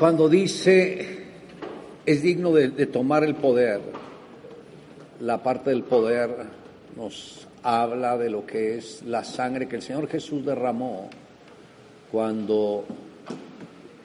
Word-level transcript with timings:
Cuando 0.00 0.30
dice 0.30 1.26
es 2.06 2.22
digno 2.22 2.52
de, 2.52 2.86
tomar 2.86 3.22
el 3.22 3.34
poder, 3.34 3.82
la 5.20 5.42
parte 5.42 5.68
del 5.68 5.82
poder 5.82 6.30
nos 6.96 7.46
habla 7.62 8.16
de 8.16 8.30
lo 8.30 8.46
que 8.46 8.78
es 8.78 9.02
la 9.02 9.24
sangre 9.24 9.68
que 9.68 9.76
el 9.76 9.82
Señor 9.82 10.08
Jesús 10.08 10.42
derramó 10.42 11.10
cuando 12.10 12.86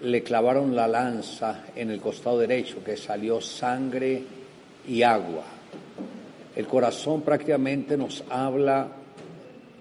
le 0.02 0.22
clavaron 0.22 0.76
la 0.76 0.90
lanza 0.90 1.64
en 1.78 1.90
el 1.90 2.02
costado 2.02 2.40
derecho, 2.40 2.84
que 2.84 2.98
salió 2.98 3.40
sangre 3.40 4.22
y 4.86 5.02
agua. 5.02 5.46
El 6.58 6.68
corazón 6.68 7.22
prácticamente 7.22 7.96
nos 7.96 8.22
habla 8.30 8.90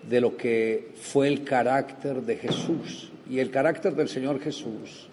de 0.08 0.20
lo 0.20 0.36
que 0.36 0.92
fue 0.94 1.26
el 1.26 1.42
carácter 1.42 2.22
de 2.22 2.36
Jesús. 2.36 3.10
Y 3.28 3.40
el 3.40 3.50
carácter 3.50 3.96
del 3.96 4.08
Señor 4.08 4.38
Jesús 4.38 5.08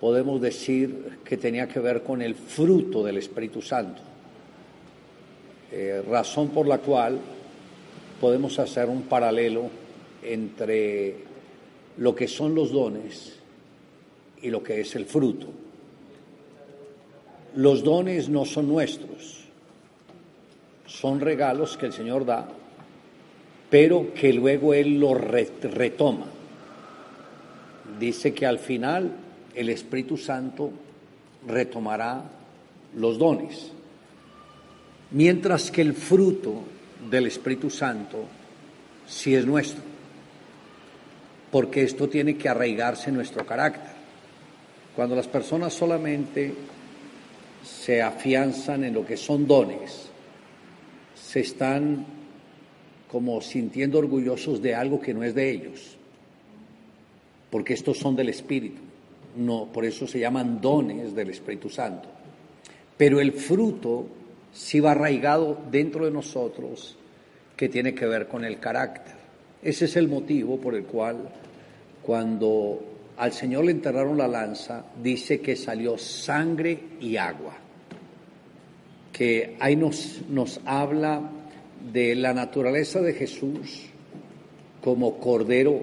podemos 0.00 0.40
decir 0.40 1.18
que 1.24 1.36
tenía 1.36 1.68
que 1.68 1.80
ver 1.80 2.02
con 2.02 2.22
el 2.22 2.34
fruto 2.34 3.02
del 3.02 3.18
Espíritu 3.18 3.62
Santo, 3.62 4.02
eh, 5.72 6.02
razón 6.08 6.48
por 6.48 6.66
la 6.66 6.78
cual 6.78 7.18
podemos 8.20 8.58
hacer 8.58 8.88
un 8.88 9.02
paralelo 9.02 9.68
entre 10.22 11.16
lo 11.98 12.14
que 12.14 12.28
son 12.28 12.54
los 12.54 12.72
dones 12.72 13.38
y 14.42 14.50
lo 14.50 14.62
que 14.62 14.80
es 14.80 14.94
el 14.96 15.06
fruto. 15.06 15.48
Los 17.54 17.82
dones 17.82 18.28
no 18.28 18.44
son 18.44 18.68
nuestros, 18.68 19.44
son 20.86 21.20
regalos 21.20 21.76
que 21.76 21.86
el 21.86 21.92
Señor 21.92 22.26
da, 22.26 22.48
pero 23.70 24.12
que 24.14 24.32
luego 24.32 24.74
Él 24.74 25.00
los 25.00 25.18
retoma. 25.18 26.26
Dice 27.98 28.34
que 28.34 28.44
al 28.44 28.58
final 28.58 29.10
el 29.56 29.70
Espíritu 29.70 30.18
Santo 30.18 30.70
retomará 31.48 32.22
los 32.94 33.18
dones, 33.18 33.72
mientras 35.10 35.70
que 35.70 35.80
el 35.80 35.94
fruto 35.94 36.62
del 37.10 37.26
Espíritu 37.26 37.70
Santo 37.70 38.24
sí 39.08 39.34
es 39.34 39.46
nuestro, 39.46 39.82
porque 41.50 41.82
esto 41.82 42.06
tiene 42.08 42.36
que 42.36 42.50
arraigarse 42.50 43.08
en 43.08 43.16
nuestro 43.16 43.46
carácter. 43.46 43.96
Cuando 44.94 45.16
las 45.16 45.26
personas 45.26 45.72
solamente 45.72 46.54
se 47.64 48.02
afianzan 48.02 48.84
en 48.84 48.92
lo 48.92 49.06
que 49.06 49.16
son 49.16 49.46
dones, 49.46 50.10
se 51.14 51.40
están 51.40 52.04
como 53.10 53.40
sintiendo 53.40 53.98
orgullosos 53.98 54.60
de 54.60 54.74
algo 54.74 55.00
que 55.00 55.14
no 55.14 55.22
es 55.22 55.34
de 55.34 55.50
ellos, 55.50 55.96
porque 57.50 57.72
estos 57.72 57.96
son 57.98 58.16
del 58.16 58.28
Espíritu 58.28 58.86
no, 59.36 59.66
por 59.72 59.84
eso 59.84 60.06
se 60.06 60.18
llaman 60.18 60.60
dones 60.60 61.14
del 61.14 61.30
Espíritu 61.30 61.68
Santo. 61.68 62.08
Pero 62.96 63.20
el 63.20 63.32
fruto 63.32 64.06
sí 64.52 64.80
va 64.80 64.92
arraigado 64.92 65.58
dentro 65.70 66.06
de 66.06 66.10
nosotros 66.10 66.96
que 67.56 67.68
tiene 67.68 67.94
que 67.94 68.06
ver 68.06 68.26
con 68.26 68.44
el 68.44 68.58
carácter. 68.58 69.14
Ese 69.62 69.86
es 69.86 69.96
el 69.96 70.08
motivo 70.08 70.58
por 70.58 70.74
el 70.74 70.84
cual 70.84 71.28
cuando 72.02 72.82
al 73.16 73.32
Señor 73.32 73.64
le 73.64 73.72
enterraron 73.72 74.18
la 74.18 74.28
lanza, 74.28 74.84
dice 75.02 75.40
que 75.40 75.56
salió 75.56 75.98
sangre 75.98 76.78
y 77.00 77.16
agua. 77.16 77.56
Que 79.12 79.56
ahí 79.60 79.76
nos, 79.76 80.22
nos 80.28 80.60
habla 80.64 81.22
de 81.92 82.14
la 82.14 82.34
naturaleza 82.34 83.00
de 83.00 83.14
Jesús 83.14 83.86
como 84.82 85.18
cordero, 85.18 85.80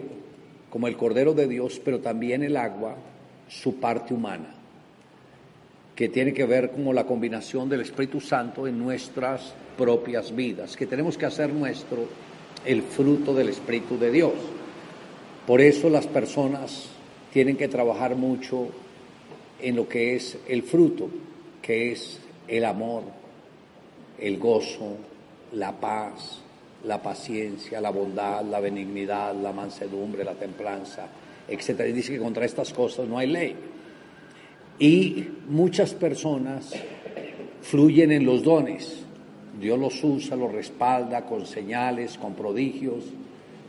como 0.70 0.88
el 0.88 0.96
cordero 0.96 1.34
de 1.34 1.48
Dios, 1.48 1.82
pero 1.84 2.00
también 2.00 2.44
el 2.44 2.58
agua 2.58 2.96
su 3.48 3.76
parte 3.80 4.14
humana, 4.14 4.56
que 5.96 6.10
tiene 6.10 6.34
que 6.34 6.46
ver 6.46 6.72
como 6.72 6.94
la 6.94 7.06
combinación 7.06 7.70
del 7.70 7.82
Espíritu 7.82 8.20
Santo 8.20 8.68
en 8.68 8.80
nuestras 8.80 9.54
propias 9.78 10.36
vidas, 10.36 10.76
que 10.76 10.88
tenemos 10.88 11.18
que 11.18 11.26
hacer 11.26 11.54
nuestro 11.54 12.08
el 12.66 12.82
fruto 12.82 13.34
del 13.34 13.50
Espíritu 13.50 13.98
de 13.98 14.12
Dios. 14.12 14.34
Por 15.46 15.62
eso 15.62 15.90
las 15.90 16.08
personas 16.08 16.88
tienen 17.32 17.58
que 17.58 17.68
trabajar 17.68 18.16
mucho 18.16 18.70
en 19.60 19.76
lo 19.76 19.88
que 19.88 20.16
es 20.16 20.38
el 20.48 20.64
fruto, 20.64 21.10
que 21.62 21.92
es 21.92 22.20
el 22.48 22.66
amor, 22.66 23.04
el 24.20 24.38
gozo, 24.38 24.98
la 25.54 25.72
paz, 25.74 26.40
la 26.86 27.02
paciencia, 27.02 27.80
la 27.80 27.90
bondad, 27.90 28.44
la 28.44 28.60
benignidad, 28.60 29.36
la 29.36 29.52
mansedumbre, 29.52 30.24
la 30.24 30.34
templanza, 30.34 31.08
etcétera. 31.48 31.90
Y 31.90 31.94
dice 31.94 32.14
que 32.14 32.20
contra 32.20 32.46
estas 32.46 32.74
cosas 32.74 33.08
no 33.08 33.18
hay 33.18 33.28
ley. 33.28 33.56
Y 34.80 35.28
muchas 35.48 35.94
personas 35.94 36.74
fluyen 37.62 38.12
en 38.12 38.26
los 38.26 38.44
dones. 38.44 39.04
Dios 39.60 39.80
los 39.80 40.04
usa, 40.04 40.36
los 40.36 40.52
respalda 40.52 41.26
con 41.26 41.46
señales, 41.46 42.18
con 42.18 42.34
prodigios, 42.34 43.06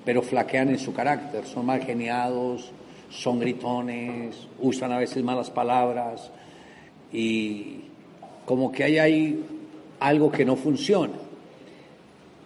pero 0.05 0.23
flaquean 0.23 0.71
en 0.71 0.79
su 0.79 0.93
carácter, 0.93 1.47
son 1.47 1.67
mal 1.67 1.83
geniados, 1.83 2.73
son 3.11 3.39
gritones, 3.39 4.49
usan 4.61 4.93
a 4.93 4.99
veces 4.99 5.23
malas 5.23 5.51
palabras 5.51 6.31
y 7.13 7.77
como 8.45 8.73
que 8.73 8.85
hay 8.85 8.99
ahí 8.99 9.45
algo 10.01 10.31
que 10.31 10.45
no 10.45 10.57
funciona. 10.57 11.15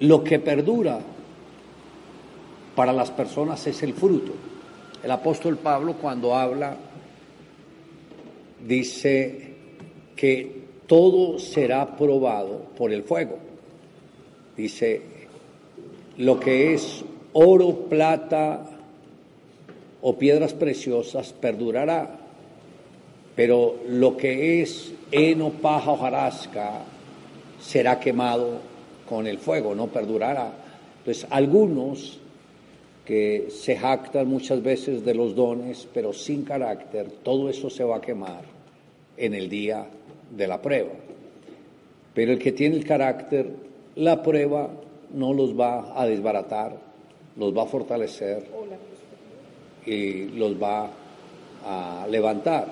Lo 0.01 0.23
que 0.23 0.39
perdura 0.39 1.01
para 2.75 2.93
las 2.93 3.11
personas 3.11 3.67
es 3.67 3.83
el 3.83 3.95
fruto. 3.95 4.33
El 5.03 5.11
apóstol 5.11 5.57
Pablo 5.59 5.95
cuando 5.95 6.35
habla 6.35 6.77
dice 8.67 9.55
que 10.17 10.63
todo 10.87 11.39
será 11.39 11.97
probado 11.97 12.63
por 12.77 12.93
el 12.93 13.05
fuego. 13.05 13.39
Dice, 14.57 15.03
lo 16.17 16.41
que 16.41 16.75
es 16.75 17.05
oro, 17.33 17.87
plata 17.89 18.65
o 20.03 20.19
piedras 20.19 20.53
preciosas 20.55 21.33
perdurará, 21.33 22.19
pero 23.37 23.77
lo 23.87 24.17
que 24.17 24.63
es 24.63 24.93
heno, 25.13 25.51
paja 25.51 25.93
o 25.93 25.97
jarasca 25.97 26.83
será 27.61 28.01
quemado 28.01 28.59
con 29.09 29.29
el 29.29 29.39
fuego, 29.39 29.75
no 29.75 29.87
perdurará. 29.87 30.53
Entonces, 30.99 31.27
algunos 31.31 32.19
que 33.09 33.47
se 33.49 33.75
jactan 33.75 34.29
muchas 34.29 34.63
veces 34.63 35.03
de 35.03 35.15
los 35.15 35.35
dones, 35.35 35.89
pero 35.95 36.13
sin 36.13 36.45
carácter, 36.45 37.11
todo 37.23 37.49
eso 37.49 37.71
se 37.71 37.83
va 37.83 37.97
a 37.97 38.01
quemar 38.03 38.43
en 39.17 39.33
el 39.33 39.49
día 39.49 39.87
de 40.37 40.47
la 40.47 40.61
prueba. 40.61 40.93
Pero 42.13 42.33
el 42.33 42.39
que 42.39 42.53
tiene 42.53 42.77
el 42.77 42.85
carácter, 42.85 43.49
la 43.97 44.23
prueba 44.23 44.69
no 45.15 45.33
los 45.33 45.59
va 45.59 45.99
a 45.99 46.05
desbaratar, 46.05 46.77
los 47.39 47.57
va 47.57 47.63
a 47.63 47.67
fortalecer 47.67 48.45
y 49.87 50.25
los 50.25 50.63
va 50.63 50.91
a 51.65 52.07
levantar. 52.11 52.69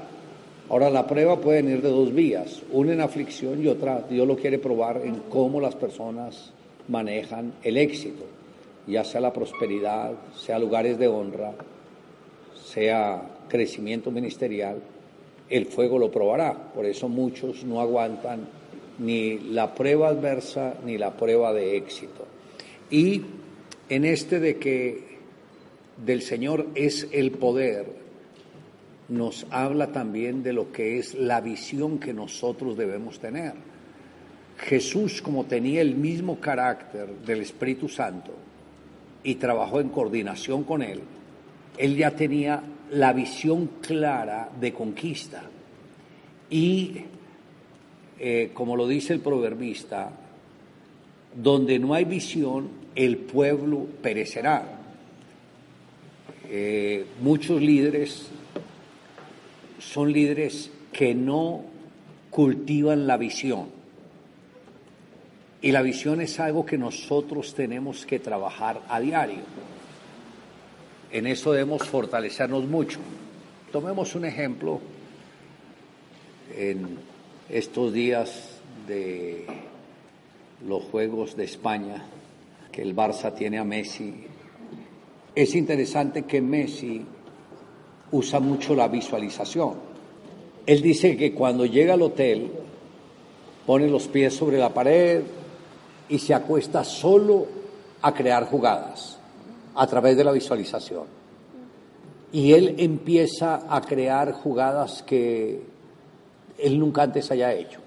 Ahora 0.69 0.91
la 0.91 1.07
prueba 1.07 1.41
puede 1.41 1.63
venir 1.63 1.81
de 1.81 1.89
dos 1.89 2.13
vías, 2.13 2.61
una 2.73 2.93
en 2.93 3.01
aflicción 3.01 3.65
y 3.65 3.69
otra, 3.69 4.03
Dios 4.03 4.29
lo 4.29 4.37
quiere 4.37 4.59
probar 4.59 5.01
en 5.03 5.15
cómo 5.31 5.63
las 5.63 5.77
personas 5.77 6.53
manejan 6.89 7.55
el 7.63 7.79
éxito 7.79 8.36
ya 8.87 9.05
sea 9.05 9.21
la 9.21 9.33
prosperidad, 9.33 10.13
sea 10.37 10.59
lugares 10.59 10.99
de 10.99 11.09
honra, 11.09 11.53
sea 12.55 13.23
crecimiento 13.49 14.11
ministerial, 14.11 14.81
el 15.49 15.67
fuego 15.67 15.99
lo 15.99 16.11
probará. 16.11 16.55
Por 16.75 16.87
eso 16.87 17.09
muchos 17.09 17.65
no 17.65 17.81
aguantan 17.81 18.49
ni 18.99 19.39
la 19.39 19.75
prueba 19.75 20.09
adversa 20.09 20.75
ni 20.85 20.99
la 20.99 21.17
prueba 21.17 21.53
de 21.53 21.77
éxito. 21.77 22.27
Y 22.91 23.23
en 23.89 24.05
este 24.05 24.41
de 24.41 24.57
que 24.59 25.17
del 26.05 26.23
Señor 26.23 26.67
es 26.75 27.09
el 27.13 27.33
poder, 27.33 27.87
nos 29.09 29.47
habla 29.51 29.93
también 29.93 30.43
de 30.43 30.53
lo 30.53 30.73
que 30.73 30.99
es 30.99 31.15
la 31.15 31.41
visión 31.41 31.99
que 31.99 32.13
nosotros 32.13 32.77
debemos 32.77 33.19
tener. 33.21 33.55
Jesús, 34.59 35.23
como 35.23 35.45
tenía 35.45 35.81
el 35.81 35.95
mismo 35.95 36.41
carácter 36.41 37.09
del 37.25 37.43
Espíritu 37.43 37.89
Santo, 37.89 38.33
y 39.27 39.35
trabajó 39.35 39.81
en 39.81 39.89
coordinación 39.89 40.63
con 40.63 40.83
él, 40.83 41.01
él 41.77 41.97
ya 41.97 42.13
tenía 42.13 42.63
la 42.93 43.13
visión 43.13 43.69
clara 43.81 44.49
de 44.61 44.73
conquista. 44.73 45.43
Y, 46.49 46.93
eh, 48.21 48.53
como 48.55 48.77
lo 48.77 48.87
dice 48.87 49.15
el 49.15 49.21
proverbista, 49.21 50.13
donde 51.35 51.81
no 51.81 51.93
hay 51.93 52.05
visión, 52.05 52.69
el 52.95 53.17
pueblo 53.17 53.89
perecerá. 54.01 54.65
Eh, 56.49 57.05
muchos 57.21 57.61
líderes 57.61 58.29
son 59.81 60.13
líderes 60.13 60.71
que 60.93 61.17
no 61.17 61.65
cultivan 62.31 63.09
la 63.09 63.17
visión. 63.17 63.76
Y 65.67 65.73
la 65.73 65.83
visión 65.83 66.21
es 66.21 66.39
algo 66.39 66.65
que 66.65 66.79
nosotros 66.79 67.53
tenemos 67.53 68.07
que 68.07 68.21
trabajar 68.21 68.83
a 68.89 69.01
diario. 69.01 69.41
En 71.11 71.27
eso 71.27 71.51
debemos 71.51 71.83
fortalecernos 71.89 72.67
mucho. 72.67 73.01
Tomemos 73.73 74.15
un 74.15 74.27
ejemplo 74.27 74.79
en 76.57 76.99
estos 77.49 77.93
días 77.93 78.61
de 78.87 79.45
los 80.65 80.85
Juegos 80.85 81.35
de 81.35 81.47
España, 81.47 82.01
que 82.71 82.83
el 82.83 82.95
Barça 82.95 83.35
tiene 83.35 83.59
a 83.59 83.65
Messi. 83.65 84.15
Es 85.35 85.53
interesante 85.57 86.23
que 86.23 86.41
Messi 86.41 87.05
usa 88.13 88.39
mucho 88.39 88.77
la 88.77 88.87
visualización. 88.87 89.75
Él 90.65 90.81
dice 90.81 91.17
que 91.17 91.35
cuando 91.35 91.67
llega 91.67 91.95
al 91.95 92.03
hotel, 92.03 92.53
pone 93.67 93.89
los 93.89 94.07
pies 94.07 94.33
sobre 94.33 94.59
la 94.59 94.73
pared 94.73 95.23
y 96.09 96.19
se 96.19 96.35
acuesta 96.35 96.85
solo 96.85 97.47
a 98.03 98.13
crear 98.13 98.47
jugadas 98.47 99.19
a 99.75 99.87
través 99.87 100.17
de 100.17 100.25
la 100.25 100.33
visualización. 100.33 101.05
Y 102.33 102.53
él 102.53 102.77
empieza 102.79 103.63
a 103.69 103.81
crear 103.81 104.33
jugadas 104.33 105.03
que 105.03 105.63
él 106.59 106.79
nunca 106.79 107.03
antes 107.03 107.31
haya 107.31 107.53
hecho. 107.53 107.81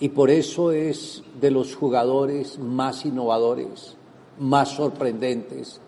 Y 0.00 0.08
por 0.08 0.30
eso 0.30 0.72
es 0.72 1.22
de 1.40 1.50
los 1.50 1.76
jugadores 1.76 2.58
más 2.58 3.04
innovadores, 3.04 3.96
más 4.38 4.70
sorprendentes, 4.70 5.80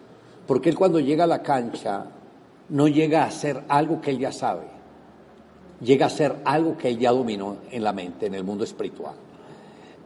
porque 0.46 0.68
él 0.68 0.76
cuando 0.76 1.00
llega 1.00 1.24
a 1.24 1.28
la 1.28 1.42
cancha 1.42 2.06
no 2.68 2.88
llega 2.88 3.22
a 3.22 3.28
hacer 3.28 3.62
algo 3.68 4.00
que 4.00 4.10
él 4.10 4.18
ya 4.18 4.32
sabe, 4.32 4.66
llega 5.80 6.06
a 6.06 6.08
hacer 6.08 6.36
algo 6.44 6.76
que 6.76 6.88
él 6.88 6.98
ya 6.98 7.10
dominó 7.10 7.56
en 7.70 7.82
la 7.82 7.92
mente, 7.92 8.26
en 8.26 8.34
el 8.34 8.44
mundo 8.44 8.64
espiritual. 8.64 9.14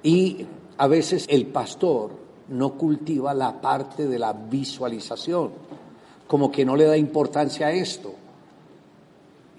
Y 0.02 0.46
a 0.78 0.86
veces 0.86 1.26
el 1.28 1.46
pastor 1.46 2.10
no 2.48 2.74
cultiva 2.74 3.34
la 3.34 3.60
parte 3.60 4.06
de 4.06 4.18
la 4.18 4.32
visualización, 4.32 5.50
como 6.26 6.50
que 6.50 6.64
no 6.64 6.76
le 6.76 6.84
da 6.84 6.96
importancia 6.96 7.68
a 7.68 7.72
esto. 7.72 8.14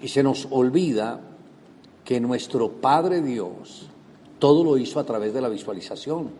Y 0.00 0.08
se 0.08 0.22
nos 0.22 0.46
olvida 0.50 1.20
que 2.04 2.20
nuestro 2.20 2.70
Padre 2.70 3.20
Dios 3.20 3.88
todo 4.38 4.62
lo 4.62 4.78
hizo 4.78 5.00
a 5.00 5.04
través 5.04 5.34
de 5.34 5.40
la 5.40 5.48
visualización, 5.48 6.30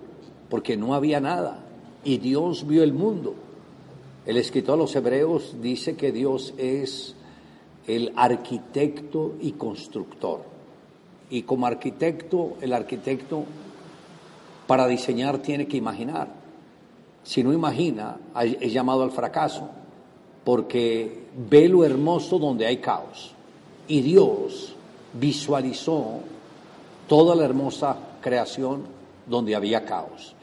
porque 0.49 0.77
no 0.77 0.95
había 0.95 1.21
nada 1.21 1.65
y 2.05 2.19
Dios 2.19 2.67
vio 2.67 2.83
el 2.83 2.93
mundo. 2.93 3.35
El 4.25 4.37
escritor 4.37 4.77
de 4.77 4.83
los 4.83 4.95
Hebreos 4.95 5.57
dice 5.61 5.97
que 5.97 6.13
Dios 6.13 6.55
es 6.57 7.15
el 7.87 8.13
arquitecto 8.17 9.35
y 9.41 9.53
constructor. 9.53 10.43
Y 11.31 11.43
como 11.43 11.67
arquitecto, 11.67 12.57
el 12.61 12.73
arquitecto 12.73 13.45
para 14.69 14.87
diseñar 14.87 15.38
tiene 15.38 15.67
que 15.67 15.79
imaginar. 15.79 16.29
Si 17.25 17.43
no 17.43 17.55
imagina, 17.55 18.19
es 18.61 18.70
llamado 18.73 19.03
al 19.03 19.11
fracaso, 19.11 19.69
porque 20.44 21.25
ve 21.50 21.69
lo 21.69 21.85
hermoso 21.85 22.38
donde 22.38 22.67
hay 22.67 22.76
caos. 22.76 23.32
Y 23.88 24.03
Dios 24.03 24.76
visualizó 25.15 26.20
toda 27.09 27.35
la 27.35 27.47
hermosa 27.47 27.97
creación 28.20 28.85
donde 29.26 29.56
había 29.56 29.87
caos. 29.87 30.35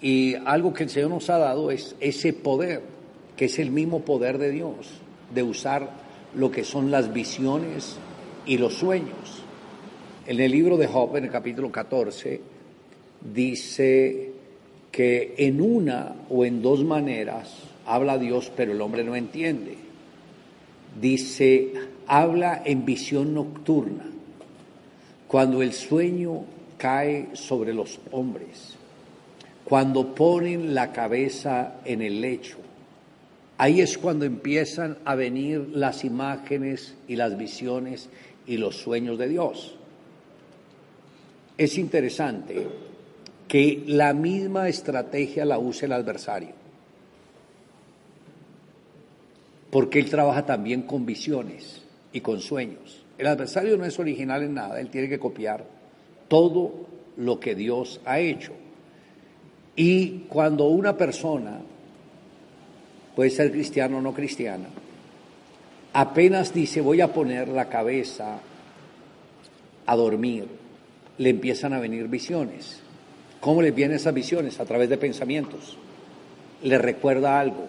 Y 0.00 0.34
algo 0.46 0.72
que 0.72 0.84
el 0.84 0.90
Señor 0.90 1.10
nos 1.10 1.28
ha 1.28 1.36
dado 1.36 1.70
es 1.70 1.94
ese 2.00 2.32
poder, 2.32 2.82
que 3.36 3.44
es 3.44 3.58
el 3.58 3.70
mismo 3.70 4.00
poder 4.00 4.38
de 4.38 4.50
Dios, 4.50 4.88
de 5.34 5.42
usar 5.42 5.90
lo 6.34 6.50
que 6.50 6.64
son 6.64 6.90
las 6.90 7.12
visiones 7.12 7.98
y 8.46 8.56
los 8.56 8.74
sueños. 8.74 9.42
En 10.26 10.40
el 10.40 10.50
libro 10.50 10.78
de 10.78 10.86
Job, 10.86 11.16
en 11.16 11.24
el 11.24 11.30
capítulo 11.30 11.70
14, 11.70 12.49
dice 13.20 14.32
que 14.90 15.34
en 15.38 15.60
una 15.60 16.14
o 16.28 16.44
en 16.44 16.62
dos 16.62 16.84
maneras 16.84 17.54
habla 17.86 18.18
Dios, 18.18 18.50
pero 18.56 18.72
el 18.72 18.80
hombre 18.80 19.04
no 19.04 19.16
entiende. 19.16 19.76
Dice, 21.00 21.72
habla 22.06 22.62
en 22.64 22.84
visión 22.84 23.34
nocturna 23.34 24.04
cuando 25.28 25.62
el 25.62 25.72
sueño 25.72 26.44
cae 26.76 27.28
sobre 27.34 27.72
los 27.72 28.00
hombres, 28.10 28.74
cuando 29.62 30.12
ponen 30.12 30.74
la 30.74 30.90
cabeza 30.90 31.74
en 31.84 32.02
el 32.02 32.20
lecho, 32.20 32.56
ahí 33.56 33.80
es 33.80 33.96
cuando 33.96 34.24
empiezan 34.24 34.98
a 35.04 35.14
venir 35.14 35.68
las 35.72 36.04
imágenes 36.04 36.96
y 37.06 37.14
las 37.14 37.38
visiones 37.38 38.08
y 38.46 38.56
los 38.56 38.74
sueños 38.76 39.18
de 39.18 39.28
Dios. 39.28 39.76
Es 41.56 41.78
interesante 41.78 42.66
que 43.50 43.82
la 43.88 44.14
misma 44.14 44.68
estrategia 44.68 45.44
la 45.44 45.58
use 45.58 45.86
el 45.86 45.92
adversario, 45.92 46.50
porque 49.72 49.98
él 49.98 50.08
trabaja 50.08 50.46
también 50.46 50.82
con 50.82 51.04
visiones 51.04 51.82
y 52.12 52.20
con 52.20 52.40
sueños. 52.40 53.04
El 53.18 53.26
adversario 53.26 53.76
no 53.76 53.84
es 53.84 53.98
original 53.98 54.44
en 54.44 54.54
nada, 54.54 54.80
él 54.80 54.88
tiene 54.88 55.08
que 55.08 55.18
copiar 55.18 55.64
todo 56.28 56.86
lo 57.16 57.40
que 57.40 57.56
Dios 57.56 58.00
ha 58.04 58.20
hecho. 58.20 58.52
Y 59.74 60.26
cuando 60.28 60.66
una 60.66 60.96
persona, 60.96 61.58
puede 63.16 63.30
ser 63.30 63.50
cristiano 63.50 63.98
o 63.98 64.00
no 64.00 64.14
cristiana, 64.14 64.68
apenas 65.92 66.54
dice 66.54 66.80
voy 66.80 67.00
a 67.00 67.12
poner 67.12 67.48
la 67.48 67.68
cabeza 67.68 68.38
a 69.86 69.96
dormir, 69.96 70.46
le 71.18 71.30
empiezan 71.30 71.72
a 71.72 71.80
venir 71.80 72.06
visiones. 72.06 72.84
¿Cómo 73.40 73.62
le 73.62 73.70
vienen 73.70 73.96
esas 73.96 74.14
visiones? 74.14 74.60
A 74.60 74.64
través 74.64 74.88
de 74.88 74.98
pensamientos. 74.98 75.76
Le 76.62 76.78
recuerda 76.78 77.40
algo. 77.40 77.66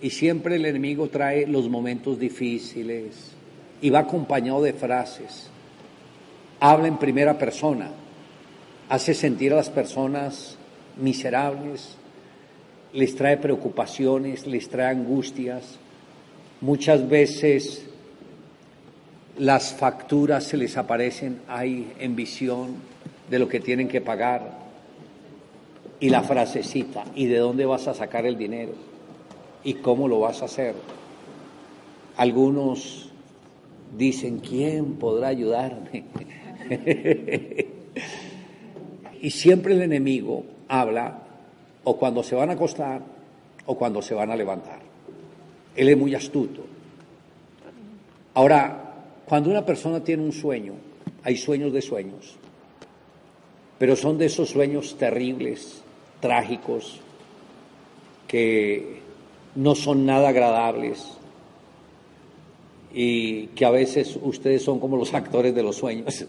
Y 0.00 0.10
siempre 0.10 0.56
el 0.56 0.64
enemigo 0.64 1.08
trae 1.08 1.46
los 1.46 1.68
momentos 1.68 2.18
difíciles, 2.18 3.32
y 3.82 3.90
va 3.90 4.00
acompañado 4.00 4.62
de 4.62 4.72
frases. 4.72 5.48
Habla 6.60 6.88
en 6.88 6.98
primera 6.98 7.38
persona, 7.38 7.90
hace 8.88 9.14
sentir 9.14 9.52
a 9.52 9.56
las 9.56 9.70
personas 9.70 10.56
miserables, 10.96 11.96
les 12.92 13.14
trae 13.14 13.36
preocupaciones, 13.36 14.46
les 14.46 14.68
trae 14.68 14.90
angustias. 14.90 15.78
Muchas 16.60 17.08
veces 17.08 17.86
las 19.38 19.72
facturas 19.72 20.44
se 20.44 20.56
les 20.56 20.76
aparecen 20.76 21.40
ahí 21.48 21.92
en 21.98 22.16
visión 22.16 22.74
de 23.30 23.38
lo 23.38 23.48
que 23.48 23.60
tienen 23.60 23.88
que 23.88 24.00
pagar. 24.00 24.59
Y 26.00 26.08
la 26.08 26.22
frasecita, 26.22 27.04
¿y 27.14 27.26
de 27.26 27.38
dónde 27.38 27.66
vas 27.66 27.86
a 27.86 27.94
sacar 27.94 28.24
el 28.26 28.38
dinero? 28.38 28.72
¿Y 29.62 29.74
cómo 29.74 30.08
lo 30.08 30.20
vas 30.20 30.40
a 30.40 30.46
hacer? 30.46 30.74
Algunos 32.16 33.10
dicen, 33.96 34.38
¿quién 34.38 34.94
podrá 34.94 35.28
ayudarme? 35.28 36.04
y 39.20 39.30
siempre 39.30 39.74
el 39.74 39.82
enemigo 39.82 40.44
habla 40.68 41.18
o 41.84 41.96
cuando 41.96 42.22
se 42.22 42.34
van 42.34 42.50
a 42.50 42.54
acostar 42.54 43.02
o 43.66 43.76
cuando 43.76 44.00
se 44.00 44.14
van 44.14 44.30
a 44.30 44.36
levantar. 44.36 44.80
Él 45.76 45.88
es 45.88 45.96
muy 45.96 46.14
astuto. 46.14 46.64
Ahora, 48.34 48.94
cuando 49.26 49.50
una 49.50 49.64
persona 49.64 50.02
tiene 50.02 50.22
un 50.22 50.32
sueño, 50.32 50.74
hay 51.22 51.36
sueños 51.36 51.72
de 51.72 51.82
sueños, 51.82 52.36
pero 53.78 53.96
son 53.96 54.18
de 54.18 54.26
esos 54.26 54.50
sueños 54.50 54.96
terribles, 54.98 55.82
trágicos, 56.20 57.00
que 58.26 59.00
no 59.54 59.74
son 59.74 60.06
nada 60.06 60.28
agradables, 60.28 61.18
y 62.92 63.46
que 63.48 63.64
a 63.64 63.70
veces 63.70 64.18
ustedes 64.22 64.62
son 64.62 64.80
como 64.80 64.96
los 64.96 65.14
actores 65.14 65.54
de 65.54 65.62
los 65.62 65.76
sueños, 65.76 66.26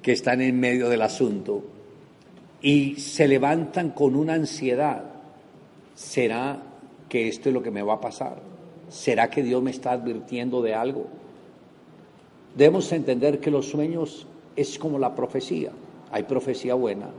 que 0.00 0.12
están 0.12 0.40
en 0.40 0.58
medio 0.58 0.88
del 0.88 1.02
asunto 1.02 1.62
y 2.60 2.96
se 2.96 3.26
levantan 3.28 3.90
con 3.90 4.14
una 4.16 4.34
ansiedad. 4.34 5.04
¿Será 5.94 6.62
que 7.08 7.28
esto 7.28 7.48
es 7.48 7.54
lo 7.54 7.62
que 7.62 7.70
me 7.70 7.82
va 7.82 7.94
a 7.94 8.00
pasar? 8.00 8.40
¿Será 8.88 9.30
que 9.30 9.42
Dios 9.42 9.62
me 9.62 9.70
está 9.70 9.92
advirtiendo 9.92 10.62
de 10.62 10.74
algo? 10.74 11.06
Debemos 12.56 12.90
entender 12.92 13.40
que 13.40 13.50
los 13.50 13.68
sueños 13.68 14.26
es 14.56 14.78
como 14.78 14.98
la 14.98 15.14
profecía. 15.14 15.72
Hay 16.10 16.24
profecía 16.24 16.74
buena, 16.74 17.10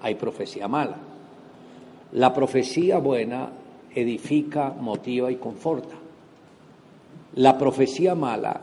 hay 0.00 0.14
profecía 0.14 0.68
mala. 0.68 0.98
La 2.14 2.32
profecía 2.32 2.98
buena 2.98 3.50
edifica, 3.92 4.70
motiva 4.70 5.32
y 5.32 5.36
conforta. 5.36 5.96
La 7.34 7.58
profecía 7.58 8.14
mala 8.14 8.60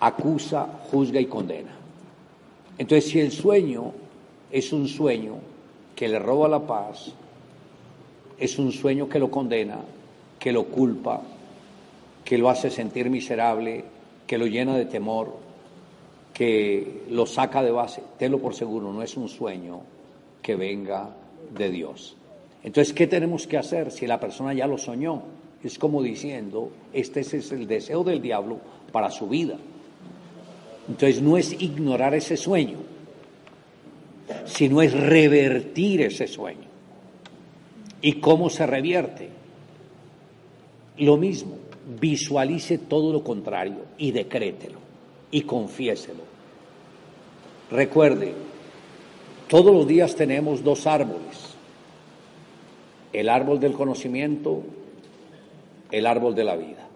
acusa, 0.00 0.66
juzga 0.90 1.20
y 1.20 1.26
condena. 1.26 1.70
Entonces, 2.76 3.08
si 3.10 3.20
el 3.20 3.30
sueño 3.30 3.92
es 4.50 4.72
un 4.72 4.88
sueño 4.88 5.36
que 5.94 6.08
le 6.08 6.18
roba 6.18 6.48
la 6.48 6.66
paz, 6.66 7.12
es 8.36 8.58
un 8.58 8.72
sueño 8.72 9.08
que 9.08 9.20
lo 9.20 9.30
condena, 9.30 9.78
que 10.38 10.50
lo 10.50 10.64
culpa, 10.64 11.22
que 12.24 12.36
lo 12.36 12.50
hace 12.50 12.68
sentir 12.70 13.10
miserable, 13.10 13.84
que 14.26 14.38
lo 14.38 14.46
llena 14.46 14.76
de 14.76 14.86
temor, 14.86 15.36
que 16.34 17.04
lo 17.10 17.26
saca 17.26 17.62
de 17.62 17.70
base, 17.70 18.02
tenlo 18.18 18.38
por 18.38 18.54
seguro, 18.54 18.92
no 18.92 19.02
es 19.02 19.16
un 19.16 19.28
sueño 19.28 19.82
que 20.42 20.56
venga 20.56 21.10
de 21.54 21.70
Dios. 21.70 22.16
Entonces, 22.62 22.92
¿qué 22.92 23.06
tenemos 23.06 23.46
que 23.46 23.56
hacer 23.56 23.90
si 23.90 24.06
la 24.06 24.20
persona 24.20 24.52
ya 24.52 24.66
lo 24.66 24.78
soñó? 24.78 25.22
Es 25.62 25.78
como 25.78 26.02
diciendo, 26.02 26.70
este 26.92 27.20
es 27.20 27.52
el 27.52 27.66
deseo 27.66 28.04
del 28.04 28.20
diablo 28.20 28.58
para 28.92 29.10
su 29.10 29.28
vida. 29.28 29.56
Entonces, 30.88 31.22
no 31.22 31.36
es 31.36 31.52
ignorar 31.60 32.14
ese 32.14 32.36
sueño, 32.36 32.78
sino 34.44 34.82
es 34.82 34.92
revertir 34.92 36.02
ese 36.02 36.26
sueño. 36.26 36.68
¿Y 38.02 38.14
cómo 38.14 38.50
se 38.50 38.66
revierte? 38.66 39.28
Lo 40.98 41.16
mismo, 41.16 41.56
visualice 42.00 42.78
todo 42.78 43.12
lo 43.12 43.24
contrario 43.24 43.84
y 43.98 44.12
decrételo 44.12 44.78
y 45.30 45.42
confiéselo. 45.42 46.22
Recuerde, 47.70 48.34
todos 49.48 49.72
los 49.72 49.86
días 49.86 50.16
tenemos 50.16 50.62
dos 50.62 50.86
árboles, 50.86 51.49
el 53.12 53.28
árbol 53.28 53.60
del 53.60 53.72
conocimiento, 53.72 54.62
el 55.90 56.06
árbol 56.06 56.34
de 56.34 56.44
la 56.44 56.56
vida. 56.56 56.88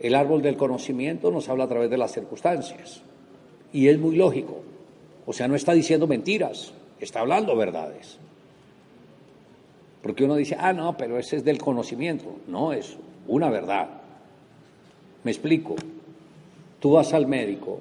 El 0.00 0.14
árbol 0.14 0.42
del 0.42 0.56
conocimiento 0.56 1.30
nos 1.30 1.48
habla 1.48 1.64
a 1.64 1.68
través 1.68 1.90
de 1.90 1.96
las 1.96 2.12
circunstancias 2.12 3.02
y 3.72 3.88
es 3.88 3.98
muy 3.98 4.16
lógico, 4.16 4.62
o 5.26 5.32
sea, 5.32 5.48
no 5.48 5.54
está 5.54 5.72
diciendo 5.72 6.06
mentiras, 6.06 6.72
está 7.00 7.20
hablando 7.20 7.56
verdades. 7.56 8.18
Porque 10.02 10.24
uno 10.24 10.36
dice, 10.36 10.56
ah, 10.58 10.72
no, 10.74 10.96
pero 10.98 11.18
ese 11.18 11.36
es 11.36 11.44
del 11.44 11.56
conocimiento. 11.56 12.36
No, 12.46 12.74
es 12.74 12.96
una 13.26 13.48
verdad. 13.48 13.88
Me 15.22 15.30
explico. 15.30 15.76
Tú 16.78 16.92
vas 16.92 17.14
al 17.14 17.26
médico 17.26 17.80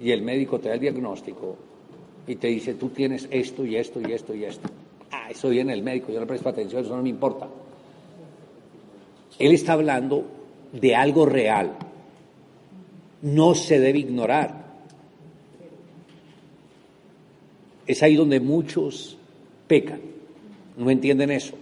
y 0.00 0.10
el 0.10 0.22
médico 0.22 0.58
te 0.58 0.68
da 0.68 0.74
el 0.74 0.80
diagnóstico 0.80 1.56
y 2.26 2.34
te 2.34 2.48
dice, 2.48 2.74
tú 2.74 2.88
tienes 2.88 3.28
esto 3.30 3.64
y 3.64 3.76
esto 3.76 4.00
y 4.00 4.12
esto 4.12 4.34
y 4.34 4.44
esto. 4.44 4.68
Ah, 5.12 5.28
eso 5.30 5.48
viene 5.48 5.72
el 5.72 5.82
médico, 5.82 6.12
yo 6.12 6.20
no 6.20 6.26
presto 6.26 6.48
atención, 6.48 6.84
eso 6.84 6.96
no 6.96 7.02
me 7.02 7.08
importa. 7.08 7.48
Él 9.38 9.52
está 9.52 9.72
hablando 9.72 10.24
de 10.72 10.94
algo 10.94 11.26
real. 11.26 11.76
No 13.22 13.54
se 13.54 13.80
debe 13.80 13.98
ignorar. 13.98 14.70
Es 17.86 18.02
ahí 18.02 18.14
donde 18.14 18.38
muchos 18.38 19.16
pecan 19.66 20.00
no 20.76 20.90
entienden 20.90 21.30
eso, 21.30 21.54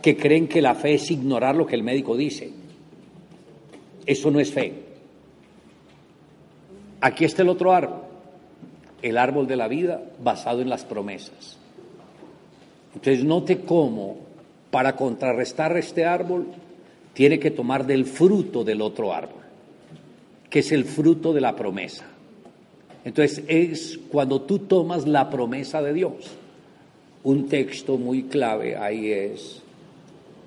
que 0.00 0.16
creen 0.16 0.46
que 0.46 0.62
la 0.62 0.74
fe 0.74 0.94
es 0.94 1.10
ignorar 1.10 1.56
lo 1.56 1.66
que 1.66 1.74
el 1.74 1.82
médico 1.82 2.16
dice. 2.16 2.52
Eso 4.06 4.30
no 4.30 4.40
es 4.40 4.52
fe. 4.52 4.74
Aquí 7.00 7.24
está 7.24 7.42
el 7.42 7.48
otro 7.48 7.72
árbol, 7.72 8.02
el 9.00 9.18
árbol 9.18 9.46
de 9.46 9.56
la 9.56 9.66
vida 9.66 10.02
basado 10.22 10.60
en 10.60 10.68
las 10.68 10.84
promesas. 10.84 11.58
Entonces 12.94 13.24
note 13.24 13.60
cómo 13.60 14.16
para 14.70 14.96
contrarrestar 14.96 15.76
este 15.76 16.04
árbol 16.04 16.46
tiene 17.12 17.38
que 17.38 17.50
tomar 17.50 17.86
del 17.86 18.06
fruto 18.06 18.64
del 18.64 18.80
otro 18.80 19.12
árbol, 19.12 19.42
que 20.48 20.60
es 20.60 20.72
el 20.72 20.84
fruto 20.84 21.32
de 21.32 21.40
la 21.40 21.54
promesa. 21.56 22.06
Entonces 23.04 23.44
es 23.48 23.98
cuando 24.10 24.42
tú 24.42 24.60
tomas 24.60 25.06
la 25.06 25.28
promesa 25.28 25.82
de 25.82 25.92
Dios 25.92 26.38
un 27.24 27.48
texto 27.48 27.98
muy 27.98 28.24
clave 28.24 28.76
ahí 28.76 29.12
es 29.12 29.62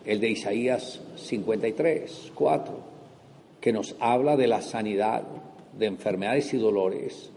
el 0.06 0.20
de 0.20 0.30
Isaías 0.30 1.00
53, 1.16 2.32
4, 2.36 2.74
que 3.62 3.72
nos 3.74 3.96
habla 4.00 4.36
de 4.36 4.48
la 4.48 4.62
sanidad 4.62 5.24
de 5.78 5.86
enfermedades 5.86 6.54
y 6.54 6.58
dolores 6.58 7.32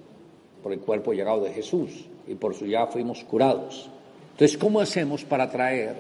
por 0.63 0.73
el 0.73 0.81
cuerpo 0.81 1.13
llegado 1.13 1.45
de 1.45 1.53
Jesús 1.53 2.05
y 2.27 2.35
por 2.35 2.55
su 2.55 2.67
ya 2.67 2.89
fuimos 2.89 3.25
curados. 3.25 3.89
Entonces, 4.39 4.57
¿cómo 4.57 4.79
hacemos 4.81 5.25
para 5.25 5.51
traer 5.51 5.97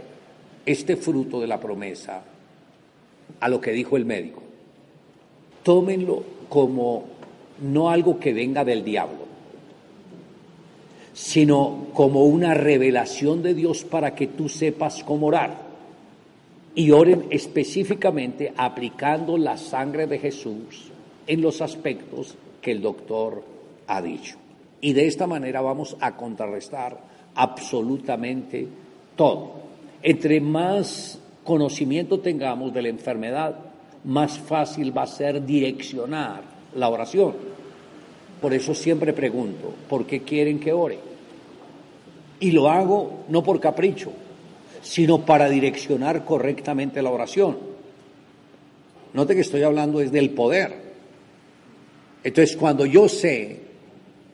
este 0.65 0.95
fruto 0.95 1.41
de 1.41 1.49
la 1.49 1.59
promesa 1.59 2.23
a 3.41 3.49
lo 3.49 3.61
que 3.61 3.73
dijo 3.73 3.97
el 3.97 4.05
médico? 4.05 4.45
Tómenlo 5.65 6.23
como 6.49 7.03
no 7.61 7.91
algo 7.91 8.21
que 8.21 8.33
venga 8.33 8.65
del 8.65 8.85
diablo, 8.85 9.27
sino 11.13 11.89
como 11.93 12.27
una 12.27 12.55
revelación 12.55 13.43
de 13.43 13.55
Dios 13.55 13.83
para 13.83 14.15
que 14.15 14.29
tú 14.29 14.49
sepas 14.49 15.03
cómo 15.03 15.27
orar. 15.27 15.67
Y 16.77 16.93
oren 16.93 17.27
específicamente 17.31 18.53
aplicando 18.57 19.37
la 19.37 19.57
sangre 19.57 20.07
de 20.07 20.21
Jesús 20.21 20.93
en 21.27 21.43
los 21.43 21.61
aspectos 21.61 22.37
que 22.63 22.71
el 22.71 22.83
doctor 22.83 23.43
ha 23.89 24.01
dicho. 24.01 24.37
Y 24.81 24.93
de 24.93 25.09
esta 25.09 25.27
manera 25.27 25.61
vamos 25.61 25.97
a 25.99 26.15
contrarrestar 26.15 27.18
absolutamente 27.39 28.67
todo. 29.15 29.53
Entre 30.03 30.41
más 30.41 31.21
conocimiento 31.45 32.19
tengamos 32.19 32.75
de 32.75 32.83
la 32.83 32.89
enfermedad, 32.89 33.55
más 34.05 34.39
fácil 34.39 34.97
va 34.97 35.03
a 35.03 35.07
ser 35.07 35.47
direccionar 35.47 36.43
la 36.75 36.89
oración. 36.89 37.35
Por 38.43 38.53
eso 38.55 38.75
siempre 38.75 39.13
pregunto, 39.13 39.73
¿por 39.89 40.05
qué 40.05 40.23
quieren 40.23 40.59
que 40.59 40.73
ore? 40.73 40.99
Y 42.41 42.51
lo 42.51 42.69
hago 42.69 43.25
no 43.29 43.45
por 43.45 43.61
capricho, 43.61 44.13
sino 44.83 45.25
para 45.25 45.49
direccionar 45.49 46.25
correctamente 46.25 47.03
la 47.03 47.11
oración. 47.11 47.57
Note 49.15 49.37
que 49.37 49.43
estoy 49.43 49.63
hablando 49.63 50.01
es 50.01 50.11
del 50.11 50.31
poder. 50.31 50.75
Entonces, 52.25 52.57
cuando 52.57 52.85
yo 52.85 53.09
sé 53.09 53.61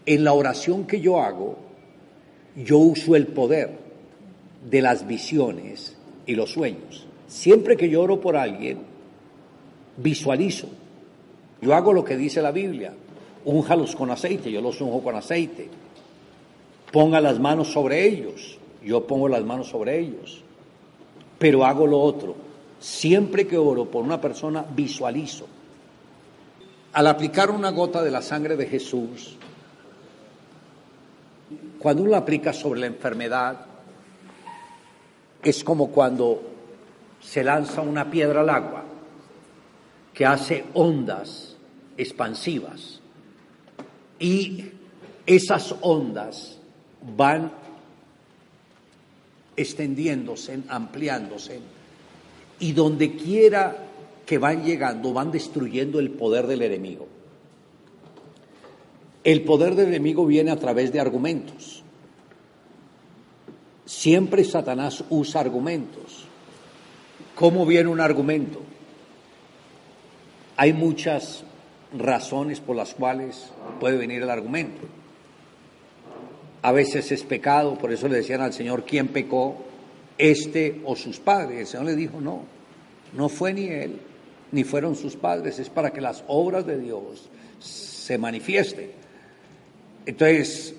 en 0.06 0.24
la 0.24 0.32
oración 0.32 0.86
que 0.86 1.00
yo 1.00 1.20
hago, 1.20 1.63
yo 2.56 2.78
uso 2.78 3.16
el 3.16 3.26
poder 3.26 3.70
de 4.68 4.82
las 4.82 5.06
visiones 5.06 5.96
y 6.26 6.34
los 6.34 6.52
sueños. 6.52 7.06
Siempre 7.26 7.76
que 7.76 7.88
yo 7.88 8.02
oro 8.02 8.20
por 8.20 8.36
alguien, 8.36 8.78
visualizo. 9.96 10.68
Yo 11.60 11.74
hago 11.74 11.92
lo 11.92 12.04
que 12.04 12.16
dice 12.16 12.42
la 12.42 12.52
Biblia. 12.52 12.92
Únjalos 13.44 13.94
con 13.94 14.10
aceite, 14.10 14.50
yo 14.50 14.60
los 14.60 14.80
unjo 14.80 15.02
con 15.02 15.16
aceite 15.16 15.68
ponga 16.94 17.20
las 17.20 17.40
manos 17.40 17.72
sobre 17.72 18.06
ellos, 18.06 18.56
yo 18.80 19.04
pongo 19.04 19.28
las 19.28 19.42
manos 19.44 19.66
sobre 19.66 19.98
ellos, 19.98 20.44
pero 21.40 21.64
hago 21.64 21.88
lo 21.88 22.00
otro. 22.00 22.36
Siempre 22.78 23.48
que 23.48 23.58
oro 23.58 23.86
por 23.86 24.04
una 24.04 24.20
persona, 24.20 24.64
visualizo. 24.76 25.48
Al 26.92 27.08
aplicar 27.08 27.50
una 27.50 27.72
gota 27.72 28.00
de 28.00 28.12
la 28.12 28.22
sangre 28.22 28.56
de 28.56 28.66
Jesús, 28.66 29.36
cuando 31.78 32.02
uno 32.02 32.16
aplica 32.16 32.52
sobre 32.52 32.80
la 32.80 32.86
enfermedad, 32.86 33.66
es 35.42 35.62
como 35.62 35.90
cuando 35.90 36.42
se 37.20 37.44
lanza 37.44 37.80
una 37.82 38.10
piedra 38.10 38.40
al 38.40 38.50
agua, 38.50 38.84
que 40.12 40.24
hace 40.24 40.64
ondas 40.74 41.56
expansivas. 41.96 43.00
Y 44.18 44.64
esas 45.26 45.74
ondas 45.80 46.58
van 47.16 47.52
extendiéndose, 49.56 50.60
ampliándose, 50.68 51.60
y 52.60 52.72
donde 52.72 53.16
quiera 53.16 53.76
que 54.24 54.38
van 54.38 54.64
llegando, 54.64 55.12
van 55.12 55.30
destruyendo 55.30 56.00
el 56.00 56.10
poder 56.10 56.46
del 56.46 56.62
enemigo. 56.62 57.13
El 59.24 59.42
poder 59.42 59.74
del 59.74 59.88
enemigo 59.88 60.26
viene 60.26 60.50
a 60.50 60.58
través 60.58 60.92
de 60.92 61.00
argumentos. 61.00 61.82
Siempre 63.86 64.44
Satanás 64.44 65.02
usa 65.10 65.40
argumentos. 65.40 66.26
¿Cómo 67.34 67.66
viene 67.66 67.88
un 67.88 68.00
argumento? 68.00 68.60
Hay 70.56 70.72
muchas 70.72 71.42
razones 71.96 72.60
por 72.60 72.76
las 72.76 72.94
cuales 72.94 73.50
puede 73.80 73.96
venir 73.96 74.22
el 74.22 74.30
argumento 74.30 74.86
a 76.64 76.72
veces 76.72 77.12
es 77.12 77.22
pecado, 77.24 77.76
por 77.76 77.92
eso 77.92 78.08
le 78.08 78.16
decían 78.16 78.40
al 78.40 78.54
Señor, 78.54 78.86
¿quién 78.86 79.08
pecó? 79.08 79.54
Este 80.16 80.80
o 80.86 80.96
sus 80.96 81.20
padres. 81.20 81.58
El 81.58 81.66
Señor 81.66 81.84
le 81.84 81.94
dijo, 81.94 82.22
no, 82.22 82.40
no 83.12 83.28
fue 83.28 83.52
ni 83.52 83.66
él, 83.66 84.00
ni 84.50 84.64
fueron 84.64 84.96
sus 84.96 85.14
padres, 85.14 85.58
es 85.58 85.68
para 85.68 85.90
que 85.90 86.00
las 86.00 86.24
obras 86.26 86.64
de 86.64 86.78
Dios 86.78 87.28
se 87.58 88.16
manifiesten. 88.16 88.92
Entonces, 90.06 90.74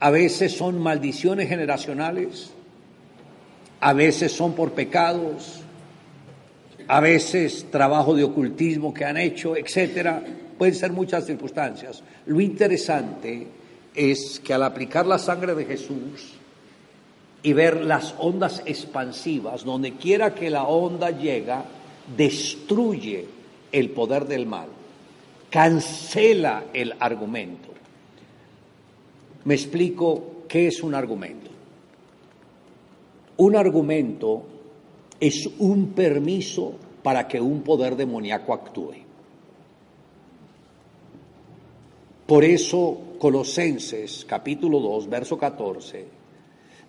a 0.00 0.10
veces 0.10 0.52
son 0.52 0.80
maldiciones 0.80 1.48
generacionales, 1.48 2.50
a 3.80 3.92
veces 3.92 4.32
son 4.32 4.54
por 4.54 4.72
pecados, 4.72 5.60
a 6.88 7.00
veces 7.00 7.66
trabajo 7.70 8.14
de 8.14 8.24
ocultismo 8.24 8.92
que 8.92 9.04
han 9.04 9.16
hecho, 9.16 9.56
etcétera. 9.56 10.22
Pueden 10.58 10.74
ser 10.74 10.92
muchas 10.92 11.26
circunstancias. 11.26 12.02
Lo 12.26 12.40
interesante 12.40 13.46
es 13.94 14.40
que 14.40 14.54
al 14.54 14.62
aplicar 14.62 15.06
la 15.06 15.18
sangre 15.18 15.54
de 15.54 15.64
Jesús 15.64 16.34
y 17.42 17.52
ver 17.52 17.84
las 17.84 18.14
ondas 18.18 18.62
expansivas, 18.66 19.64
donde 19.64 19.92
quiera 19.92 20.34
que 20.34 20.50
la 20.50 20.64
onda 20.64 21.10
llega, 21.10 21.64
destruye 22.16 23.26
el 23.72 23.90
poder 23.90 24.26
del 24.26 24.46
mal, 24.46 24.68
cancela 25.50 26.64
el 26.72 26.94
argumento. 26.98 27.75
Me 29.46 29.54
explico 29.54 30.42
qué 30.48 30.66
es 30.66 30.82
un 30.82 30.94
argumento. 30.94 31.50
Un 33.36 33.54
argumento 33.54 34.42
es 35.20 35.48
un 35.60 35.92
permiso 35.92 36.74
para 37.02 37.28
que 37.28 37.40
un 37.40 37.62
poder 37.62 37.94
demoníaco 37.94 38.52
actúe. 38.52 38.94
Por 42.26 42.44
eso 42.44 42.98
Colosenses 43.20 44.24
capítulo 44.28 44.80
2, 44.80 45.08
verso 45.08 45.38
14, 45.38 46.06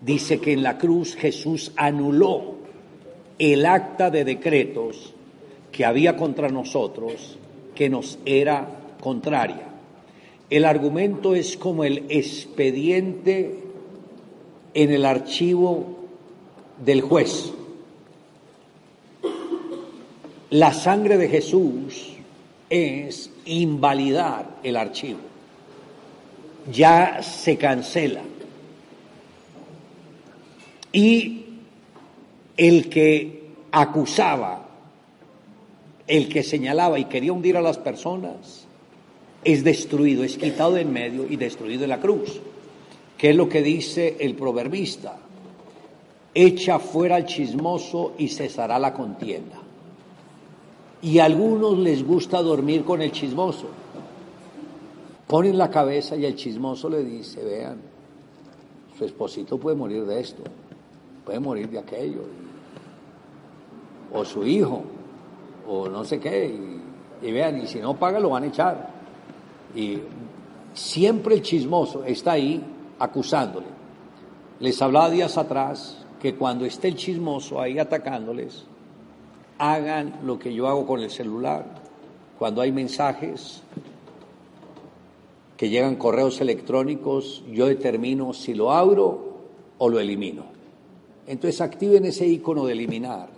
dice 0.02 0.40
que 0.40 0.54
en 0.54 0.64
la 0.64 0.80
cruz 0.80 1.16
Jesús 1.16 1.72
anuló 1.76 2.56
el 3.38 3.68
acta 3.68 4.10
de 4.10 4.24
decretos 4.24 5.14
que 5.72 5.86
había 5.86 6.18
contra 6.18 6.50
nosotros, 6.50 7.38
que 7.76 7.88
nos 7.88 8.18
era 8.26 8.68
contraria. 9.00 9.67
El 10.50 10.64
argumento 10.66 11.36
es 11.36 11.58
como 11.58 11.84
el 11.84 12.06
expediente 12.10 13.60
en 14.74 14.92
el 14.92 15.06
archivo 15.06 15.98
del 16.84 17.02
juez. 17.02 17.52
La 20.50 20.72
sangre 20.72 21.18
de 21.18 21.28
Jesús 21.28 22.14
es 22.70 23.30
invalidar 23.46 24.58
el 24.64 24.78
archivo. 24.78 25.20
Ya 26.72 27.22
se 27.22 27.58
cancela. 27.58 28.22
Y 30.94 31.46
el 32.56 32.90
que 32.90 33.52
acusaba, 33.72 34.68
el 36.08 36.30
que 36.30 36.44
señalaba 36.44 36.98
y 37.00 37.06
quería 37.06 37.34
hundir 37.34 37.58
a 37.58 37.62
las 37.62 37.78
personas, 37.78 38.67
es 39.48 39.64
destruido, 39.64 40.26
es 40.26 40.38
quitado 40.38 40.74
de 40.74 40.82
en 40.82 40.92
medio 40.92 41.26
y 41.26 41.38
destruido 41.38 41.86
en 41.86 41.90
la 41.90 42.02
cruz. 42.02 42.42
¿Qué 43.18 43.30
es 43.30 43.36
lo 43.36 43.48
que 43.48 43.62
dice 43.62 44.18
el 44.20 44.36
proverbista? 44.36 45.18
Echa 46.34 46.80
fuera 46.80 47.16
al 47.16 47.26
chismoso 47.26 48.12
y 48.18 48.28
cesará 48.28 48.78
la 48.78 48.94
contienda. 48.94 49.56
Y 51.02 51.20
a 51.20 51.26
algunos 51.26 51.78
les 51.80 52.06
gusta 52.06 52.42
dormir 52.42 52.84
con 52.84 53.02
el 53.02 53.14
chismoso. 53.14 53.68
Ponen 55.28 55.58
la 55.58 55.72
cabeza 55.72 56.18
y 56.18 56.26
el 56.26 56.36
chismoso 56.36 56.90
le 56.90 57.06
dice, 57.06 57.42
vean, 57.42 57.78
su 58.98 59.06
esposito 59.06 59.58
puede 59.58 59.78
morir 59.78 60.04
de 60.04 60.20
esto, 60.20 60.44
puede 61.24 61.40
morir 61.40 61.70
de 61.70 61.80
aquello, 61.80 62.24
o 64.12 64.26
su 64.26 64.46
hijo, 64.46 64.84
o 65.66 65.88
no 65.88 66.04
sé 66.04 66.20
qué, 66.20 66.48
y, 66.48 67.28
y 67.28 67.32
vean, 67.32 67.62
y 67.64 67.68
si 67.68 67.80
no 67.80 67.98
paga 67.98 68.20
lo 68.20 68.32
van 68.32 68.44
a 68.44 68.48
echar. 68.48 68.97
Y 69.78 70.00
siempre 70.74 71.36
el 71.36 71.44
chismoso 71.44 72.04
está 72.04 72.32
ahí 72.32 72.64
acusándole. 72.98 73.68
Les 74.60 74.82
hablaba 74.82 75.12
días 75.12 75.38
atrás 75.38 76.04
que 76.20 76.34
cuando 76.34 76.66
esté 76.66 76.88
el 76.88 76.96
chismoso 76.96 77.62
ahí 77.62 77.78
atacándoles, 77.78 78.66
hagan 79.60 80.20
lo 80.24 80.40
que 80.40 80.52
yo 80.52 80.68
hago 80.68 80.88
con 80.88 81.02
el 81.02 81.12
celular. 81.12 81.64
Cuando 82.40 82.62
hay 82.62 82.72
mensajes 82.72 83.62
que 85.58 85.70
llegan 85.70 85.96
correos 85.96 86.42
electrónicos, 86.42 87.44
yo 87.52 87.68
determino 87.68 88.34
si 88.34 88.56
lo 88.56 88.72
abro 88.72 89.38
o 89.78 89.90
lo 89.90 90.00
elimino. 90.00 90.46
Entonces 91.28 91.62
activen 91.62 92.06
ese 92.06 92.26
icono 92.26 92.66
de 92.66 92.74
eliminar 92.74 93.30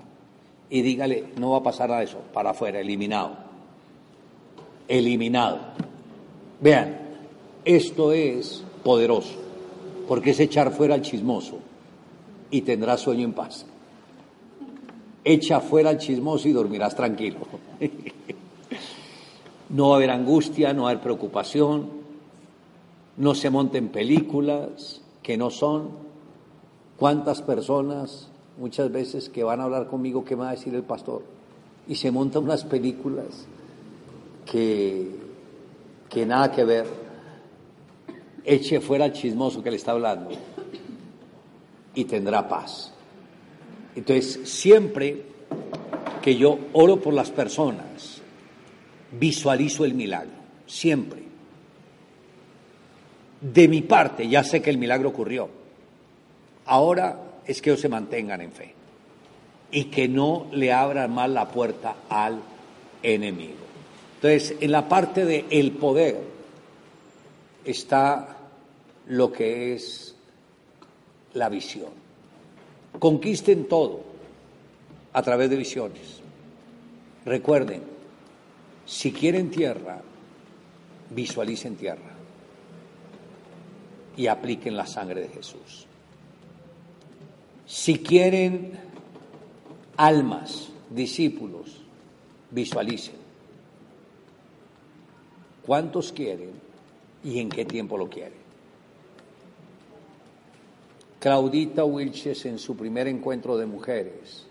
y 0.69 0.84
dígale, 0.84 1.34
no 1.38 1.52
va 1.52 1.58
a 1.58 1.63
pasar 1.63 1.89
nada 1.89 1.99
de 1.99 2.06
eso, 2.06 2.19
para 2.34 2.52
afuera, 2.52 2.80
eliminado. 2.80 3.36
Eliminado. 4.88 5.88
Vean, 6.62 6.98
esto 7.63 8.12
es 8.12 8.63
poderoso, 8.84 9.36
porque 10.08 10.32
es 10.32 10.39
echar 10.39 10.72
fuera 10.72 10.95
al 10.95 11.02
chismoso 11.02 11.60
y 12.52 12.62
tendrás 12.62 13.02
sueño 13.02 13.24
en 13.24 13.34
paz. 13.34 13.65
Echa 15.24 15.60
fuera 15.62 15.89
al 15.89 15.98
chismoso 15.98 16.48
y 16.48 16.54
dormirás 16.54 16.95
tranquilo. 16.95 17.39
no 19.69 19.89
va 19.89 19.95
a 19.95 19.98
haber 19.98 20.10
angustia, 20.10 20.74
no 20.74 20.84
va 20.84 20.89
a 20.89 20.91
haber 20.91 21.04
preocupación, 21.04 21.89
no 23.17 23.36
se 23.36 23.50
monten 23.50 23.89
películas 23.89 25.02
que 25.22 25.38
no 25.38 25.50
son. 25.50 25.89
¿Cuántas 26.98 27.41
personas 27.41 28.30
muchas 28.58 28.91
veces 28.91 29.30
que 29.30 29.43
van 29.43 29.62
a 29.62 29.65
hablar 29.65 29.88
conmigo 29.88 30.26
qué 30.26 30.36
me 30.36 30.43
va 30.43 30.50
a 30.50 30.54
decir 30.54 30.74
el 30.76 30.84
pastor? 30.84 31.24
Y 31.88 31.95
se 31.95 32.12
montan 32.12 32.43
unas 32.43 32.65
películas 32.65 33.45
que, 34.45 35.28
que 36.10 36.26
nada 36.26 36.52
que 36.52 36.63
ver. 36.63 36.86
Eche 38.43 38.82
fuera 38.82 39.06
al 39.06 39.13
chismoso 39.13 39.62
que 39.62 39.69
le 39.69 39.78
está 39.78 39.91
hablando 39.91 40.32
y 41.93 42.06
tendrá 42.06 42.48
paz. 42.48 42.93
Entonces, 43.95 44.50
siempre 44.50 45.24
que 46.22 46.36
yo 46.36 46.58
oro 46.74 47.00
por 47.00 47.13
las 47.13 47.30
personas, 47.32 48.22
visualizo 49.12 49.86
el 49.86 49.93
milagro, 49.93 50.32
siempre. 50.65 51.24
De 53.41 53.67
mi 53.67 53.82
parte, 53.82 54.28
ya 54.28 54.43
sé 54.43 54.62
que 54.62 54.69
el 54.69 54.78
milagro 54.78 55.10
ocurrió. 55.10 55.50
Ahora 56.65 57.19
es 57.45 57.62
que 57.62 57.69
ellos 57.69 57.82
se 57.82 57.89
mantengan 57.89 58.41
en 58.41 58.52
fe 58.52 58.74
y 59.72 59.86
que 59.86 60.08
no 60.08 60.48
le 60.52 60.74
abran 60.74 61.13
mal 61.13 61.34
la 61.34 61.50
puerta 61.50 61.95
al 62.10 62.39
enemigo. 63.02 63.68
Entonces, 64.21 64.58
en 64.60 64.73
la 64.73 64.89
parte 64.89 65.23
del 65.23 65.45
el 65.49 65.71
poder 65.71 66.19
está 67.63 68.36
lo 69.08 69.32
que 69.32 69.73
es 69.73 70.13
la 71.36 71.47
visión. 71.47 71.91
Conquisten 72.99 73.69
todo 73.69 74.01
a 75.13 75.21
través 75.21 75.49
de 75.49 75.55
visiones. 75.55 76.19
Recuerden, 77.23 77.82
si 78.86 79.13
quieren 79.13 79.51
tierra, 79.51 80.01
visualicen 81.12 81.77
tierra 81.77 82.12
y 84.17 84.27
apliquen 84.27 84.75
la 84.75 84.86
sangre 84.86 85.21
de 85.21 85.29
Jesús. 85.29 85.88
Si 87.65 87.99
quieren 87.99 88.77
almas, 89.95 90.67
discípulos, 90.89 91.84
visualicen. 92.51 93.18
¿Cuántos 95.69 96.12
quieren 96.12 96.49
y 97.23 97.38
en 97.38 97.47
qué 97.47 97.63
tiempo 97.63 97.95
lo 97.95 98.10
quieren? 98.10 98.39
Claudita 101.19 101.86
Wilches 101.86 102.43
en 102.47 102.58
su 102.58 102.75
primer 102.75 103.08
encuentro 103.08 103.55
de 103.55 103.67
mujeres 103.67 104.47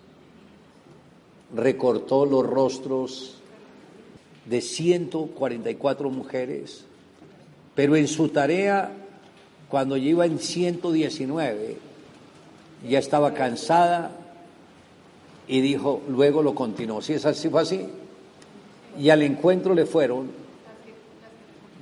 recortó 1.52 2.24
los 2.24 2.46
rostros 2.46 3.34
de 4.46 4.60
144 4.60 6.08
mujeres, 6.08 6.84
pero 7.74 7.96
en 7.96 8.06
su 8.06 8.28
tarea, 8.28 8.92
cuando 9.68 9.96
iba 9.96 10.24
en 10.24 10.38
119, 10.38 11.78
ya 12.88 12.98
estaba 13.00 13.34
cansada 13.34 14.12
y 15.48 15.62
dijo, 15.62 16.00
luego 16.08 16.44
lo 16.44 16.54
continuó. 16.54 17.02
Si 17.02 17.14
es 17.14 17.26
así, 17.26 17.48
fue 17.48 17.62
así. 17.62 17.88
Y 18.96 19.10
al 19.10 19.22
encuentro 19.22 19.74
le 19.74 19.84
fueron 19.84 20.46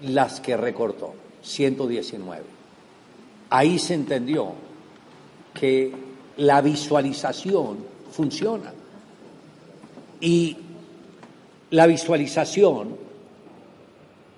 las 0.02 0.40
que 0.40 0.56
recortó, 0.56 1.14
119. 1.42 2.42
Ahí 3.50 3.78
se 3.78 3.94
entendió 3.94 4.52
que 5.54 5.92
la 6.37 6.61
visualización 6.61 7.78
funciona. 8.11 8.72
Y 10.20 10.56
la 11.70 11.87
visualización, 11.87 12.96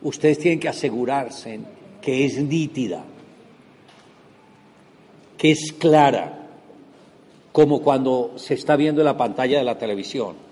ustedes 0.03 0.39
tienen 0.39 0.61
que 0.61 0.69
asegurarse 0.69 1.61
que 2.01 2.25
es 2.25 2.39
nítida, 2.39 3.05
que 5.37 5.51
es 5.53 5.73
clara, 5.73 6.47
como 7.53 7.81
cuando 7.83 8.35
se 8.37 8.55
está 8.55 8.77
viendo 8.77 9.01
en 9.01 9.07
la 9.07 9.17
pantalla 9.17 9.59
de 9.59 9.65
la 9.65 9.79
televisión. 9.79 10.48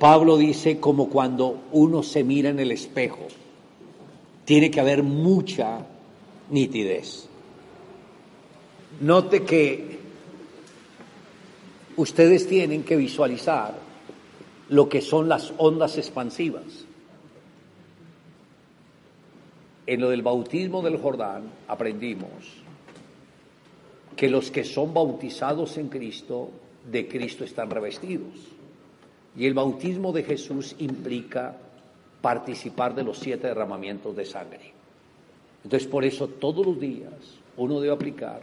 Pablo 0.00 0.38
dice 0.38 0.80
como 0.80 1.10
cuando 1.10 1.60
uno 1.72 2.02
se 2.02 2.24
mira 2.24 2.48
en 2.48 2.58
el 2.58 2.72
espejo, 2.72 3.28
tiene 4.46 4.70
que 4.70 4.80
haber 4.80 5.02
mucha 5.02 5.84
nitidez. 6.48 7.28
Note 9.02 9.42
que 9.42 9.98
ustedes 11.96 12.48
tienen 12.48 12.82
que 12.82 12.96
visualizar 12.96 13.78
lo 14.70 14.88
que 14.88 15.02
son 15.02 15.28
las 15.28 15.52
ondas 15.58 15.98
expansivas. 15.98 16.86
En 19.86 20.00
lo 20.00 20.08
del 20.08 20.22
bautismo 20.22 20.80
del 20.80 20.96
Jordán 20.96 21.42
aprendimos 21.68 22.30
que 24.16 24.30
los 24.30 24.50
que 24.50 24.64
son 24.64 24.94
bautizados 24.94 25.76
en 25.76 25.88
Cristo, 25.88 26.48
de 26.90 27.06
Cristo 27.06 27.44
están 27.44 27.68
revestidos. 27.68 28.59
Y 29.36 29.46
el 29.46 29.54
bautismo 29.54 30.12
de 30.12 30.24
Jesús 30.24 30.74
implica 30.78 31.56
participar 32.20 32.94
de 32.94 33.04
los 33.04 33.18
siete 33.18 33.48
derramamientos 33.48 34.14
de 34.16 34.26
sangre. 34.26 34.72
Entonces, 35.64 35.88
por 35.88 36.04
eso 36.04 36.28
todos 36.28 36.66
los 36.66 36.80
días 36.80 37.12
uno 37.56 37.80
debe 37.80 37.94
aplicar 37.94 38.40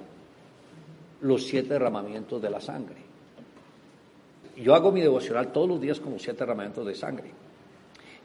los 1.21 1.45
siete 1.45 1.69
derramamientos 1.69 2.41
de 2.41 2.49
la 2.49 2.61
sangre. 2.61 3.07
Yo 4.55 4.73
hago 4.73 4.91
mi 4.91 5.01
devocional 5.01 5.51
todos 5.51 5.67
los 5.67 5.81
días 5.81 5.99
como 5.99 6.19
siete 6.19 6.39
derramamientos 6.39 6.85
de 6.85 6.95
sangre. 6.95 7.31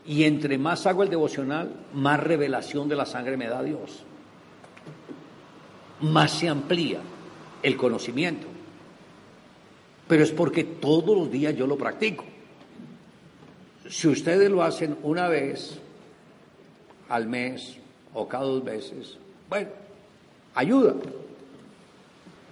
Y 0.06 0.24
entre 0.24 0.58
más 0.58 0.86
hago 0.86 1.02
el 1.02 1.10
devocional, 1.10 1.70
más 1.94 2.20
revelación 2.20 2.88
de 2.88 2.96
la 2.96 3.06
sangre 3.06 3.36
me 3.36 3.48
da 3.48 3.62
Dios. 3.62 4.02
Más 6.00 6.32
se 6.32 6.48
amplía 6.48 7.00
el 7.62 7.76
conocimiento. 7.76 8.46
Pero 10.08 10.24
es 10.24 10.32
porque 10.32 10.64
todos 10.64 11.16
los 11.16 11.30
días 11.30 11.54
yo 11.54 11.66
lo 11.66 11.76
practico. 11.76 12.24
Si 13.92 14.08
ustedes 14.08 14.50
lo 14.50 14.62
hacen 14.62 14.96
una 15.02 15.28
vez 15.28 15.78
al 17.10 17.26
mes 17.26 17.76
o 18.14 18.26
cada 18.26 18.44
dos 18.44 18.64
veces, 18.64 19.18
bueno, 19.50 19.68
ayuda. 20.54 20.94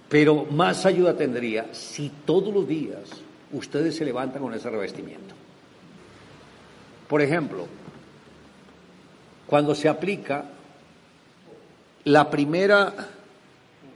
Pero 0.07 0.45
más 0.45 0.85
ayuda 0.85 1.17
tendría 1.17 1.73
si 1.73 2.11
todos 2.25 2.53
los 2.53 2.67
días 2.67 3.09
ustedes 3.53 3.95
se 3.95 4.05
levantan 4.05 4.43
con 4.43 4.53
ese 4.53 4.69
revestimiento. 4.69 5.33
Por 7.07 7.23
ejemplo, 7.23 7.65
cuando 9.47 9.73
se 9.73 9.89
aplica 9.89 10.45
la 12.03 12.29
primera 12.29 12.93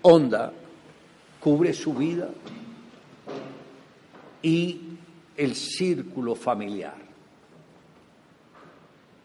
onda 0.01 0.51
cubre 1.39 1.73
su 1.73 1.93
vida 1.93 2.27
y 4.41 4.81
el 5.37 5.53
círculo 5.53 6.33
familiar. 6.33 7.04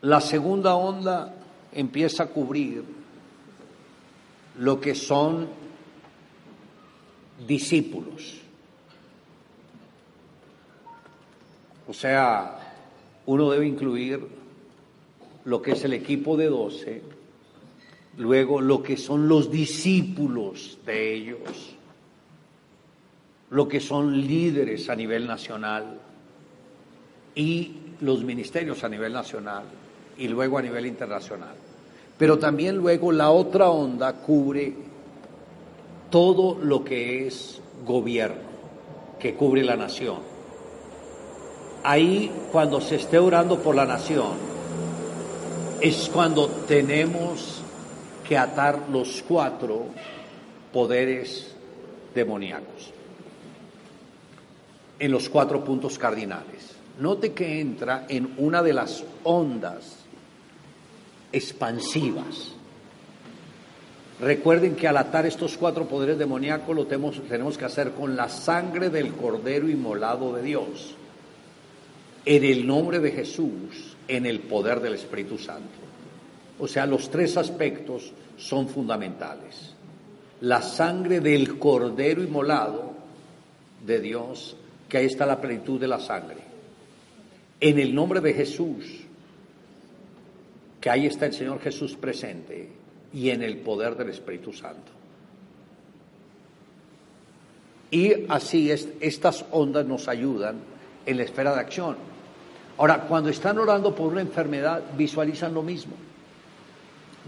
La 0.02 0.20
segunda 0.20 0.76
onda 0.76 1.34
empieza 1.72 2.22
a 2.22 2.26
cubrir 2.28 2.82
lo 4.58 4.80
que 4.80 4.94
son 4.94 5.46
discípulos. 7.46 8.38
O 11.86 11.92
sea, 11.92 12.74
uno 13.26 13.50
debe 13.50 13.66
incluir 13.66 14.26
lo 15.44 15.60
que 15.60 15.72
es 15.72 15.84
el 15.84 15.92
equipo 15.92 16.36
de 16.36 16.46
doce, 16.46 17.02
luego 18.16 18.60
lo 18.60 18.82
que 18.82 18.96
son 18.96 19.28
los 19.28 19.50
discípulos 19.50 20.78
de 20.86 21.14
ellos, 21.14 21.76
lo 23.50 23.68
que 23.68 23.80
son 23.80 24.18
líderes 24.18 24.88
a 24.88 24.96
nivel 24.96 25.26
nacional 25.26 26.00
y 27.34 27.76
los 28.00 28.24
ministerios 28.24 28.82
a 28.82 28.88
nivel 28.88 29.12
nacional 29.12 29.64
y 30.20 30.28
luego 30.28 30.58
a 30.58 30.62
nivel 30.62 30.86
internacional. 30.86 31.54
Pero 32.16 32.38
también 32.38 32.76
luego 32.76 33.10
la 33.10 33.30
otra 33.30 33.70
onda 33.70 34.12
cubre 34.12 34.74
todo 36.10 36.58
lo 36.62 36.84
que 36.84 37.26
es 37.26 37.60
gobierno, 37.86 38.42
que 39.18 39.34
cubre 39.34 39.64
la 39.64 39.76
nación. 39.76 40.18
Ahí 41.82 42.30
cuando 42.52 42.82
se 42.82 42.96
esté 42.96 43.18
orando 43.18 43.60
por 43.60 43.74
la 43.74 43.86
nación, 43.86 44.32
es 45.80 46.10
cuando 46.12 46.48
tenemos 46.68 47.62
que 48.28 48.36
atar 48.36 48.78
los 48.92 49.24
cuatro 49.26 49.86
poderes 50.70 51.54
demoníacos 52.14 52.92
en 54.98 55.10
los 55.10 55.30
cuatro 55.30 55.64
puntos 55.64 55.98
cardinales. 55.98 56.76
Note 56.98 57.32
que 57.32 57.60
entra 57.60 58.04
en 58.10 58.34
una 58.36 58.62
de 58.62 58.74
las 58.74 59.02
ondas 59.24 59.99
expansivas. 61.32 62.54
Recuerden 64.20 64.76
que 64.76 64.86
al 64.86 64.98
atar 64.98 65.24
estos 65.24 65.56
cuatro 65.56 65.88
poderes 65.88 66.18
demoníacos 66.18 66.76
lo 66.76 66.86
tenemos, 66.86 67.22
tenemos 67.26 67.56
que 67.56 67.64
hacer 67.64 67.92
con 67.92 68.16
la 68.16 68.28
sangre 68.28 68.90
del 68.90 69.12
Cordero 69.14 69.68
inmolado 69.68 70.34
de 70.34 70.42
Dios, 70.42 70.94
en 72.26 72.44
el 72.44 72.66
nombre 72.66 72.98
de 72.98 73.12
Jesús, 73.12 73.96
en 74.06 74.26
el 74.26 74.40
poder 74.40 74.80
del 74.80 74.94
Espíritu 74.94 75.38
Santo. 75.38 75.78
O 76.58 76.68
sea, 76.68 76.84
los 76.84 77.10
tres 77.10 77.38
aspectos 77.38 78.12
son 78.36 78.68
fundamentales. 78.68 79.74
La 80.42 80.60
sangre 80.60 81.20
del 81.20 81.58
Cordero 81.58 82.22
inmolado 82.22 82.92
de 83.86 84.00
Dios 84.00 84.56
que 84.90 84.98
ahí 84.98 85.06
está 85.06 85.24
la 85.24 85.40
plenitud 85.40 85.80
de 85.80 85.88
la 85.88 85.98
sangre. 85.98 86.38
En 87.60 87.78
el 87.78 87.94
nombre 87.94 88.20
de 88.20 88.34
Jesús, 88.34 88.84
que 90.80 90.90
ahí 90.90 91.06
está 91.06 91.26
el 91.26 91.32
Señor 91.32 91.60
Jesús 91.60 91.94
presente, 91.94 92.80
y 93.12 93.30
en 93.30 93.42
el 93.42 93.58
poder 93.58 93.96
del 93.96 94.10
Espíritu 94.10 94.52
Santo. 94.52 94.92
Y 97.90 98.26
así 98.28 98.70
es, 98.70 98.88
estas 99.00 99.44
ondas 99.50 99.84
nos 99.84 100.06
ayudan 100.06 100.56
en 101.04 101.16
la 101.16 101.24
esfera 101.24 101.54
de 101.54 101.60
acción. 101.60 101.96
Ahora, 102.78 103.02
cuando 103.02 103.30
están 103.30 103.58
orando 103.58 103.94
por 103.94 104.12
una 104.12 104.20
enfermedad, 104.20 104.82
visualizan 104.96 105.52
lo 105.52 105.62
mismo. 105.62 105.96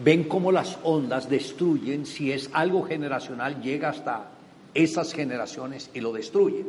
Ven 0.03 0.25
cómo 0.25 0.53
las 0.53 0.79
ondas 0.85 1.29
destruyen, 1.29 2.07
si 2.07 2.33
es 2.33 2.49
algo 2.53 2.85
generacional, 2.85 3.61
llega 3.61 3.91
hasta 3.91 4.29
esas 4.73 5.13
generaciones 5.13 5.91
y 5.93 6.01
lo 6.01 6.13
destruyen. 6.13 6.67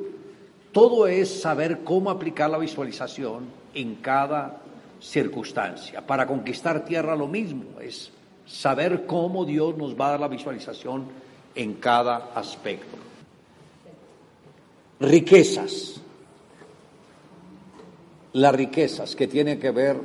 Todo 0.71 1.07
es 1.07 1.41
saber 1.41 1.81
cómo 1.83 2.09
aplicar 2.09 2.49
la 2.49 2.57
visualización 2.57 3.45
en 3.75 3.95
cada 3.95 4.62
circunstancia. 5.03 6.05
Para 6.05 6.25
conquistar 6.25 6.85
tierra 6.85 7.15
lo 7.15 7.27
mismo, 7.27 7.79
es 7.81 8.11
saber 8.45 9.05
cómo 9.05 9.45
Dios 9.45 9.77
nos 9.77 9.99
va 9.99 10.07
a 10.07 10.11
dar 10.11 10.19
la 10.21 10.27
visualización 10.27 11.05
en 11.53 11.75
cada 11.75 12.31
aspecto. 12.33 12.97
Riquezas. 14.99 15.99
Las 18.33 18.55
riquezas 18.55 19.15
que 19.15 19.27
tienen 19.27 19.59
que 19.59 19.71
ver 19.71 19.97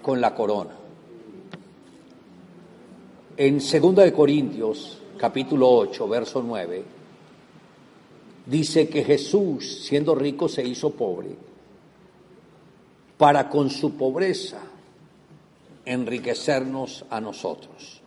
con 0.00 0.20
la 0.20 0.34
corona. 0.34 0.76
En 3.36 3.58
2 3.58 3.96
de 3.96 4.12
Corintios, 4.12 4.98
capítulo 5.18 5.68
8, 5.68 6.06
verso 6.06 6.42
9, 6.46 6.84
dice 8.46 8.88
que 8.88 9.02
Jesús, 9.02 9.84
siendo 9.84 10.14
rico, 10.14 10.48
se 10.48 10.62
hizo 10.62 10.90
pobre 10.90 11.34
para 13.18 13.48
con 13.48 13.70
su 13.70 13.96
pobreza 13.96 14.60
enriquecernos 15.84 17.04
a 17.10 17.20
nosotros. 17.20 18.00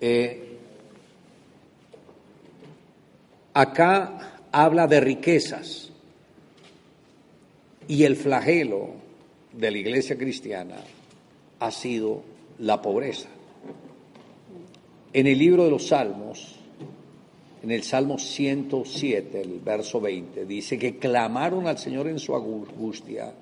Eh, 0.00 0.58
acá 3.52 4.40
habla 4.50 4.86
de 4.86 5.00
riquezas 5.00 5.90
y 7.86 8.04
el 8.04 8.16
flagelo 8.16 8.90
de 9.52 9.70
la 9.70 9.78
iglesia 9.78 10.16
cristiana 10.18 10.76
ha 11.60 11.70
sido 11.70 12.22
la 12.58 12.82
pobreza. 12.82 13.28
En 15.12 15.26
el 15.26 15.38
libro 15.38 15.64
de 15.64 15.70
los 15.70 15.88
Salmos, 15.88 16.56
en 17.64 17.70
el 17.70 17.82
Salmo 17.82 18.18
107, 18.18 19.40
el 19.40 19.58
verso 19.60 19.98
20, 19.98 20.44
dice 20.44 20.78
que 20.78 20.98
clamaron 20.98 21.66
al 21.66 21.78
Señor 21.78 22.08
en 22.08 22.18
su 22.18 22.36
angustia 22.36 23.32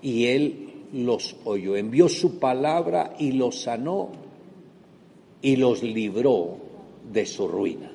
y 0.00 0.24
Él 0.24 0.70
los 0.94 1.36
oyó, 1.44 1.76
envió 1.76 2.08
su 2.08 2.38
palabra 2.38 3.12
y 3.18 3.32
los 3.32 3.60
sanó 3.60 4.08
y 5.42 5.56
los 5.56 5.82
libró 5.82 6.56
de 7.12 7.26
su 7.26 7.46
ruina. 7.46 7.90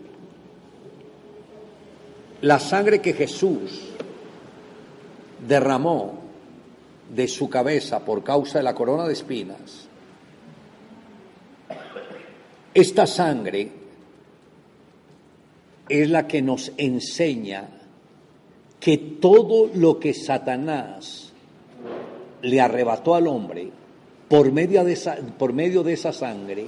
La 2.42 2.60
sangre 2.60 3.02
que 3.02 3.14
Jesús 3.14 3.82
derramó 5.48 6.20
de 7.16 7.28
su 7.28 7.50
cabeza 7.50 8.06
por 8.06 8.24
causa 8.24 8.60
de 8.60 8.64
la 8.64 8.76
corona 8.76 9.08
de 9.08 9.14
espinas, 9.14 9.88
esta 12.76 13.08
sangre 13.08 13.81
es 15.92 16.10
la 16.10 16.28
que 16.28 16.42
nos 16.42 16.72
enseña 16.78 17.68
que 18.80 18.98
todo 18.98 19.70
lo 19.74 20.00
que 20.00 20.14
Satanás 20.14 21.34
le 22.42 22.62
arrebató 22.62 23.16
al 23.16 23.28
hombre 23.28 23.70
por 24.28 24.52
medio 24.52 24.84
de 24.86 24.94
esa, 24.94 25.18
por 25.38 25.52
medio 25.52 25.84
de 25.84 25.94
esa 25.94 26.14
sangre, 26.14 26.66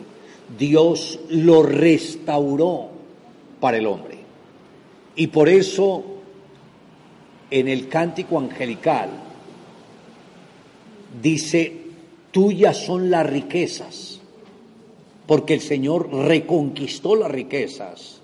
Dios 0.57 1.19
lo 1.29 1.63
restauró 1.63 2.89
para 3.61 3.77
el 3.77 3.87
hombre. 3.87 4.17
Y 5.15 5.27
por 5.27 5.47
eso 5.47 6.03
en 7.49 7.69
el 7.69 7.87
cántico 7.87 8.37
angelical 8.37 9.09
dice, 11.21 11.71
tuyas 12.31 12.77
son 12.77 13.09
las 13.09 13.25
riquezas, 13.25 14.19
porque 15.25 15.53
el 15.53 15.61
Señor 15.61 16.11
reconquistó 16.11 17.15
las 17.15 17.31
riquezas 17.31 18.22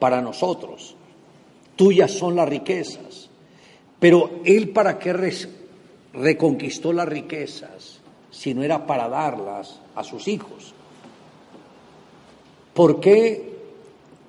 para 0.00 0.20
nosotros. 0.20 0.96
Tuyas 1.76 2.10
son 2.10 2.34
las 2.34 2.48
riquezas. 2.48 3.30
Pero 4.00 4.40
Él 4.44 4.70
para 4.70 4.98
qué 4.98 5.12
reconquistó 6.12 6.92
las 6.92 7.08
riquezas 7.08 8.00
si 8.30 8.54
no 8.54 8.62
era 8.62 8.86
para 8.86 9.08
darlas 9.08 9.80
a 9.94 10.04
sus 10.04 10.28
hijos? 10.28 10.72
¿Por 12.74 13.00
qué 13.00 13.58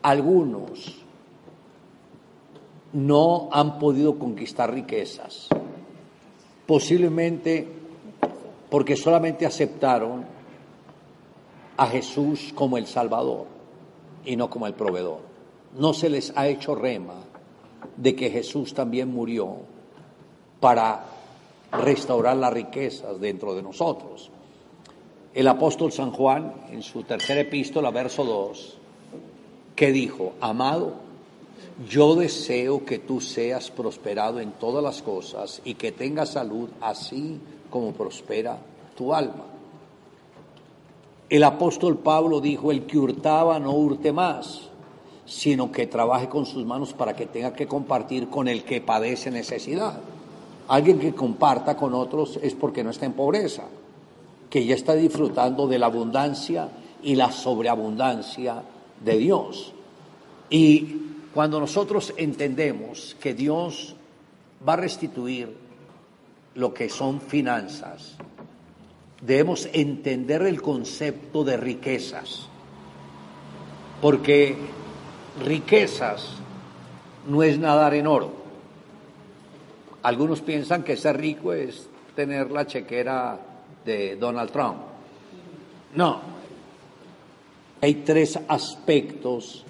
algunos 0.01 0.97
no 2.93 3.49
han 3.51 3.79
podido 3.79 4.17
conquistar 4.17 4.73
riquezas? 4.73 5.47
Posiblemente 6.65 7.67
porque 8.69 8.95
solamente 8.95 9.45
aceptaron 9.45 10.25
a 11.77 11.88
Jesús 11.88 12.51
como 12.55 12.77
el 12.77 12.88
Salvador 12.88 13.45
y 14.25 14.36
no 14.36 14.49
como 14.49 14.67
el 14.67 14.73
proveedor. 14.73 15.30
No 15.77 15.93
se 15.93 16.10
les 16.10 16.34
ha 16.36 16.47
hecho 16.47 16.75
rema 16.75 17.15
de 17.97 18.15
que 18.15 18.29
Jesús 18.29 18.73
también 18.73 19.12
murió 19.12 19.57
para 20.60 21.05
restaurar 21.71 22.38
las 22.38 22.53
riquezas 22.53 23.19
dentro 23.19 23.55
de 23.55 23.63
nosotros. 23.63 24.29
El 25.34 25.47
apóstol 25.47 25.91
San 25.91 26.12
Juan, 26.12 26.53
en 26.71 26.81
su 26.81 27.03
tercera 27.03 27.41
epístola, 27.41 27.89
verso 27.89 28.25
2, 28.25 28.77
que 29.75 29.91
dijo, 29.91 30.34
amado, 30.41 30.93
yo 31.89 32.15
deseo 32.15 32.86
que 32.86 32.99
tú 32.99 33.21
seas 33.21 33.71
prosperado 33.71 34.39
en 34.39 34.51
todas 34.51 34.84
las 34.84 35.01
cosas 35.01 35.62
y 35.63 35.75
que 35.75 35.91
tengas 35.91 36.31
salud 36.31 36.69
así 36.81 37.39
como 37.69 37.93
prospera 37.93 38.57
tu 38.95 39.13
alma. 39.13 39.45
El 41.29 41.43
apóstol 41.43 41.97
Pablo 41.97 42.41
dijo, 42.41 42.71
el 42.71 42.86
que 42.86 42.97
hurtaba 42.97 43.57
no 43.57 43.71
hurte 43.71 44.12
más, 44.12 44.70
sino 45.31 45.71
que 45.71 45.87
trabaje 45.87 46.27
con 46.27 46.45
sus 46.45 46.65
manos 46.65 46.91
para 46.91 47.15
que 47.15 47.25
tenga 47.25 47.53
que 47.53 47.65
compartir 47.65 48.27
con 48.27 48.49
el 48.49 48.65
que 48.65 48.81
padece 48.81 49.31
necesidad. 49.31 49.97
Alguien 50.67 50.99
que 50.99 51.15
comparta 51.15 51.77
con 51.77 51.93
otros 51.93 52.37
es 52.43 52.53
porque 52.53 52.83
no 52.83 52.89
está 52.89 53.05
en 53.05 53.13
pobreza, 53.13 53.63
que 54.49 54.65
ya 54.65 54.75
está 54.75 54.93
disfrutando 54.93 55.67
de 55.67 55.79
la 55.79 55.85
abundancia 55.85 56.67
y 57.01 57.15
la 57.15 57.31
sobreabundancia 57.31 58.61
de 58.99 59.17
Dios. 59.17 59.71
Y 60.49 60.97
cuando 61.33 61.61
nosotros 61.61 62.13
entendemos 62.17 63.15
que 63.17 63.33
Dios 63.33 63.95
va 64.67 64.73
a 64.73 64.77
restituir 64.77 65.55
lo 66.55 66.73
que 66.73 66.89
son 66.89 67.21
finanzas, 67.21 68.17
debemos 69.21 69.69
entender 69.71 70.41
el 70.41 70.61
concepto 70.61 71.45
de 71.45 71.55
riquezas, 71.55 72.49
porque 74.01 74.80
riquezas 75.39 76.27
no 77.27 77.43
es 77.43 77.57
nadar 77.57 77.93
en 77.93 78.07
oro. 78.07 78.31
Algunos 80.03 80.41
piensan 80.41 80.83
que 80.83 80.97
ser 80.97 81.17
rico 81.17 81.53
es 81.53 81.87
tener 82.15 82.51
la 82.51 82.65
chequera 82.65 83.39
de 83.85 84.15
Donald 84.15 84.51
Trump. 84.51 84.77
No. 85.95 86.19
Hay 87.81 87.95
tres 87.95 88.39
aspectos 88.47 89.65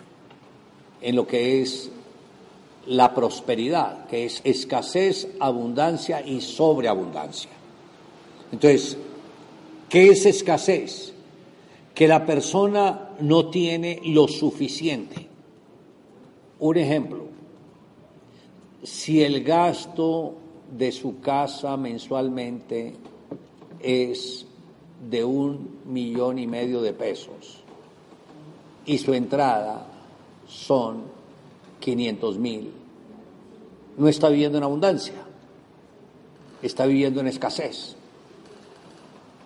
en 1.02 1.16
lo 1.16 1.28
que 1.28 1.62
es 1.62 1.92
la 2.88 3.14
prosperidad, 3.14 4.08
que 4.08 4.26
es 4.26 4.42
escasez, 4.44 5.28
abundancia 5.40 6.22
y 6.26 6.42
sobreabundancia. 6.42 7.52
Entonces, 8.52 8.98
¿Qué 9.92 10.08
es 10.08 10.26
escasez? 10.26 11.14
Que 11.94 12.08
la 12.08 12.26
persona 12.26 13.10
no 13.20 13.50
tiene 13.50 14.00
lo 14.06 14.30
suficiente. 14.30 15.28
Un 16.62 16.78
ejemplo, 16.78 17.26
si 18.84 19.24
el 19.24 19.44
gasto 19.44 20.36
de 20.78 20.92
su 20.92 21.20
casa 21.20 21.76
mensualmente 21.76 22.94
es 23.80 24.46
de 25.10 25.24
un 25.24 25.80
millón 25.86 26.38
y 26.38 26.46
medio 26.46 26.84
de 26.84 26.94
pesos 26.94 27.64
y 28.86 29.00
su 29.00 29.16
entrada 29.16 29.88
son 30.48 31.02
500 31.80 32.38
mil, 32.38 32.72
no 33.98 34.08
está 34.08 34.30
viviendo 34.30 34.60
en 34.60 34.64
abundancia, 34.64 35.16
está 36.62 36.86
viviendo 36.86 37.22
en 37.22 37.28
escasez. 37.28 37.96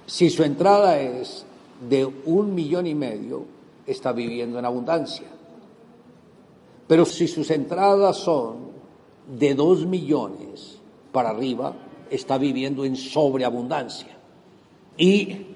Si 0.06 0.30
su 0.30 0.44
entrada 0.44 1.00
es 1.00 1.46
de 1.90 2.06
un 2.26 2.54
millón 2.54 2.88
y 2.88 2.94
medio, 2.94 3.46
está 3.88 4.12
viviendo 4.12 4.60
en 4.60 4.66
abundancia. 4.66 5.35
Pero 6.88 7.06
si 7.06 7.28
sus 7.28 7.50
entradas 7.52 8.18
son 8.18 8.72
de 9.28 9.56
dos 9.56 9.86
millones 9.86 10.80
para 11.12 11.30
arriba, 11.30 11.74
está 12.10 12.38
viviendo 12.38 12.86
en 12.86 12.96
sobreabundancia. 12.96 14.16
Y 14.98 15.48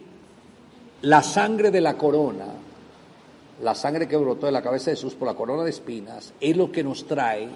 la 1.01 1.21
sangre 1.23 1.71
de 1.71 1.81
la 1.81 1.97
corona, 1.97 2.47
la 3.61 3.75
sangre 3.75 4.07
que 4.07 4.17
brotó 4.17 4.47
de 4.47 4.51
la 4.51 4.61
cabeza 4.61 4.89
de 4.89 4.97
Jesús 4.97 5.13
por 5.13 5.27
la 5.27 5.35
corona 5.35 5.63
de 5.63 5.69
espinas, 5.69 6.33
es 6.39 6.57
lo 6.57 6.71
que 6.71 6.83
nos 6.83 7.05
trae 7.05 7.47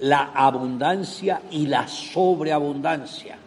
la 0.00 0.32
abundancia 0.34 1.42
y 1.50 1.66
la 1.66 1.88
sobreabundancia. 1.88 3.38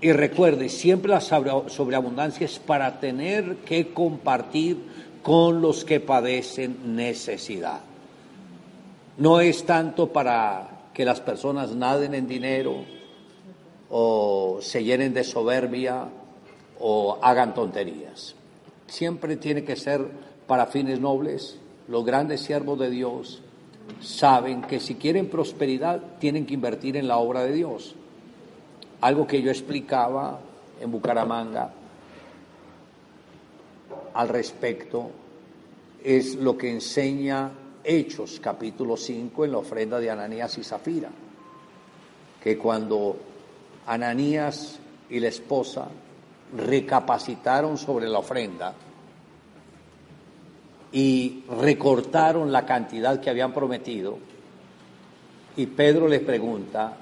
Y 0.00 0.12
recuerde, 0.12 0.68
siempre 0.68 1.10
la 1.10 1.20
sobreabundancia 1.20 2.44
es 2.44 2.58
para 2.58 3.00
tener 3.00 3.56
que 3.58 3.92
compartir 3.92 4.78
con 5.26 5.60
los 5.60 5.84
que 5.84 5.98
padecen 5.98 6.94
necesidad. 6.94 7.80
No 9.18 9.40
es 9.40 9.66
tanto 9.66 10.12
para 10.12 10.90
que 10.94 11.04
las 11.04 11.20
personas 11.20 11.74
naden 11.74 12.14
en 12.14 12.28
dinero 12.28 12.84
o 13.90 14.58
se 14.60 14.84
llenen 14.84 15.12
de 15.14 15.24
soberbia 15.24 16.04
o 16.78 17.18
hagan 17.20 17.54
tonterías. 17.54 18.36
Siempre 18.86 19.36
tiene 19.36 19.64
que 19.64 19.74
ser 19.74 20.06
para 20.46 20.66
fines 20.66 21.00
nobles. 21.00 21.58
Los 21.88 22.06
grandes 22.06 22.42
siervos 22.42 22.78
de 22.78 22.90
Dios 22.90 23.42
saben 23.98 24.62
que 24.62 24.78
si 24.78 24.94
quieren 24.94 25.28
prosperidad 25.28 26.02
tienen 26.20 26.46
que 26.46 26.54
invertir 26.54 26.96
en 26.96 27.08
la 27.08 27.18
obra 27.18 27.42
de 27.42 27.52
Dios 27.52 27.96
algo 29.00 29.26
que 29.26 29.42
yo 29.42 29.50
explicaba 29.50 30.38
en 30.80 30.92
Bucaramanga 30.92 31.72
al 34.16 34.30
respecto 34.30 35.10
es 36.02 36.36
lo 36.36 36.56
que 36.56 36.70
enseña 36.70 37.50
Hechos 37.84 38.40
capítulo 38.42 38.96
5 38.96 39.44
en 39.44 39.52
la 39.52 39.58
ofrenda 39.58 40.00
de 40.00 40.10
Ananías 40.10 40.56
y 40.56 40.64
Zafira, 40.64 41.10
que 42.42 42.56
cuando 42.56 43.16
Ananías 43.86 44.78
y 45.10 45.20
la 45.20 45.28
esposa 45.28 45.88
recapacitaron 46.56 47.76
sobre 47.76 48.08
la 48.08 48.20
ofrenda 48.20 48.72
y 50.92 51.44
recortaron 51.60 52.50
la 52.50 52.64
cantidad 52.64 53.20
que 53.20 53.28
habían 53.28 53.52
prometido, 53.52 54.18
y 55.58 55.66
Pedro 55.66 56.08
les 56.08 56.20
pregunta, 56.20 56.96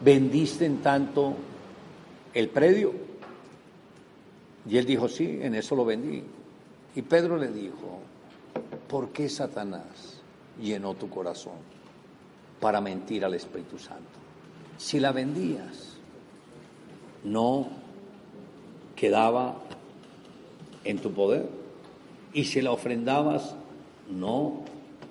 ¿vendiste 0.00 0.66
en 0.66 0.82
tanto 0.82 1.34
el 2.34 2.50
predio? 2.50 3.05
Y 4.68 4.78
él 4.78 4.86
dijo, 4.86 5.08
sí, 5.08 5.38
en 5.42 5.54
eso 5.54 5.76
lo 5.76 5.84
vendí. 5.84 6.22
Y 6.94 7.02
Pedro 7.02 7.36
le 7.36 7.48
dijo, 7.48 8.00
¿por 8.88 9.10
qué 9.10 9.28
Satanás 9.28 10.22
llenó 10.60 10.94
tu 10.94 11.08
corazón 11.08 11.58
para 12.60 12.80
mentir 12.80 13.24
al 13.24 13.34
Espíritu 13.34 13.78
Santo? 13.78 14.04
Si 14.78 14.98
la 14.98 15.12
vendías, 15.12 15.96
no 17.24 17.68
quedaba 18.94 19.56
en 20.84 20.98
tu 20.98 21.12
poder. 21.12 21.48
Y 22.32 22.44
si 22.44 22.60
la 22.60 22.72
ofrendabas, 22.72 23.54
no 24.10 24.62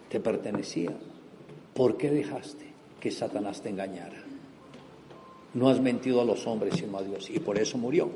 te 0.10 0.20
pertenecía. 0.20 0.92
¿Por 1.74 1.98
qué 1.98 2.12
dejaste 2.12 2.74
que 3.00 3.12
Satanás 3.12 3.62
te 3.62 3.70
engañara? 3.70 4.26
no 5.56 5.70
has 5.70 5.80
mentido 5.80 6.22
a 6.22 6.26
los 6.26 6.46
hombres 6.46 6.76
sino 6.76 6.98
a 6.98 7.02
Dios. 7.02 7.30
Y 7.30 7.40
por 7.40 7.58
eso 7.58 7.78
murió. 7.78 8.10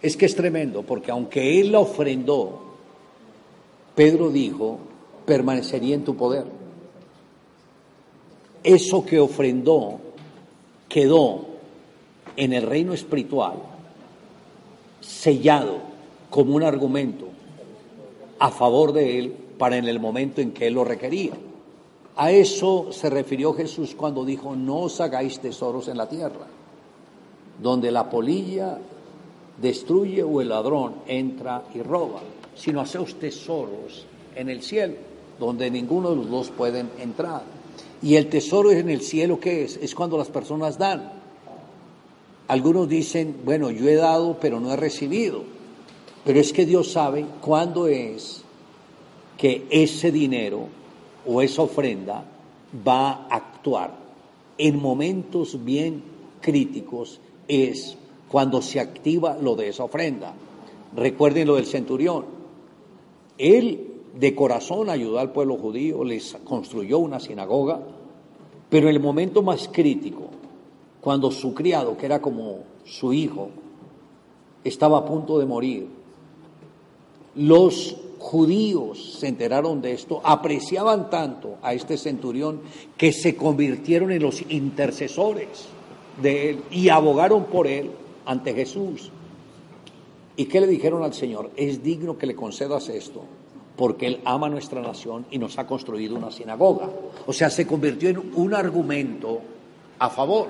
Es 0.00 0.16
que 0.16 0.26
es 0.26 0.34
tremendo, 0.34 0.82
porque 0.82 1.10
aunque 1.10 1.60
Él 1.60 1.72
la 1.72 1.80
ofrendó, 1.80 2.60
Pedro 3.94 4.30
dijo, 4.30 4.78
permanecería 5.26 5.94
en 5.94 6.04
tu 6.04 6.16
poder. 6.16 6.46
Eso 8.62 9.04
que 9.04 9.18
ofrendó 9.18 9.98
quedó 10.88 11.46
en 12.36 12.52
el 12.52 12.62
reino 12.62 12.92
espiritual 12.92 13.54
sellado 15.00 15.78
como 16.30 16.54
un 16.54 16.62
argumento 16.62 17.28
a 18.38 18.50
favor 18.50 18.92
de 18.92 19.18
Él 19.18 19.36
para 19.58 19.76
en 19.76 19.86
el 19.86 20.00
momento 20.00 20.40
en 20.40 20.52
que 20.52 20.68
él 20.68 20.74
lo 20.74 20.84
requería. 20.84 21.32
A 22.16 22.30
eso 22.30 22.92
se 22.92 23.10
refirió 23.10 23.52
Jesús 23.52 23.94
cuando 23.94 24.24
dijo, 24.24 24.56
no 24.56 24.82
os 24.82 25.00
hagáis 25.00 25.40
tesoros 25.40 25.88
en 25.88 25.96
la 25.96 26.08
tierra, 26.08 26.46
donde 27.60 27.90
la 27.90 28.08
polilla 28.08 28.78
destruye 29.60 30.22
o 30.22 30.40
el 30.40 30.48
ladrón 30.48 30.94
entra 31.06 31.64
y 31.74 31.82
roba, 31.82 32.20
sino 32.54 32.80
haceos 32.80 33.14
tesoros 33.16 34.06
en 34.34 34.48
el 34.48 34.62
cielo, 34.62 34.94
donde 35.38 35.70
ninguno 35.70 36.10
de 36.10 36.16
los 36.16 36.30
dos 36.30 36.50
pueden 36.50 36.90
entrar. 36.98 37.42
Y 38.00 38.14
el 38.14 38.28
tesoro 38.28 38.70
en 38.70 38.88
el 38.88 39.00
cielo, 39.00 39.40
¿qué 39.40 39.64
es? 39.64 39.76
Es 39.76 39.94
cuando 39.94 40.16
las 40.16 40.28
personas 40.28 40.78
dan. 40.78 41.12
Algunos 42.46 42.88
dicen, 42.88 43.40
bueno, 43.44 43.70
yo 43.70 43.88
he 43.88 43.96
dado, 43.96 44.38
pero 44.40 44.60
no 44.60 44.72
he 44.72 44.76
recibido. 44.76 45.42
Pero 46.24 46.40
es 46.40 46.52
que 46.52 46.64
Dios 46.64 46.92
sabe 46.92 47.26
cuándo 47.40 47.88
es 47.88 48.42
que 49.36 49.66
ese 49.70 50.12
dinero 50.12 50.68
o 51.26 51.42
esa 51.42 51.62
ofrenda 51.62 52.24
va 52.86 53.10
a 53.10 53.36
actuar. 53.36 53.96
En 54.56 54.80
momentos 54.80 55.64
bien 55.64 56.02
críticos 56.40 57.20
es 57.46 57.96
cuando 58.30 58.62
se 58.62 58.80
activa 58.80 59.36
lo 59.40 59.56
de 59.56 59.68
esa 59.68 59.84
ofrenda. 59.84 60.34
Recuerden 60.94 61.48
lo 61.48 61.56
del 61.56 61.66
centurión. 61.66 62.24
Él 63.36 63.88
de 64.18 64.34
corazón 64.34 64.90
ayudó 64.90 65.18
al 65.18 65.32
pueblo 65.32 65.56
judío, 65.56 66.04
les 66.04 66.36
construyó 66.44 66.98
una 66.98 67.20
sinagoga, 67.20 67.80
pero 68.68 68.88
en 68.88 68.94
el 68.94 69.00
momento 69.00 69.42
más 69.42 69.68
crítico, 69.72 70.28
cuando 71.00 71.30
su 71.30 71.54
criado, 71.54 71.96
que 71.96 72.06
era 72.06 72.20
como 72.20 72.60
su 72.84 73.12
hijo, 73.12 73.50
estaba 74.64 74.98
a 74.98 75.04
punto 75.04 75.38
de 75.38 75.46
morir, 75.46 75.86
los 77.36 77.96
judíos 78.18 79.18
se 79.20 79.28
enteraron 79.28 79.80
de 79.80 79.92
esto, 79.92 80.20
apreciaban 80.24 81.08
tanto 81.08 81.56
a 81.62 81.72
este 81.72 81.96
centurión 81.96 82.60
que 82.96 83.12
se 83.12 83.36
convirtieron 83.36 84.10
en 84.10 84.22
los 84.22 84.42
intercesores 84.50 85.68
de 86.20 86.50
él 86.50 86.62
y 86.72 86.88
abogaron 86.88 87.44
por 87.44 87.68
él 87.68 87.90
ante 88.28 88.52
Jesús. 88.52 89.10
¿Y 90.36 90.44
qué 90.44 90.60
le 90.60 90.66
dijeron 90.66 91.02
al 91.02 91.14
Señor? 91.14 91.50
Es 91.56 91.82
digno 91.82 92.16
que 92.16 92.26
le 92.26 92.36
concedas 92.36 92.88
esto, 92.90 93.24
porque 93.74 94.06
Él 94.06 94.20
ama 94.24 94.50
nuestra 94.50 94.82
nación 94.82 95.26
y 95.30 95.38
nos 95.38 95.58
ha 95.58 95.66
construido 95.66 96.14
una 96.14 96.30
sinagoga. 96.30 96.90
O 97.26 97.32
sea, 97.32 97.48
se 97.48 97.66
convirtió 97.66 98.10
en 98.10 98.22
un 98.36 98.54
argumento 98.54 99.40
a 99.98 100.10
favor. 100.10 100.48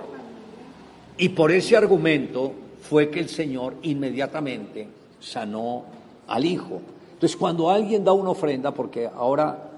Y 1.17 1.31
por 1.31 1.53
ese 1.53 1.77
argumento 1.77 2.53
fue 2.83 3.11
que 3.11 3.21
el 3.21 3.29
Señor 3.29 3.77
inmediatamente 3.83 4.89
sanó 5.21 5.85
al 6.27 6.45
Hijo. 6.45 6.81
Entonces, 7.13 7.37
cuando 7.37 7.71
alguien 7.71 8.05
da 8.05 8.13
una 8.13 8.31
ofrenda, 8.31 8.75
porque 8.75 9.07
ahora 9.07 9.71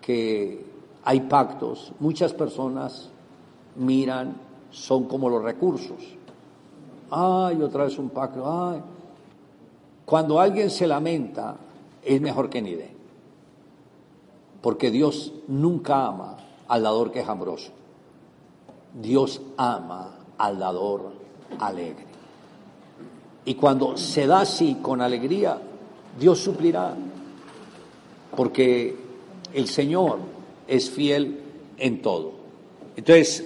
que 0.00 0.64
hay 1.04 1.20
pactos, 1.20 1.92
muchas 2.00 2.32
personas 2.32 3.10
miran, 3.76 4.34
son 4.70 5.04
como 5.04 5.28
los 5.28 5.42
recursos 5.42 5.98
ay, 7.10 7.62
otra 7.62 7.84
vez 7.84 7.98
un 7.98 8.10
pacto, 8.10 8.44
ay. 8.46 8.80
Cuando 10.04 10.40
alguien 10.40 10.70
se 10.70 10.86
lamenta, 10.86 11.56
es 12.02 12.20
mejor 12.20 12.50
que 12.50 12.60
ni 12.60 12.74
dé. 12.74 12.90
Porque 14.60 14.90
Dios 14.90 15.32
nunca 15.48 16.06
ama 16.06 16.36
al 16.68 16.82
dador 16.82 17.10
que 17.10 17.20
es 17.20 17.28
ambroso. 17.28 17.70
Dios 18.94 19.40
ama 19.56 20.10
al 20.38 20.58
dador 20.58 21.12
alegre. 21.58 22.06
Y 23.44 23.54
cuando 23.54 23.96
se 23.96 24.26
da 24.26 24.40
así 24.40 24.76
con 24.80 25.00
alegría, 25.00 25.58
Dios 26.18 26.38
suplirá. 26.38 26.94
Porque 28.36 28.96
el 29.52 29.68
Señor 29.68 30.18
es 30.66 30.90
fiel 30.90 31.40
en 31.78 32.02
todo. 32.02 32.32
Entonces, 32.96 33.44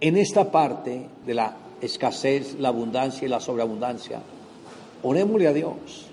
en 0.00 0.16
esta 0.16 0.50
parte 0.50 1.08
de 1.26 1.34
la 1.34 1.54
escasez, 1.80 2.58
la 2.58 2.68
abundancia 2.68 3.26
y 3.26 3.28
la 3.28 3.40
sobreabundancia. 3.40 4.20
Orémosle 5.02 5.46
a 5.46 5.52
Dios, 5.52 6.06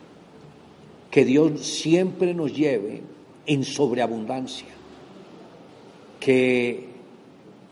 que 1.12 1.25
Dios 1.25 1.62
siempre 1.62 2.34
nos 2.34 2.56
lleve 2.56 3.01
en 3.45 3.63
sobreabundancia, 3.63 4.67
que 6.19 6.88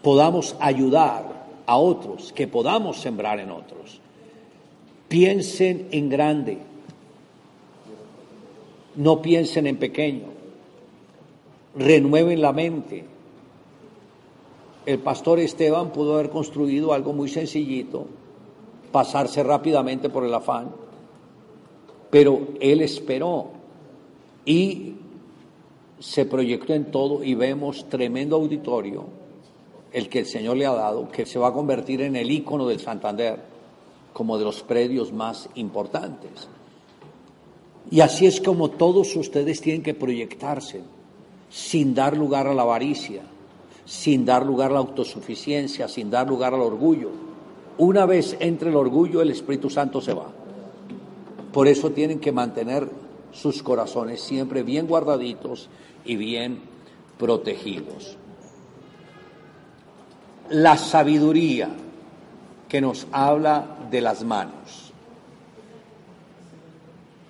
podamos 0.01 0.55
ayudar 0.59 1.45
a 1.65 1.77
otros, 1.77 2.31
que 2.33 2.47
podamos 2.47 2.97
sembrar 2.97 3.39
en 3.39 3.51
otros. 3.51 3.99
Piensen 5.07 5.87
en 5.91 6.09
grande, 6.09 6.57
no 8.95 9.21
piensen 9.21 9.67
en 9.67 9.77
pequeño, 9.77 10.27
renueven 11.75 12.41
la 12.41 12.53
mente 12.53 13.14
el 14.85 14.99
pastor 14.99 15.39
Esteban 15.39 15.91
pudo 15.91 16.15
haber 16.15 16.29
construido 16.29 16.93
algo 16.93 17.13
muy 17.13 17.27
sencillito, 17.27 18.05
pasarse 18.91 19.43
rápidamente 19.43 20.09
por 20.09 20.23
el 20.23 20.33
afán, 20.33 20.69
pero 22.09 22.47
él 22.59 22.81
esperó 22.81 23.47
y 24.45 24.93
se 25.99 26.25
proyectó 26.25 26.73
en 26.73 26.91
todo 26.91 27.23
y 27.23 27.33
vemos 27.33 27.89
tremendo 27.89 28.35
auditorio, 28.35 29.05
el 29.91 30.07
que 30.07 30.19
el 30.19 30.25
Señor 30.27 30.57
le 30.57 30.65
ha 30.65 30.73
dado, 30.73 31.09
que 31.09 31.25
se 31.25 31.39
va 31.39 31.47
a 31.47 31.53
convertir 31.53 32.01
en 32.01 32.15
el 32.15 32.29
ícono 32.29 32.67
del 32.67 32.79
Santander, 32.79 33.39
como 34.13 34.37
de 34.37 34.45
los 34.45 34.61
predios 34.61 35.11
más 35.11 35.49
importantes. 35.55 36.47
Y 37.91 38.01
así 38.01 38.25
es 38.25 38.39
como 38.39 38.69
todos 38.69 39.15
ustedes 39.15 39.61
tienen 39.61 39.83
que 39.83 39.93
proyectarse, 39.93 40.81
sin 41.49 41.93
dar 41.95 42.15
lugar 42.15 42.47
a 42.47 42.53
la 42.53 42.61
avaricia, 42.61 43.23
sin 43.85 44.25
dar 44.25 44.45
lugar 44.45 44.71
a 44.71 44.73
la 44.73 44.79
autosuficiencia, 44.79 45.87
sin 45.87 46.09
dar 46.09 46.27
lugar 46.27 46.53
al 46.53 46.61
orgullo. 46.61 47.11
Una 47.77 48.05
vez 48.05 48.35
entre 48.39 48.69
el 48.69 48.75
orgullo, 48.75 49.21
el 49.21 49.29
Espíritu 49.29 49.69
Santo 49.69 50.01
se 50.01 50.13
va. 50.13 50.27
Por 51.53 51.67
eso 51.67 51.91
tienen 51.91 52.19
que 52.19 52.31
mantener 52.31 52.89
sus 53.31 53.61
corazones 53.61 54.21
siempre 54.21 54.63
bien 54.63 54.87
guardaditos 54.87 55.69
y 56.03 56.15
bien 56.15 56.59
protegidos. 57.17 58.17
La 60.49 60.77
sabiduría 60.77 61.69
que 62.67 62.81
nos 62.81 63.07
habla 63.11 63.77
de 63.91 64.01
las 64.01 64.23
manos. 64.23 64.91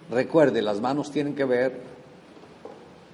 Recuerde, 0.09 0.61
las 0.61 0.79
manos 0.79 1.11
tienen 1.11 1.35
que 1.35 1.45
ver 1.45 1.81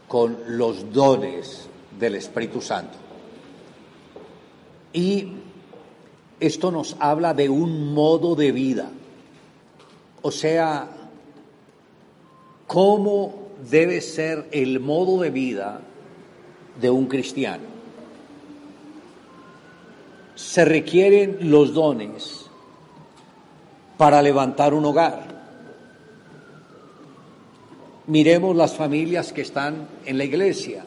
con 0.08 0.38
los 0.48 0.92
dones 0.92 1.68
del 1.98 2.16
Espíritu 2.16 2.62
Santo. 2.62 2.98
Y 4.94 5.34
esto 6.40 6.72
nos 6.72 6.96
habla 7.00 7.34
de 7.34 7.50
un 7.50 7.94
modo 7.94 8.36
de 8.36 8.52
vida, 8.52 8.90
o 10.22 10.32
sea, 10.32 10.90
cómo 12.68 13.50
debe 13.70 14.02
ser 14.02 14.48
el 14.52 14.80
modo 14.80 15.22
de 15.22 15.30
vida 15.30 15.82
de 16.80 16.90
un 16.90 17.06
cristiano. 17.06 17.64
Se 20.36 20.66
requieren 20.66 21.52
los 21.52 21.74
dones 21.74 22.50
para 23.98 24.22
levantar 24.22 24.74
un 24.74 24.86
hogar. 24.86 25.28
Miremos 28.08 28.56
las 28.56 28.76
familias 28.76 29.32
que 29.32 29.42
están 29.42 29.88
en 30.06 30.18
la 30.18 30.24
iglesia. 30.24 30.84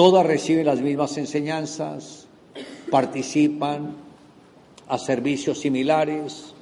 Todas 0.00 0.24
reciben 0.24 0.64
las 0.64 0.80
mismas 0.80 1.18
enseñanzas, 1.18 2.26
participan 2.90 3.96
a 4.88 4.96
servicios 4.96 5.60
similares, 5.60 6.54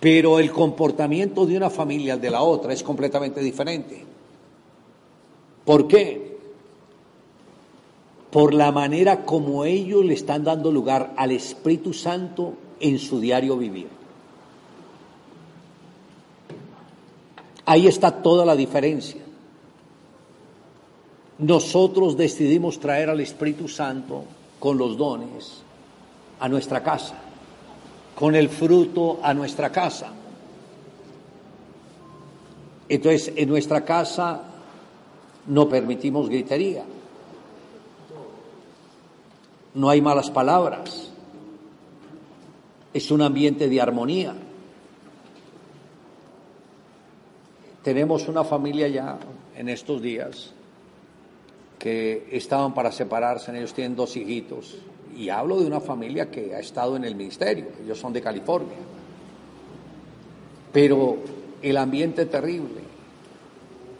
pero 0.00 0.38
el 0.38 0.50
comportamiento 0.50 1.44
de 1.44 1.58
una 1.58 1.68
familia 1.68 2.16
de 2.16 2.30
la 2.30 2.40
otra 2.40 2.72
es 2.72 2.82
completamente 2.82 3.42
diferente. 3.42 4.02
¿Por 5.66 5.86
qué? 5.86 6.38
Por 8.30 8.54
la 8.54 8.72
manera 8.72 9.26
como 9.26 9.66
ellos 9.66 10.02
le 10.02 10.14
están 10.14 10.42
dando 10.42 10.72
lugar 10.72 11.12
al 11.18 11.32
Espíritu 11.32 11.92
Santo 11.92 12.54
en 12.80 12.98
su 12.98 13.20
diario 13.20 13.58
vivir. 13.58 13.88
Ahí 17.66 17.86
está 17.86 18.22
toda 18.22 18.46
la 18.46 18.56
diferencia 18.56 19.20
nosotros 21.42 22.16
decidimos 22.16 22.80
traer 22.80 23.10
al 23.10 23.20
Espíritu 23.20 23.68
Santo 23.68 24.24
con 24.58 24.78
los 24.78 24.96
dones 24.96 25.62
a 26.40 26.48
nuestra 26.48 26.82
casa, 26.82 27.14
con 28.18 28.34
el 28.34 28.48
fruto 28.48 29.20
a 29.22 29.34
nuestra 29.34 29.70
casa. 29.70 30.12
Entonces, 32.88 33.32
en 33.36 33.48
nuestra 33.48 33.84
casa 33.84 34.42
no 35.46 35.68
permitimos 35.68 36.28
gritería, 36.28 36.84
no 39.74 39.90
hay 39.90 40.00
malas 40.00 40.30
palabras, 40.30 41.10
es 42.94 43.10
un 43.10 43.22
ambiente 43.22 43.68
de 43.68 43.80
armonía. 43.80 44.34
tenemos 47.82 48.28
una 48.28 48.44
familia 48.44 48.88
ya 48.88 49.18
en 49.56 49.68
estos 49.68 50.00
días 50.00 50.52
que 51.82 52.28
estaban 52.30 52.74
para 52.74 52.92
separarse, 52.92 53.50
ellos 53.50 53.74
tienen 53.74 53.96
dos 53.96 54.16
hijitos, 54.16 54.78
y 55.16 55.30
hablo 55.30 55.58
de 55.58 55.66
una 55.66 55.80
familia 55.80 56.30
que 56.30 56.54
ha 56.54 56.60
estado 56.60 56.94
en 56.94 57.02
el 57.02 57.16
ministerio, 57.16 57.66
ellos 57.82 57.98
son 57.98 58.12
de 58.12 58.22
California, 58.22 58.76
pero 60.72 61.16
el 61.60 61.76
ambiente 61.76 62.26
terrible, 62.26 62.82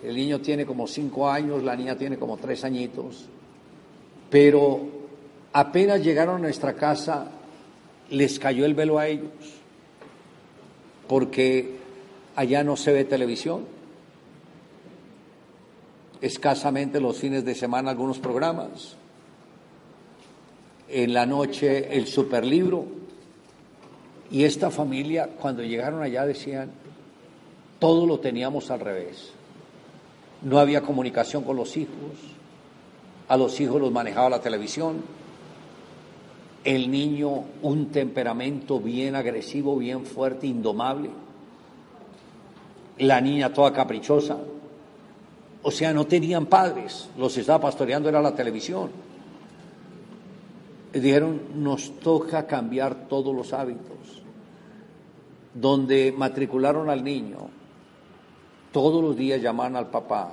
el 0.04 0.14
niño 0.14 0.40
tiene 0.40 0.64
como 0.64 0.86
cinco 0.86 1.28
años, 1.28 1.64
la 1.64 1.74
niña 1.74 1.96
tiene 1.96 2.18
como 2.18 2.36
tres 2.36 2.62
añitos, 2.62 3.24
pero 4.30 4.80
apenas 5.52 6.04
llegaron 6.04 6.36
a 6.36 6.38
nuestra 6.38 6.74
casa, 6.74 7.32
les 8.10 8.38
cayó 8.38 8.64
el 8.64 8.74
velo 8.74 9.00
a 9.00 9.08
ellos, 9.08 9.32
porque 11.08 11.78
allá 12.36 12.62
no 12.62 12.76
se 12.76 12.92
ve 12.92 13.04
televisión, 13.04 13.64
escasamente 16.22 17.00
los 17.00 17.18
fines 17.18 17.44
de 17.44 17.54
semana 17.54 17.90
algunos 17.90 18.20
programas, 18.20 18.94
en 20.88 21.12
la 21.12 21.26
noche 21.26 21.96
el 21.96 22.06
superlibro, 22.06 22.86
y 24.30 24.44
esta 24.44 24.70
familia 24.70 25.28
cuando 25.38 25.62
llegaron 25.62 26.00
allá 26.00 26.24
decían, 26.24 26.70
todo 27.80 28.06
lo 28.06 28.20
teníamos 28.20 28.70
al 28.70 28.80
revés, 28.80 29.32
no 30.42 30.60
había 30.60 30.80
comunicación 30.82 31.42
con 31.42 31.56
los 31.56 31.76
hijos, 31.76 31.92
a 33.28 33.36
los 33.36 33.60
hijos 33.60 33.80
los 33.80 33.90
manejaba 33.90 34.30
la 34.30 34.40
televisión, 34.40 35.02
el 36.62 36.88
niño 36.88 37.44
un 37.62 37.90
temperamento 37.90 38.78
bien 38.78 39.16
agresivo, 39.16 39.76
bien 39.76 40.06
fuerte, 40.06 40.46
indomable, 40.46 41.10
la 42.98 43.20
niña 43.20 43.52
toda 43.52 43.72
caprichosa, 43.72 44.38
o 45.62 45.70
sea, 45.70 45.92
no 45.92 46.06
tenían 46.06 46.46
padres, 46.46 47.08
los 47.16 47.36
estaba 47.36 47.60
pastoreando, 47.60 48.08
era 48.08 48.20
la 48.20 48.34
televisión. 48.34 48.90
Y 50.92 50.98
dijeron, 50.98 51.40
nos 51.54 51.98
toca 52.00 52.46
cambiar 52.46 53.08
todos 53.08 53.34
los 53.34 53.52
hábitos. 53.52 54.22
Donde 55.54 56.12
matricularon 56.16 56.90
al 56.90 57.04
niño, 57.04 57.48
todos 58.72 59.02
los 59.02 59.16
días 59.16 59.40
llamaban 59.40 59.76
al 59.76 59.88
papá 59.88 60.32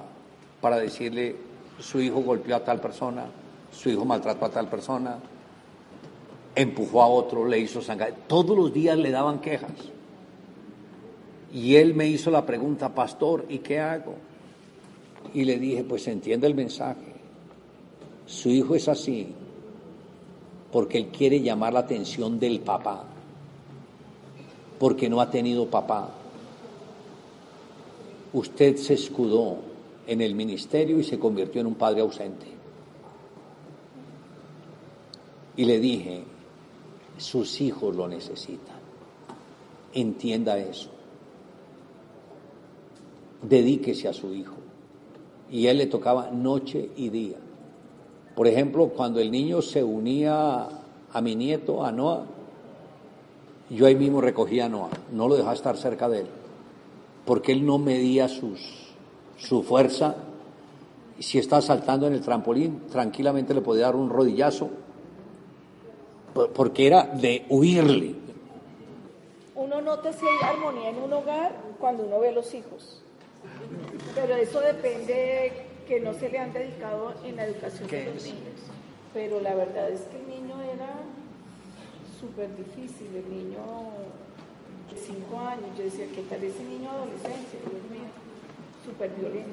para 0.59 0.77
decirle, 0.77 1.35
su 1.79 2.01
hijo 2.01 2.21
golpeó 2.21 2.55
a 2.55 2.63
tal 2.63 2.79
persona, 2.79 3.25
su 3.71 3.89
hijo 3.89 4.05
maltrató 4.05 4.45
a 4.45 4.49
tal 4.49 4.67
persona, 4.67 5.17
empujó 6.55 7.01
a 7.03 7.07
otro, 7.07 7.45
le 7.45 7.59
hizo 7.59 7.81
sangre. 7.81 8.13
Todos 8.27 8.57
los 8.57 8.73
días 8.73 8.97
le 8.97 9.11
daban 9.11 9.39
quejas. 9.39 9.71
Y 11.53 11.75
él 11.75 11.93
me 11.93 12.07
hizo 12.07 12.31
la 12.31 12.45
pregunta, 12.45 12.93
pastor, 12.93 13.45
¿y 13.49 13.59
qué 13.59 13.79
hago? 13.79 14.15
Y 15.33 15.43
le 15.43 15.59
dije, 15.59 15.83
pues 15.83 16.07
entiende 16.07 16.47
el 16.47 16.55
mensaje. 16.55 17.13
Su 18.25 18.49
hijo 18.49 18.75
es 18.75 18.87
así 18.87 19.27
porque 20.71 20.99
él 20.99 21.07
quiere 21.07 21.41
llamar 21.41 21.73
la 21.73 21.79
atención 21.79 22.39
del 22.39 22.59
papá, 22.59 23.03
porque 24.77 25.09
no 25.09 25.19
ha 25.19 25.29
tenido 25.29 25.67
papá. 25.67 26.09
Usted 28.33 28.77
se 28.77 28.93
escudó 28.93 29.57
en 30.05 30.21
el 30.21 30.35
ministerio 30.35 30.99
y 30.99 31.03
se 31.03 31.17
convirtió 31.17 31.61
en 31.61 31.67
un 31.67 31.75
padre 31.75 32.01
ausente. 32.01 32.45
Y 35.57 35.65
le 35.65 35.79
dije, 35.79 36.23
sus 37.17 37.59
hijos 37.61 37.95
lo 37.95 38.07
necesitan. 38.07 38.77
Entienda 39.93 40.57
eso. 40.59 40.89
Dedíquese 43.41 44.07
a 44.07 44.13
su 44.13 44.33
hijo 44.33 44.68
y 45.51 45.67
él 45.67 45.77
le 45.77 45.87
tocaba 45.87 46.29
noche 46.31 46.89
y 46.95 47.09
día. 47.09 47.37
Por 48.35 48.47
ejemplo, 48.47 48.89
cuando 48.89 49.19
el 49.19 49.31
niño 49.31 49.61
se 49.61 49.83
unía 49.83 50.67
a 51.11 51.21
mi 51.21 51.35
nieto, 51.35 51.83
a 51.83 51.91
Noah, 51.91 52.25
yo 53.69 53.85
ahí 53.85 53.95
mismo 53.95 54.21
recogía 54.21 54.65
a 54.65 54.69
Noah, 54.69 54.89
no 55.11 55.27
lo 55.27 55.35
dejaba 55.35 55.53
estar 55.53 55.77
cerca 55.77 56.07
de 56.09 56.21
él, 56.21 56.27
porque 57.25 57.51
él 57.51 57.65
no 57.65 57.77
medía 57.77 58.27
sus, 58.27 58.93
su 59.37 59.63
fuerza. 59.63 60.15
Si 61.19 61.37
está 61.37 61.61
saltando 61.61 62.07
en 62.07 62.13
el 62.13 62.21
trampolín, 62.21 62.87
tranquilamente 62.89 63.53
le 63.53 63.61
podía 63.61 63.85
dar 63.85 63.95
un 63.95 64.09
rodillazo, 64.09 64.69
porque 66.53 66.87
era 66.87 67.03
de 67.03 67.45
huirle. 67.49 68.15
Uno 69.55 69.81
nota 69.81 70.13
si 70.13 70.25
hay 70.25 70.55
armonía 70.55 70.89
en 70.89 71.01
un 71.01 71.11
hogar 71.11 71.53
cuando 71.79 72.03
uno 72.03 72.19
ve 72.19 72.29
a 72.29 72.31
los 72.31 72.53
hijos. 72.53 73.01
Pero 74.15 74.35
eso 74.35 74.61
depende 74.61 75.51
que 75.87 75.99
no 75.99 76.13
se 76.13 76.29
le 76.29 76.39
han 76.39 76.53
dedicado 76.53 77.13
en 77.23 77.35
la 77.35 77.45
educación 77.45 77.87
de 77.87 78.05
los 78.05 78.23
niños. 78.23 78.59
Pero 79.13 79.39
la 79.41 79.55
verdad 79.55 79.89
es 79.89 80.01
que 80.01 80.17
el 80.17 80.27
niño 80.27 80.61
era 80.61 80.93
súper 82.19 82.49
difícil, 82.55 83.07
el 83.15 83.29
niño 83.29 83.59
de 84.91 84.97
cinco 84.97 85.39
años, 85.39 85.65
yo 85.77 85.83
decía, 85.83 86.05
¿qué 86.13 86.21
tal 86.23 86.43
ese 86.43 86.63
niño 86.63 86.91
adolescencia? 86.91 87.59
Dios 87.61 87.83
mío, 87.89 88.09
súper 88.85 89.09
violento. 89.11 89.49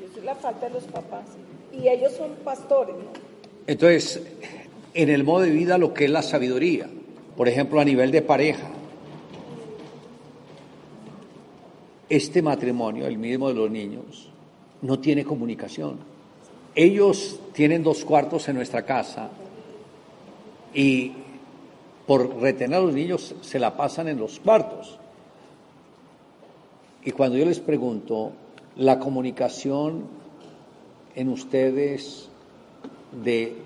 Y 0.00 0.04
eso 0.04 0.18
es 0.18 0.24
la 0.24 0.34
falta 0.34 0.66
de 0.66 0.74
los 0.74 0.84
papás. 0.84 1.26
Y 1.72 1.88
ellos 1.88 2.12
son 2.12 2.32
pastores, 2.44 2.94
¿no? 2.94 3.10
Entonces, 3.66 4.22
en 4.94 5.08
el 5.08 5.24
modo 5.24 5.42
de 5.42 5.50
vida 5.50 5.78
lo 5.78 5.94
que 5.94 6.04
es 6.04 6.10
la 6.10 6.22
sabiduría, 6.22 6.88
por 7.36 7.48
ejemplo, 7.48 7.80
a 7.80 7.84
nivel 7.84 8.10
de 8.10 8.22
pareja, 8.22 8.68
este 12.12 12.42
matrimonio, 12.42 13.06
el 13.06 13.16
mismo 13.16 13.48
de 13.48 13.54
los 13.54 13.70
niños, 13.70 14.28
no 14.82 14.98
tiene 14.98 15.24
comunicación. 15.24 15.96
Ellos 16.74 17.40
tienen 17.54 17.82
dos 17.82 18.04
cuartos 18.04 18.46
en 18.50 18.56
nuestra 18.56 18.84
casa 18.84 19.30
y 20.74 21.12
por 22.06 22.38
retener 22.38 22.80
a 22.80 22.82
los 22.82 22.92
niños 22.92 23.34
se 23.40 23.58
la 23.58 23.78
pasan 23.78 24.08
en 24.08 24.18
los 24.18 24.40
cuartos. 24.40 24.98
Y 27.02 27.12
cuando 27.12 27.38
yo 27.38 27.46
les 27.46 27.60
pregunto, 27.60 28.32
la 28.76 28.98
comunicación 28.98 30.04
en 31.14 31.30
ustedes 31.30 32.28
de 33.24 33.56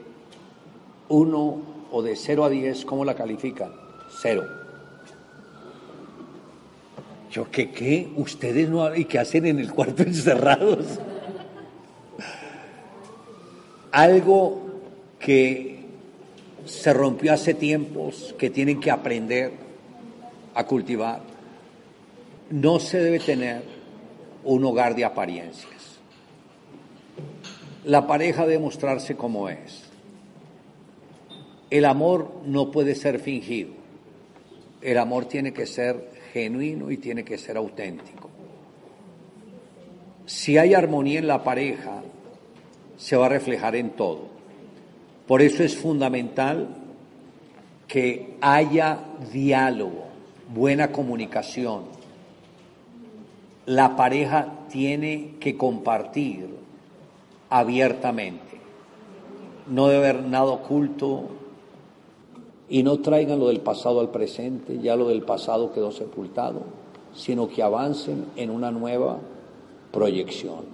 uno 1.09 1.59
o 1.91 2.01
de 2.01 2.15
0 2.15 2.45
a 2.45 2.49
10, 2.49 2.85
¿cómo 2.85 3.05
la 3.05 3.17
califican? 3.17 3.73
Cero. 4.09 4.56
Yo, 7.37 7.51
¿qué? 7.51 8.09
¿Ustedes 8.17 8.67
no 8.71 8.97
y 8.97 9.05
qué 9.05 9.19
hacen 9.19 9.45
en 9.45 9.59
el 9.59 9.71
cuarto 9.71 10.03
encerrados? 10.05 10.99
Algo 13.93 14.63
que 15.19 15.81
se 16.65 16.95
rompió 16.95 17.35
hace 17.35 17.53
tiempos, 17.53 18.35
que 18.39 18.49
tienen 18.49 18.81
que 18.81 18.91
aprender 18.91 19.53
a 20.55 20.65
cultivar. 20.65 21.21
No 22.49 22.81
se 22.81 23.01
debe 23.01 23.19
tener 23.19 23.65
un 24.43 24.65
hogar 24.65 24.95
de 24.95 25.05
apariencias. 25.05 25.99
La 27.85 28.07
pareja 28.07 28.47
debe 28.47 28.61
mostrarse 28.61 29.15
como 29.15 29.51
es. 29.51 29.83
El 31.69 31.85
amor 31.85 32.41
no 32.47 32.71
puede 32.71 32.95
ser 32.95 33.19
fingido. 33.19 33.73
El 34.81 34.97
amor 34.97 35.27
tiene 35.27 35.53
que 35.53 35.67
ser 35.67 36.16
genuino 36.43 36.91
y 36.91 36.99
tiene 36.99 37.25
que 37.25 37.39
ser 37.39 37.57
auténtico. 37.57 38.29
Si 40.27 40.59
hay 40.59 40.75
armonía 40.75 41.19
en 41.19 41.29
la 41.29 41.43
pareja, 41.43 42.03
se 42.97 43.17
va 43.17 43.27
a 43.27 43.31
reflejar 43.31 43.77
en 43.77 43.91
todo. 43.91 44.27
Por 45.27 45.41
eso 45.41 45.63
es 45.63 45.77
fundamental 45.77 46.69
que 47.89 48.37
haya 48.41 48.99
diálogo, 49.33 50.09
buena 50.53 50.93
comunicación. 50.93 51.85
La 53.65 53.97
pareja 53.97 54.67
tiene 54.69 55.37
que 55.41 55.57
compartir 55.57 56.49
abiertamente. 57.49 58.61
No 59.69 59.89
debe 59.89 60.09
haber 60.09 60.23
nada 60.25 60.47
oculto, 60.47 61.29
y 62.69 62.83
no 62.83 62.99
traigan 62.99 63.39
lo 63.39 63.49
del 63.49 63.61
pasado 63.61 64.01
al 64.01 64.11
presente, 64.11 64.79
ya 64.81 64.97
lo 64.97 65.09
del 65.09 65.23
pasado 65.23 65.73
quedó 65.73 65.93
sepultado, 65.93 66.63
sino 67.15 67.49
que 67.49 67.63
avancen 67.63 68.27
en 68.37 68.51
una 68.51 68.71
nueva 68.71 69.19
proyección, 69.93 70.65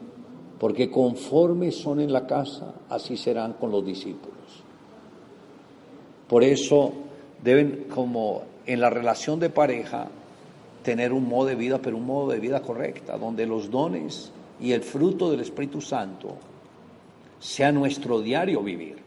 porque 0.58 0.90
conforme 0.90 1.70
son 1.70 2.00
en 2.00 2.12
la 2.12 2.26
casa, 2.26 2.74
así 2.88 3.16
serán 3.16 3.54
con 3.54 3.70
los 3.70 3.84
discípulos. 3.84 4.32
Por 6.28 6.42
eso 6.42 6.92
deben, 7.42 7.86
como 7.94 8.42
en 8.64 8.80
la 8.80 8.88
relación 8.88 9.38
de 9.38 9.50
pareja, 9.50 10.08
tener 10.82 11.12
un 11.12 11.28
modo 11.28 11.48
de 11.48 11.56
vida, 11.56 11.78
pero 11.82 11.98
un 11.98 12.06
modo 12.06 12.30
de 12.32 12.40
vida 12.40 12.62
correcta, 12.62 13.18
donde 13.18 13.46
los 13.46 13.70
dones 13.70 14.32
y 14.60 14.72
el 14.72 14.82
fruto 14.82 15.30
del 15.30 15.40
Espíritu 15.40 15.80
Santo 15.80 16.36
sea 17.38 17.70
nuestro 17.70 18.20
diario 18.20 18.62
vivir 18.62 19.01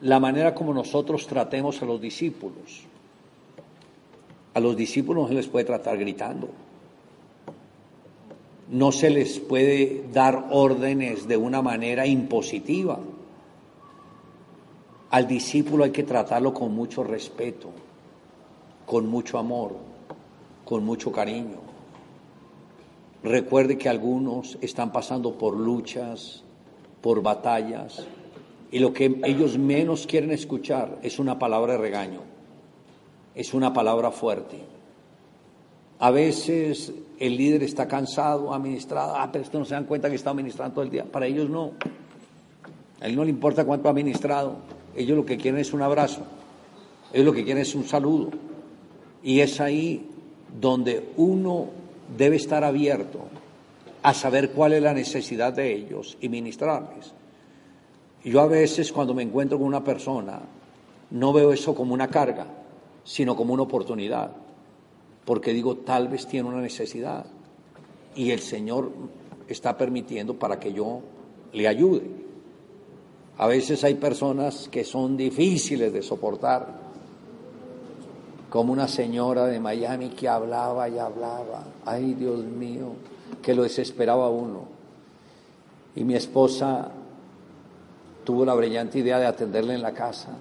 la 0.00 0.20
manera 0.20 0.54
como 0.54 0.72
nosotros 0.72 1.26
tratemos 1.26 1.82
a 1.82 1.86
los 1.86 2.00
discípulos. 2.00 2.84
A 4.54 4.60
los 4.60 4.76
discípulos 4.76 5.24
no 5.24 5.28
se 5.28 5.34
les 5.34 5.48
puede 5.48 5.64
tratar 5.64 5.98
gritando. 5.98 6.48
No 8.70 8.92
se 8.92 9.10
les 9.10 9.38
puede 9.40 10.04
dar 10.12 10.48
órdenes 10.50 11.26
de 11.26 11.36
una 11.36 11.62
manera 11.62 12.06
impositiva. 12.06 12.98
Al 15.10 15.26
discípulo 15.26 15.84
hay 15.84 15.90
que 15.90 16.02
tratarlo 16.02 16.52
con 16.52 16.74
mucho 16.74 17.02
respeto, 17.02 17.70
con 18.84 19.08
mucho 19.08 19.38
amor, 19.38 19.76
con 20.64 20.84
mucho 20.84 21.10
cariño. 21.10 21.68
Recuerde 23.22 23.78
que 23.78 23.88
algunos 23.88 24.58
están 24.60 24.92
pasando 24.92 25.32
por 25.38 25.56
luchas, 25.56 26.44
por 27.00 27.22
batallas, 27.22 28.06
y 28.70 28.78
lo 28.78 28.92
que 28.92 29.20
ellos 29.24 29.56
menos 29.56 30.06
quieren 30.06 30.30
escuchar 30.30 30.98
es 31.02 31.18
una 31.18 31.38
palabra 31.38 31.72
de 31.72 31.78
regaño, 31.78 32.20
es 33.34 33.54
una 33.54 33.72
palabra 33.72 34.10
fuerte. 34.10 34.58
A 36.00 36.10
veces 36.10 36.92
el 37.18 37.36
líder 37.36 37.62
está 37.62 37.88
cansado, 37.88 38.52
administrado, 38.54 39.16
ah, 39.16 39.28
pero 39.32 39.44
esto 39.44 39.58
no 39.58 39.64
se 39.64 39.74
dan 39.74 39.84
cuenta 39.84 40.08
que 40.08 40.16
está 40.16 40.30
administrando 40.30 40.74
todo 40.74 40.84
el 40.84 40.90
día. 40.90 41.04
Para 41.04 41.26
ellos 41.26 41.48
no. 41.50 41.72
A 43.00 43.06
él 43.06 43.16
no 43.16 43.24
le 43.24 43.30
importa 43.30 43.64
cuánto 43.64 43.88
ha 43.88 43.90
administrado. 43.90 44.56
Ellos 44.94 45.16
lo 45.16 45.26
que 45.26 45.36
quieren 45.36 45.60
es 45.60 45.72
un 45.72 45.82
abrazo. 45.82 46.22
Ellos 47.12 47.26
lo 47.26 47.32
que 47.32 47.44
quieren 47.44 47.62
es 47.62 47.74
un 47.74 47.84
saludo. 47.84 48.30
Y 49.22 49.40
es 49.40 49.60
ahí 49.60 50.06
donde 50.60 51.08
uno 51.16 51.66
debe 52.16 52.36
estar 52.36 52.62
abierto 52.62 53.20
a 54.02 54.14
saber 54.14 54.52
cuál 54.52 54.74
es 54.74 54.82
la 54.82 54.94
necesidad 54.94 55.52
de 55.52 55.74
ellos 55.74 56.16
y 56.20 56.28
ministrarles. 56.28 57.12
Yo 58.24 58.40
a 58.40 58.46
veces 58.46 58.92
cuando 58.92 59.14
me 59.14 59.22
encuentro 59.22 59.58
con 59.58 59.66
una 59.66 59.84
persona 59.84 60.40
no 61.10 61.32
veo 61.32 61.52
eso 61.52 61.74
como 61.74 61.94
una 61.94 62.08
carga, 62.08 62.46
sino 63.04 63.36
como 63.36 63.54
una 63.54 63.62
oportunidad, 63.62 64.32
porque 65.24 65.52
digo, 65.52 65.76
tal 65.76 66.08
vez 66.08 66.26
tiene 66.26 66.48
una 66.48 66.60
necesidad 66.60 67.24
y 68.14 68.30
el 68.30 68.40
Señor 68.40 68.90
está 69.46 69.76
permitiendo 69.78 70.34
para 70.34 70.58
que 70.58 70.72
yo 70.72 71.00
le 71.52 71.68
ayude. 71.68 72.10
A 73.38 73.46
veces 73.46 73.84
hay 73.84 73.94
personas 73.94 74.68
que 74.68 74.84
son 74.84 75.16
difíciles 75.16 75.92
de 75.92 76.02
soportar, 76.02 76.88
como 78.50 78.72
una 78.72 78.88
señora 78.88 79.46
de 79.46 79.60
Miami 79.60 80.08
que 80.08 80.28
hablaba 80.28 80.88
y 80.88 80.98
hablaba, 80.98 81.64
ay 81.84 82.14
Dios 82.14 82.42
mío, 82.44 82.92
que 83.42 83.54
lo 83.54 83.62
desesperaba 83.62 84.28
uno. 84.30 84.64
Y 85.94 86.04
mi 86.04 86.14
esposa 86.14 86.90
tuvo 88.28 88.44
la 88.44 88.52
brillante 88.52 88.98
idea 88.98 89.18
de 89.18 89.24
atenderle 89.24 89.72
en 89.72 89.80
la 89.80 89.94
casa. 89.94 90.36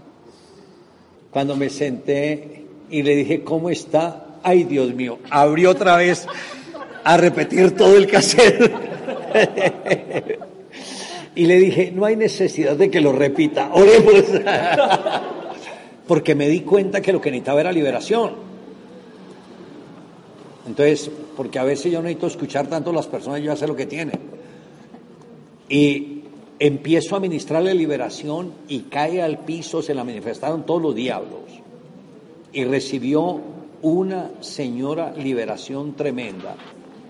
Cuando 1.31 1.55
me 1.55 1.69
senté 1.69 2.65
y 2.89 3.01
le 3.01 3.15
dije, 3.15 3.45
¿cómo 3.45 3.69
está? 3.69 4.39
Ay 4.43 4.65
Dios 4.65 4.93
mío, 4.93 5.19
abrió 5.29 5.69
otra 5.69 5.95
vez 5.95 6.27
a 7.05 7.15
repetir 7.15 7.77
todo 7.77 7.95
el 7.95 8.07
cassette. 8.07 8.73
y 11.35 11.45
le 11.45 11.55
dije, 11.55 11.93
no 11.95 12.03
hay 12.03 12.17
necesidad 12.17 12.75
de 12.75 12.91
que 12.91 12.99
lo 12.99 13.13
repita, 13.13 13.69
oremos 13.71 14.25
porque 16.09 16.35
me 16.35 16.49
di 16.49 16.59
cuenta 16.59 16.99
que 16.99 17.13
lo 17.13 17.21
que 17.21 17.31
necesitaba 17.31 17.61
era 17.61 17.71
liberación. 17.71 18.33
Entonces, 20.67 21.09
porque 21.37 21.57
a 21.57 21.63
veces 21.63 21.89
yo 21.89 22.01
necesito 22.01 22.27
escuchar 22.27 22.67
tanto 22.67 22.89
a 22.89 22.93
las 22.93 23.07
personas, 23.07 23.39
yo 23.39 23.45
ya 23.45 23.55
sé 23.55 23.65
lo 23.65 23.77
que 23.77 23.85
tienen. 23.85 24.19
Y 25.69 26.16
empiezo 26.59 27.15
a 27.15 27.19
ministrarle 27.19 27.73
liberación 27.73 28.53
y 28.67 28.81
cae 28.81 29.21
al 29.21 29.39
piso, 29.39 29.81
se 29.81 29.93
la 29.93 30.03
manifestaron 30.03 30.65
todos 30.65 30.81
los 30.81 30.95
diablos. 30.95 31.41
Y 32.51 32.63
recibió 32.65 33.39
una 33.81 34.31
señora 34.39 35.13
liberación 35.13 35.93
tremenda. 35.95 36.55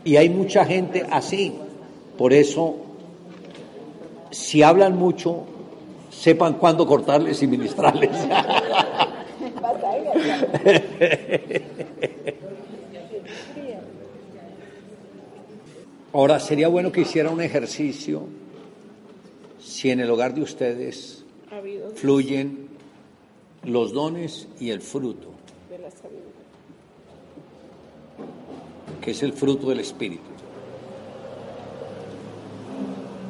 Y 0.03 0.17
hay 0.17 0.29
mucha 0.29 0.65
gente 0.65 1.05
así. 1.09 1.53
Por 2.17 2.33
eso, 2.33 2.75
si 4.31 4.63
hablan 4.63 4.97
mucho, 4.97 5.43
sepan 6.09 6.55
cuándo 6.55 6.85
cortarles 6.87 7.41
y 7.43 7.47
ministrarles. 7.47 8.09
Ahora, 16.13 16.39
sería 16.39 16.67
bueno 16.67 16.91
que 16.91 17.01
hiciera 17.01 17.29
un 17.29 17.41
ejercicio 17.41 18.23
si 19.77 19.91
en 19.91 19.99
el 19.99 20.09
hogar 20.09 20.33
de 20.33 20.41
ustedes 20.41 21.23
fluyen 21.93 22.67
los 23.63 23.93
dones 23.93 24.47
y 24.59 24.71
el 24.71 24.81
fruto, 24.81 25.27
que 28.99 29.11
es 29.11 29.21
el 29.21 29.33
fruto 29.33 29.69
del 29.69 29.81
Espíritu. 29.81 30.31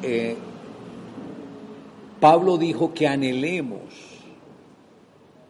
Eh, 0.02 0.38
Pablo 2.18 2.56
dijo 2.56 2.94
que 2.94 3.06
anhelemos 3.06 3.82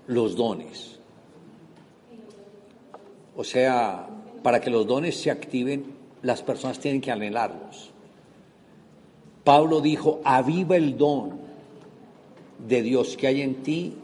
los 0.09 0.34
dones. 0.34 0.99
O 3.36 3.44
sea, 3.44 4.09
para 4.42 4.61
que 4.61 4.68
los 4.68 4.84
dones 4.84 5.16
se 5.16 5.30
activen, 5.30 5.94
las 6.22 6.42
personas 6.42 6.80
tienen 6.80 7.01
que 7.01 7.12
anhelarlos. 7.12 7.92
Pablo 9.49 9.80
dijo, 9.80 10.20
aviva 10.24 10.76
el 10.76 10.99
don 10.99 11.30
de 12.68 12.82
Dios 12.82 13.16
que 13.16 13.28
hay 13.28 13.40
en 13.40 13.62
ti, 13.62 13.94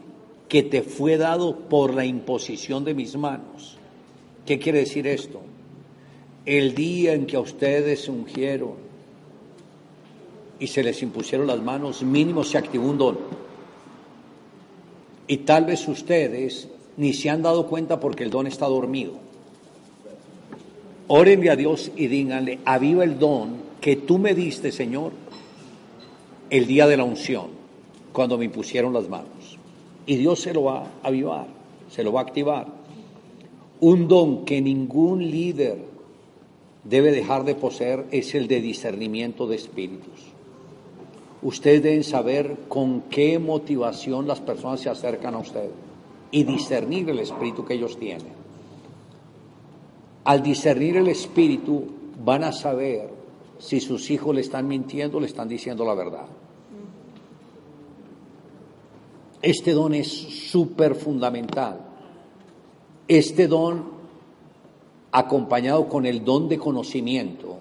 que 0.47 0.63
te 0.63 0.81
fue 0.81 1.17
dado 1.17 1.55
por 1.55 1.93
la 1.93 2.03
imposición 2.03 2.83
de 2.83 2.95
mis 2.95 3.15
manos. 3.15 3.77
¿Qué 4.43 4.57
quiere 4.57 4.79
decir 4.79 5.05
esto? 5.05 5.41
El 6.47 6.73
día 6.73 7.13
en 7.13 7.27
que 7.27 7.35
a 7.35 7.41
ustedes 7.41 8.05
se 8.05 8.09
ungieron, 8.09 8.71
y 10.59 10.65
se 10.65 10.81
les 10.81 11.03
impusieron 11.03 11.45
las 11.45 11.61
manos, 11.61 12.01
mínimo 12.01 12.43
se 12.43 12.57
activó 12.57 12.89
un 12.89 12.97
don. 12.97 13.17
Y 15.27 15.37
tal 15.37 15.65
vez 15.65 15.87
ustedes 15.87 16.69
ni 16.97 17.13
se 17.13 17.29
han 17.29 17.43
dado 17.43 17.67
cuenta 17.67 17.99
porque 17.99 18.23
el 18.23 18.31
don 18.31 18.47
está 18.47 18.65
dormido. 18.65 19.13
Órenle 21.05 21.51
a 21.51 21.55
Dios 21.55 21.91
y 21.95 22.07
díganle, 22.07 22.61
aviva 22.65 23.03
el 23.03 23.19
don 23.19 23.63
que 23.79 23.97
tú 23.97 24.17
me 24.17 24.33
diste, 24.33 24.71
Señor, 24.71 25.11
el 26.49 26.67
día 26.67 26.87
de 26.87 26.97
la 26.97 27.03
unción, 27.03 27.47
cuando 28.11 28.37
me 28.37 28.45
impusieron 28.45 28.93
las 28.93 29.09
manos. 29.09 29.57
Y 30.05 30.17
Dios 30.17 30.39
se 30.41 30.53
lo 30.53 30.63
va 30.63 30.83
a 31.01 31.07
avivar, 31.07 31.47
se 31.89 32.03
lo 32.03 32.13
va 32.13 32.21
a 32.21 32.23
activar. 32.23 32.67
Un 33.79 34.07
don 34.07 34.45
que 34.45 34.61
ningún 34.61 35.29
líder 35.29 35.79
debe 36.83 37.11
dejar 37.11 37.43
de 37.43 37.55
poseer 37.55 38.05
es 38.11 38.35
el 38.35 38.47
de 38.47 38.61
discernimiento 38.61 39.47
de 39.47 39.55
espíritus. 39.55 40.35
Ustedes 41.41 41.83
deben 41.83 42.03
saber 42.03 42.55
con 42.67 43.01
qué 43.01 43.37
motivación 43.37 44.27
las 44.27 44.39
personas 44.39 44.79
se 44.79 44.89
acercan 44.89 45.35
a 45.35 45.39
usted 45.39 45.69
y 46.31 46.43
discernir 46.43 47.09
el 47.09 47.19
espíritu 47.19 47.65
que 47.65 47.75
ellos 47.75 47.97
tienen. 47.99 48.33
Al 50.23 50.41
discernir 50.41 50.97
el 50.97 51.07
espíritu 51.07 51.83
van 52.23 52.43
a 52.43 52.51
saber 52.51 53.14
si 53.59 53.79
sus 53.79 54.09
hijos 54.11 54.35
le 54.35 54.41
están 54.41 54.67
mintiendo 54.67 55.19
le 55.19 55.27
están 55.27 55.47
diciendo 55.47 55.85
la 55.85 55.93
verdad. 55.93 56.25
Este 59.41 59.73
don 59.73 59.93
es 59.93 60.07
súper 60.07 60.95
fundamental. 60.95 61.79
Este 63.07 63.47
don, 63.47 63.85
acompañado 65.11 65.87
con 65.87 66.07
el 66.07 66.25
don 66.25 66.49
de 66.49 66.57
conocimiento, 66.57 67.57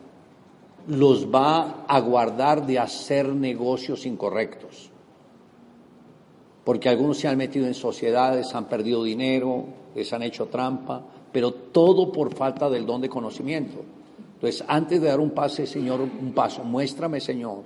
los 0.87 1.27
va 1.27 1.85
a 1.87 2.01
guardar 2.01 2.67
de 2.67 2.79
hacer 2.79 3.29
negocios 3.29 4.07
incorrectos. 4.07 4.91
Porque 6.65 6.89
algunos 6.89 7.19
se 7.19 7.29
han 7.29 7.37
metido 7.37 7.67
en 7.67 7.75
sociedades, 7.75 8.55
han 8.55 8.65
perdido 8.65 9.05
dinero, 9.05 9.67
les 9.95 10.11
han 10.15 10.23
hecho 10.23 10.47
trampa, 10.47 11.03
pero 11.31 11.53
todo 11.53 12.11
por 12.11 12.35
falta 12.35 12.71
del 12.71 12.87
don 12.87 13.03
de 13.03 13.11
conocimiento. 13.11 13.85
Entonces, 14.45 14.65
antes 14.69 15.01
de 15.01 15.09
dar 15.09 15.21
un 15.21 15.31
pase, 15.31 15.67
Señor, 15.67 16.01
un 16.01 16.33
paso, 16.35 16.65
muéstrame, 16.65 17.19
Señor, 17.19 17.63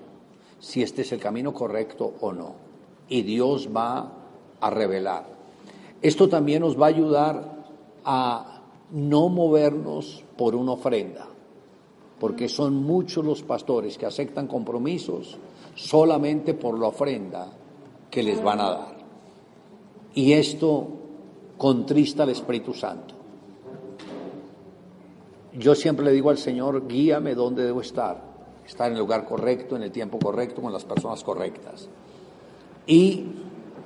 si 0.61 0.83
este 0.83 1.03
es 1.03 1.11
el 1.11 1.18
camino 1.18 1.53
correcto 1.53 2.14
o 2.20 2.33
no. 2.33 2.55
Y 3.09 3.22
Dios 3.22 3.68
va 3.74 4.12
a 4.61 4.70
revelar. 4.70 5.24
Esto 6.01 6.29
también 6.29 6.62
nos 6.62 6.81
va 6.81 6.87
a 6.87 6.91
ayudar 6.91 7.64
a 8.05 8.62
no 8.93 9.29
movernos 9.29 10.22
por 10.37 10.55
una 10.55 10.72
ofrenda 10.72 11.26
porque 12.20 12.49
son 12.49 12.74
muchos 12.74 13.24
los 13.24 13.43
pastores 13.43 13.97
que 13.97 14.07
aceptan 14.07 14.47
compromisos 14.47 15.37
solamente 15.74 16.55
por 16.55 16.79
la 16.79 16.89
ofrenda 16.89 17.49
que 18.11 18.22
les 18.22 18.43
van 18.43 18.61
a 18.61 18.70
dar. 18.70 18.97
Y 20.14 20.33
esto 20.33 20.89
contrista 21.57 22.24
al 22.24 22.31
Espíritu 22.31 22.74
Santo. 22.74 23.17
Yo 25.59 25.74
siempre 25.74 26.04
le 26.04 26.12
digo 26.12 26.30
al 26.30 26.38
Señor, 26.38 26.86
guíame 26.86 27.34
donde 27.34 27.64
debo 27.64 27.80
estar, 27.80 28.22
estar 28.66 28.86
en 28.86 28.92
el 28.94 29.00
lugar 29.00 29.24
correcto, 29.24 29.76
en 29.76 29.82
el 29.82 29.90
tiempo 29.90 30.18
correcto, 30.18 30.62
con 30.62 30.72
las 30.72 30.84
personas 30.84 31.24
correctas. 31.24 31.88
Y 32.86 33.24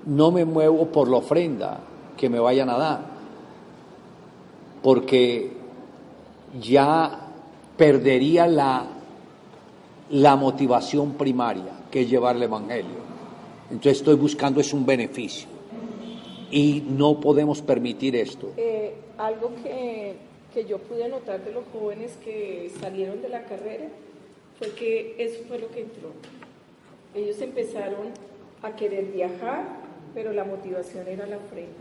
no 0.07 0.31
me 0.31 0.45
muevo 0.45 0.87
por 0.87 1.09
la 1.09 1.17
ofrenda 1.17 1.81
que 2.17 2.29
me 2.29 2.39
vayan 2.39 2.69
a 2.69 2.77
dar, 2.77 3.01
porque 4.83 5.53
ya 6.61 7.29
perdería 7.77 8.47
la, 8.47 8.87
la 10.11 10.37
motivación 10.37 11.13
primaria, 11.13 11.73
que 11.91 12.03
es 12.03 12.11
llevar 12.11 12.37
el 12.37 12.43
Evangelio. 12.43 13.03
Entonces 13.71 13.99
estoy 13.99 14.17
buscando 14.17 14.61
es 14.61 14.75
un 14.75 14.85
beneficio 14.85 15.49
y 16.51 16.85
no 16.87 17.19
podemos 17.19 17.63
permitir 17.63 18.15
esto. 18.15 18.53
Eh, 18.59 18.95
algo 19.17 19.53
que, 19.63 20.15
que 20.53 20.65
yo 20.65 20.79
pude 20.79 21.09
notar 21.09 21.45
de 21.45 21.53
los 21.53 21.65
jóvenes 21.73 22.17
que 22.25 22.71
salieron 22.81 23.23
de 23.23 23.29
la 23.29 23.45
carrera 23.45 23.87
fue 24.59 24.71
que 24.71 25.15
eso 25.19 25.43
fue 25.49 25.59
lo 25.59 25.69
que 25.71 25.81
entró. 25.81 26.11
Ellos 27.15 27.41
empezaron 27.41 28.09
a 28.63 28.77
querer 28.77 29.07
viajar, 29.07 29.65
pero 30.15 30.33
la 30.33 30.45
motivación 30.45 31.09
era 31.09 31.27
la 31.27 31.39
ofrenda. 31.39 31.73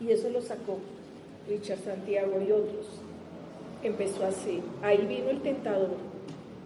Y 0.00 0.12
eso 0.12 0.30
lo 0.30 0.40
sacó 0.40 0.78
Richard 1.48 1.80
Santiago 1.80 2.40
y 2.40 2.52
otros. 2.52 2.86
Empezó 3.82 4.24
así. 4.24 4.62
Ahí 4.82 5.06
vino 5.06 5.30
el 5.30 5.42
tentador 5.42 5.96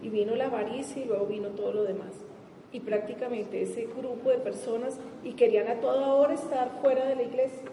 y 0.02 0.08
vino 0.08 0.34
la 0.34 0.46
avaricia 0.46 1.02
y 1.02 1.06
luego 1.06 1.26
vino 1.26 1.48
todo 1.48 1.72
lo 1.72 1.84
demás 1.84 2.12
y 2.72 2.80
prácticamente 2.80 3.62
ese 3.62 3.86
grupo 3.96 4.30
de 4.30 4.38
personas 4.38 4.98
y 5.22 5.32
querían 5.32 5.68
a 5.68 5.80
toda 5.80 6.14
hora 6.14 6.32
estar 6.32 6.70
fuera 6.80 7.04
de 7.04 7.16
la 7.16 7.22
iglesia. 7.22 7.68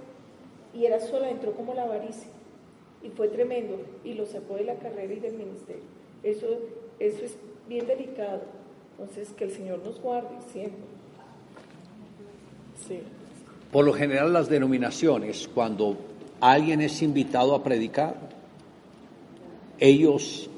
Y 0.74 0.86
era 0.86 1.00
sola, 1.00 1.30
entró 1.30 1.54
como 1.54 1.74
la 1.74 1.84
avaricia. 1.84 2.30
Y 3.04 3.10
fue 3.10 3.30
tremendo 3.30 3.78
y 4.04 4.14
lo 4.14 4.26
sacó 4.26 4.56
de 4.56 4.66
la 4.66 4.76
carrera 4.76 5.14
y 5.14 5.20
del 5.20 5.34
ministerio. 5.34 5.84
Eso, 6.24 6.48
eso 7.00 7.26
es 7.26 7.38
bien 7.68 7.88
delicado. 7.88 8.42
Entonces, 9.00 9.32
que 9.34 9.46
el 9.46 9.52
Señor 9.52 9.80
nos 9.84 10.02
guarde 10.02 10.36
siempre. 10.52 10.84
Sí. 12.88 13.00
Por 13.72 13.86
lo 13.86 13.94
general, 13.94 14.34
las 14.34 14.50
denominaciones, 14.50 15.48
cuando 15.48 15.96
alguien 16.42 16.82
es 16.82 17.02
invitado 17.02 17.56
a 17.56 17.64
predicar, 17.64 18.16
ellos 19.80 20.50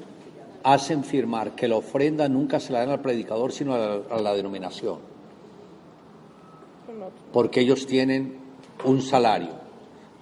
hacen 0.64 1.04
firmar 1.04 1.54
que 1.54 1.68
la 1.68 1.76
ofrenda 1.76 2.28
nunca 2.28 2.60
se 2.60 2.72
la 2.72 2.80
dan 2.80 2.90
al 2.90 3.00
predicador, 3.00 3.52
sino 3.52 3.74
a 3.74 4.20
la, 4.20 4.34
denominación. 4.34 4.98
Porque 7.32 7.60
ellos 7.60 7.86
tienen 7.86 8.38
un 8.84 9.02
salario. 9.02 9.61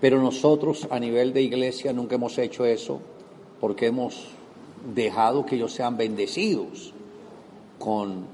Pero 0.00 0.20
nosotros 0.20 0.88
a 0.90 0.98
nivel 0.98 1.32
de 1.32 1.42
iglesia 1.42 1.92
nunca 1.92 2.14
hemos 2.14 2.38
hecho 2.38 2.64
eso 2.64 3.00
porque 3.60 3.86
hemos 3.86 4.28
dejado 4.94 5.44
que 5.44 5.56
ellos 5.56 5.72
sean 5.72 5.96
bendecidos 5.96 6.94
con 7.78 8.24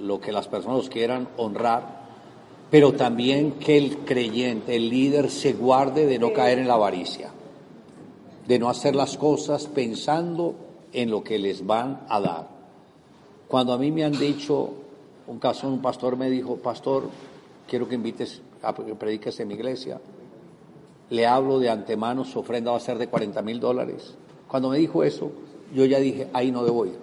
lo 0.00 0.20
que 0.20 0.32
las 0.32 0.48
personas 0.48 0.88
quieran 0.88 1.28
honrar, 1.36 2.04
pero 2.70 2.94
también 2.94 3.52
que 3.52 3.76
el 3.76 3.98
creyente, 3.98 4.76
el 4.76 4.88
líder, 4.88 5.30
se 5.30 5.52
guarde 5.52 6.06
de 6.06 6.18
no 6.18 6.32
caer 6.32 6.58
en 6.58 6.68
la 6.68 6.74
avaricia, 6.74 7.30
de 8.46 8.58
no 8.58 8.68
hacer 8.68 8.96
las 8.96 9.16
cosas 9.16 9.66
pensando 9.66 10.54
en 10.92 11.10
lo 11.10 11.22
que 11.22 11.38
les 11.38 11.66
van 11.66 12.00
a 12.08 12.20
dar. 12.20 12.48
Cuando 13.46 13.72
a 13.72 13.78
mí 13.78 13.92
me 13.92 14.04
han 14.04 14.18
dicho, 14.18 14.70
un 15.26 15.38
caso, 15.38 15.68
un 15.68 15.82
pastor 15.82 16.16
me 16.16 16.30
dijo, 16.30 16.56
pastor, 16.56 17.08
quiero 17.68 17.86
que 17.86 17.94
invites 17.94 18.40
a 18.62 18.74
que 18.74 18.94
prediques 18.94 19.38
en 19.40 19.48
mi 19.48 19.54
iglesia, 19.54 20.00
le 21.10 21.26
hablo 21.26 21.58
de 21.58 21.68
antemano, 21.68 22.24
su 22.24 22.38
ofrenda 22.38 22.70
va 22.70 22.78
a 22.78 22.80
ser 22.80 22.98
de 22.98 23.08
40 23.08 23.42
mil 23.42 23.60
dólares. 23.60 24.14
Cuando 24.48 24.70
me 24.70 24.78
dijo 24.78 25.02
eso, 25.04 25.30
yo 25.74 25.84
ya 25.84 25.98
dije, 25.98 26.28
ahí 26.32 26.50
no 26.50 26.64
debo 26.64 26.86
ir. 26.86 26.98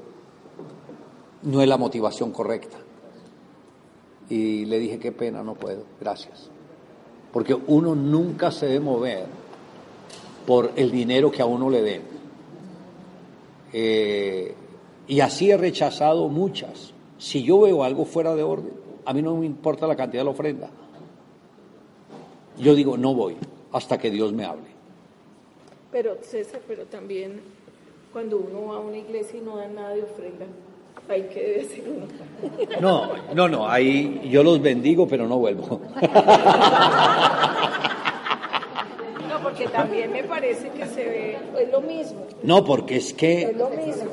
No 1.43 1.61
es 1.61 1.67
la 1.67 1.77
motivación 1.77 2.31
correcta. 2.31 2.77
Y 4.29 4.65
le 4.65 4.79
dije, 4.79 4.99
qué 4.99 5.11
pena, 5.11 5.43
no 5.43 5.55
puedo, 5.55 5.83
gracias. 5.99 6.49
Porque 7.31 7.53
uno 7.67 7.95
nunca 7.95 8.51
se 8.51 8.67
debe 8.67 8.79
mover 8.79 9.25
por 10.45 10.71
el 10.75 10.91
dinero 10.91 11.31
que 11.31 11.41
a 11.41 11.45
uno 11.45 11.69
le 11.69 11.81
den. 11.81 12.01
Eh, 13.73 14.55
y 15.07 15.19
así 15.19 15.51
he 15.51 15.57
rechazado 15.57 16.27
muchas. 16.29 16.93
Si 17.17 17.43
yo 17.43 17.61
veo 17.61 17.83
algo 17.83 18.05
fuera 18.05 18.35
de 18.35 18.43
orden, 18.43 18.73
a 19.05 19.13
mí 19.13 19.21
no 19.21 19.35
me 19.35 19.45
importa 19.45 19.87
la 19.87 19.95
cantidad 19.95 20.21
de 20.21 20.25
la 20.25 20.31
ofrenda. 20.31 20.69
Yo 22.57 22.75
digo, 22.75 22.97
no 22.97 23.13
voy 23.13 23.37
hasta 23.71 23.97
que 23.97 24.11
Dios 24.11 24.33
me 24.33 24.45
hable. 24.45 24.69
Pero 25.91 26.17
César, 26.21 26.61
pero 26.67 26.85
también 26.85 27.41
cuando 28.13 28.37
uno 28.37 28.67
va 28.67 28.77
a 28.77 28.79
una 28.79 28.97
iglesia 28.97 29.39
y 29.39 29.41
no 29.41 29.57
da 29.57 29.67
nada 29.67 29.95
de 29.95 30.03
ofrenda, 30.03 30.45
hay 31.07 31.23
que 31.23 31.41
decir 31.59 31.83
uno. 31.87 32.07
No, 32.81 33.11
no, 33.33 33.47
no, 33.47 33.69
ahí 33.69 34.21
yo 34.29 34.43
los 34.43 34.61
bendigo, 34.61 35.07
pero 35.07 35.27
no 35.27 35.37
vuelvo. 35.37 35.81
porque 39.43 39.67
también 39.67 40.11
me 40.11 40.23
parece 40.23 40.69
que 40.69 40.85
se 40.85 41.03
ve, 41.03 41.37
es 41.59 41.71
lo 41.71 41.81
mismo. 41.81 42.25
No, 42.43 42.63
porque 42.63 42.97
es 42.97 43.13
que... 43.13 43.43
Es 43.43 43.57
lo 43.57 43.69
mismo. 43.69 44.09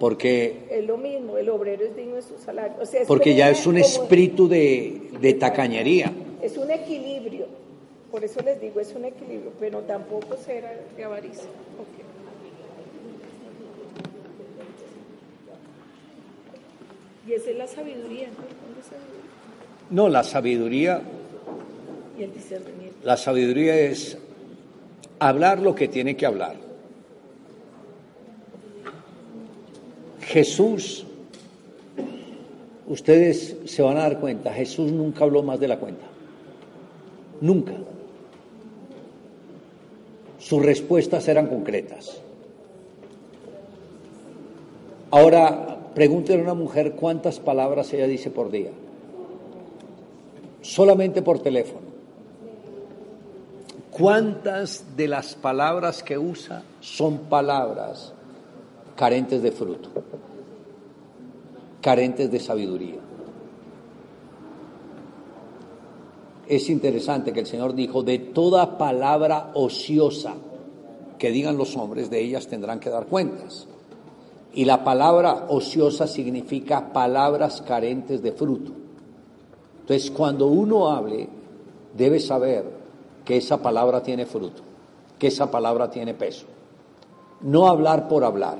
Porque... 0.00 0.66
Es 0.70 0.84
lo 0.84 0.96
mismo, 0.96 1.36
el 1.36 1.48
obrero 1.48 1.84
es 1.84 1.96
digno 1.96 2.16
de 2.16 2.22
su 2.22 2.36
salario. 2.38 2.76
porque 3.06 3.34
ya 3.34 3.50
es 3.50 3.66
un 3.66 3.78
espíritu 3.78 4.48
de, 4.48 5.10
de 5.20 5.34
tacañería. 5.34 6.12
Es 6.42 6.56
un 6.56 6.70
equilibrio, 6.70 7.46
por 8.10 8.24
eso 8.24 8.40
les 8.42 8.60
digo, 8.60 8.80
es 8.80 8.94
un 8.94 9.04
equilibrio, 9.04 9.52
pero 9.58 9.80
tampoco 9.80 10.36
será 10.36 10.72
de 10.96 11.04
avaricia. 11.04 11.48
Y 17.26 17.32
esa 17.32 17.50
es 17.50 17.56
la 17.56 17.66
sabiduría, 17.66 18.28
¿no? 18.28 20.04
No, 20.04 20.08
la 20.08 20.22
sabiduría. 20.22 21.02
Y 22.18 22.22
el 22.22 22.32
discernimiento. 22.32 22.96
La 23.02 23.16
sabiduría 23.16 23.78
es 23.78 24.16
hablar 25.18 25.60
lo 25.60 25.74
que 25.74 25.88
tiene 25.88 26.16
que 26.16 26.26
hablar. 26.26 26.56
Jesús, 30.20 31.04
ustedes 32.86 33.56
se 33.64 33.82
van 33.82 33.96
a 33.96 34.02
dar 34.02 34.20
cuenta, 34.20 34.52
Jesús 34.52 34.90
nunca 34.92 35.24
habló 35.24 35.42
más 35.42 35.58
de 35.60 35.68
la 35.68 35.78
cuenta. 35.78 36.04
Nunca. 37.40 37.72
Sus 40.46 40.64
respuestas 40.64 41.26
eran 41.26 41.48
concretas. 41.48 42.20
Ahora, 45.10 45.90
pregúntenle 45.92 46.42
a 46.42 46.44
una 46.44 46.54
mujer 46.54 46.92
cuántas 46.92 47.40
palabras 47.40 47.92
ella 47.92 48.06
dice 48.06 48.30
por 48.30 48.52
día. 48.52 48.70
Solamente 50.62 51.20
por 51.20 51.40
teléfono. 51.40 51.88
¿Cuántas 53.90 54.96
de 54.96 55.08
las 55.08 55.34
palabras 55.34 56.04
que 56.04 56.16
usa 56.16 56.62
son 56.78 57.18
palabras 57.28 58.12
carentes 58.94 59.42
de 59.42 59.50
fruto, 59.50 59.88
carentes 61.80 62.30
de 62.30 62.38
sabiduría? 62.38 63.05
Es 66.48 66.70
interesante 66.70 67.32
que 67.32 67.40
el 67.40 67.46
Señor 67.46 67.74
dijo, 67.74 68.02
de 68.02 68.18
toda 68.18 68.78
palabra 68.78 69.50
ociosa 69.54 70.34
que 71.18 71.30
digan 71.30 71.56
los 71.56 71.76
hombres, 71.76 72.10
de 72.10 72.20
ellas 72.20 72.46
tendrán 72.46 72.78
que 72.78 72.90
dar 72.90 73.06
cuentas. 73.06 73.66
Y 74.52 74.64
la 74.64 74.84
palabra 74.84 75.46
ociosa 75.48 76.06
significa 76.06 76.92
palabras 76.92 77.62
carentes 77.62 78.22
de 78.22 78.32
fruto. 78.32 78.72
Entonces, 79.80 80.10
cuando 80.10 80.46
uno 80.46 80.90
hable, 80.90 81.28
debe 81.96 82.20
saber 82.20 82.64
que 83.24 83.36
esa 83.36 83.60
palabra 83.60 84.02
tiene 84.02 84.26
fruto, 84.26 84.62
que 85.18 85.28
esa 85.28 85.50
palabra 85.50 85.90
tiene 85.90 86.14
peso. 86.14 86.46
No 87.40 87.66
hablar 87.66 88.08
por 88.08 88.24
hablar, 88.24 88.58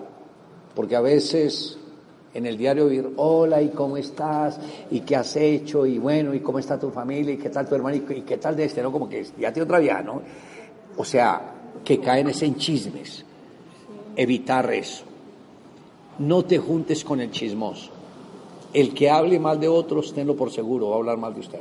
porque 0.75 0.97
a 0.97 1.01
veces 1.01 1.79
en 2.37 2.45
el 2.45 2.59
diario 2.59 2.85
oír, 2.85 3.15
hola, 3.17 3.63
¿y 3.63 3.71
cómo 3.71 3.97
estás? 3.97 4.61
¿Y 4.91 5.01
qué 5.01 5.17
has 5.17 5.35
hecho? 5.37 5.87
Y 5.87 5.99
bueno, 5.99 6.35
¿y 6.35 6.41
cómo 6.41 6.59
está 6.59 6.79
tu 6.79 6.91
familia? 6.91 7.33
¿Y 7.33 7.39
qué 7.39 7.49
tal 7.49 7.67
tu 7.67 7.75
hermano? 7.75 7.97
¿Y 7.97 8.21
qué 8.21 8.37
tal 8.37 8.55
de 8.55 8.67
este? 8.67 8.83
¿No? 8.83 8.93
Como 8.93 9.09
que 9.09 9.25
ya 9.39 9.51
tiene 9.51 9.65
otra 9.65 9.79
vida, 9.79 10.03
¿no? 10.03 10.21
O 10.99 11.05
sea, 11.05 11.55
que 11.83 11.99
caen 11.99 12.29
en 12.29 12.57
chismes. 12.57 13.25
Evitar 14.15 14.71
eso. 14.71 15.05
No 16.19 16.45
te 16.45 16.59
juntes 16.59 17.05
con 17.05 17.23
el 17.23 17.31
chismoso. 17.31 17.91
El 18.75 18.93
que 18.93 19.09
hable 19.09 19.39
mal 19.39 19.59
de 19.59 19.69
otros, 19.69 20.13
tenlo 20.13 20.37
por 20.37 20.51
seguro, 20.51 20.91
va 20.91 20.97
a 20.97 20.99
hablar 20.99 21.17
mal 21.17 21.33
de 21.33 21.41
usted. 21.41 21.61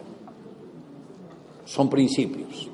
Son 1.64 1.90
principios. 1.90 2.70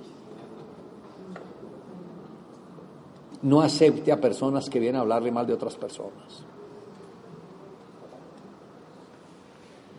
No 3.43 3.61
acepte 3.61 4.11
a 4.11 4.19
personas 4.19 4.71
que 4.71 4.79
vienen 4.79 4.97
a 4.97 5.01
hablarle 5.01 5.31
mal 5.31 5.45
de 5.45 5.53
otras 5.53 5.75
personas. 5.75 6.45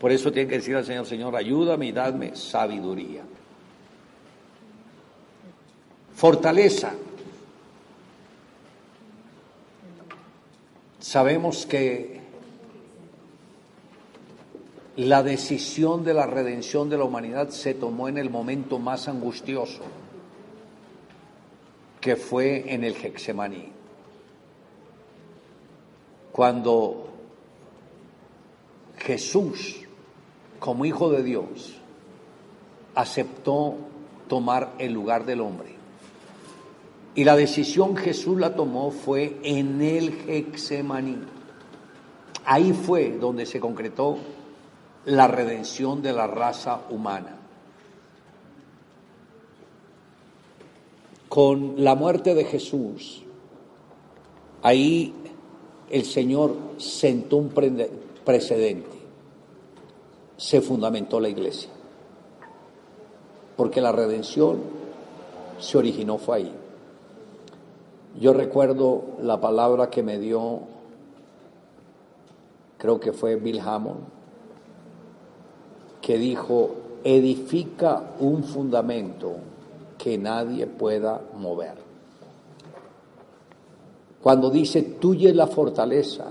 Por 0.03 0.11
eso 0.11 0.33
tiene 0.33 0.49
que 0.49 0.57
decir 0.57 0.75
al 0.75 0.85
Señor, 0.85 1.07
Señor, 1.07 1.37
ayúdame 1.37 1.87
y 1.87 1.93
dadme 1.93 2.35
sabiduría. 2.35 3.23
Fortaleza. 6.17 6.93
Sabemos 10.99 11.67
que 11.67 12.21
la 14.97 15.23
decisión 15.23 16.03
de 16.03 16.15
la 16.15 16.27
redención 16.27 16.91
de 16.91 16.99
la 16.99 17.05
humanidad 17.05 17.51
se 17.51 17.75
tomó 17.75 18.09
en 18.09 18.19
el 18.19 18.29
momento 18.29 18.81
más 18.81 19.07
angustioso 19.07 19.83
que 22.01 22.17
fue 22.17 22.75
en 22.75 22.83
el 22.83 22.97
Hexemaní. 22.97 23.71
Cuando 26.33 27.09
Jesús, 28.99 29.83
como 30.63 30.85
hijo 30.85 31.11
de 31.11 31.25
Dios, 31.25 31.75
aceptó 32.95 33.75
tomar 34.29 34.75
el 34.79 34.93
lugar 34.93 35.27
del 35.27 35.41
hombre. 35.41 35.75
Y 37.17 37.25
la 37.25 37.35
decisión 37.35 37.97
Jesús 37.97 38.39
la 38.39 38.55
tomó 38.55 38.93
fue 38.93 39.41
en 39.43 39.83
el 39.83 40.21
Hexemaní. 40.29 41.19
Ahí 42.45 42.73
fue 42.73 43.11
donde 43.11 43.45
se 43.45 43.59
concretó 43.59 44.19
la 45.05 45.27
redención 45.27 46.01
de 46.01 46.13
la 46.13 46.29
raza 46.29 46.83
humana. 46.91 47.39
Con 51.29 51.83
la 51.83 51.97
muerte 51.97 52.37
de 52.37 52.45
Jesús, 52.45 53.25
ahí 54.63 55.13
el 55.91 56.05
Señor 56.05 56.55
sentó 56.77 57.39
un 57.39 57.49
precedente, 58.25 58.92
se 60.43 60.61
fundamentó 60.61 61.21
la 61.21 61.29
iglesia, 61.29 61.71
porque 63.57 63.81
la 63.81 63.93
redención 63.93 64.59
se 65.61 65.79
originó 65.79 66.19
fue 66.19 66.39
ahí. 66.39 66.53
Yo 68.21 68.33
recuerdo 68.33 69.05
la 69.23 69.41
palabra 69.41 69.89
que 69.89 70.03
me 70.03 70.19
dio, 70.19 70.63
creo 72.77 72.99
que 72.99 73.13
fue 73.13 73.37
Bill 73.37 73.61
Hammond, 73.61 74.01
que 76.01 76.19
dijo, 76.19 76.71
edifica 77.05 78.03
un 78.19 78.43
fundamento 78.43 79.37
que 79.97 80.19
nadie 80.19 80.67
pueda 80.67 81.21
mover. 81.39 81.77
Cuando 84.21 84.51
dice, 84.51 84.83
tuya 84.83 85.31
es 85.31 85.37
la 85.37 85.47
fortaleza, 85.47 86.27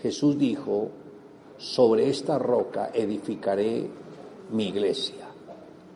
Jesús 0.00 0.38
dijo, 0.38 0.92
sobre 1.60 2.08
esta 2.08 2.38
roca 2.38 2.90
edificaré 2.92 3.86
mi 4.50 4.68
iglesia. 4.68 5.26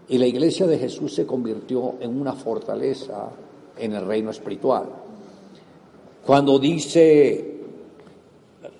Y 0.09 0.19
la 0.19 0.27
iglesia 0.27 0.67
de 0.67 0.79
Jesús 0.79 1.15
se 1.15 1.27
convirtió 1.27 1.95
en 2.01 2.21
una 2.21 2.35
fortaleza 2.35 3.31
en 3.77 3.95
el 3.95 4.05
reino 4.05 4.31
espiritual. 4.31 4.85
Cuando 6.27 6.59
dice 6.59 7.63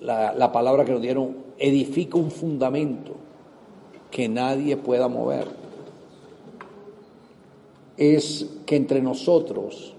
la, 0.01 0.33
la 0.35 0.51
palabra 0.51 0.85
que 0.85 0.91
nos 0.91 1.01
dieron, 1.01 1.35
edifica 1.57 2.17
un 2.17 2.29
fundamento 2.29 3.13
que 4.11 4.29
nadie 4.29 4.77
pueda 4.77 5.07
mover, 5.07 5.47
es 7.97 8.45
que 8.65 8.75
entre 8.75 9.01
nosotros 9.01 9.93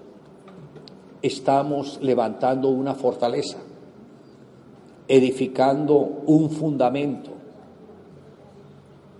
estamos 1.21 1.99
levantando 2.01 2.69
una 2.69 2.95
fortaleza, 2.95 3.57
edificando 5.07 5.95
un 6.25 6.49
fundamento 6.49 7.31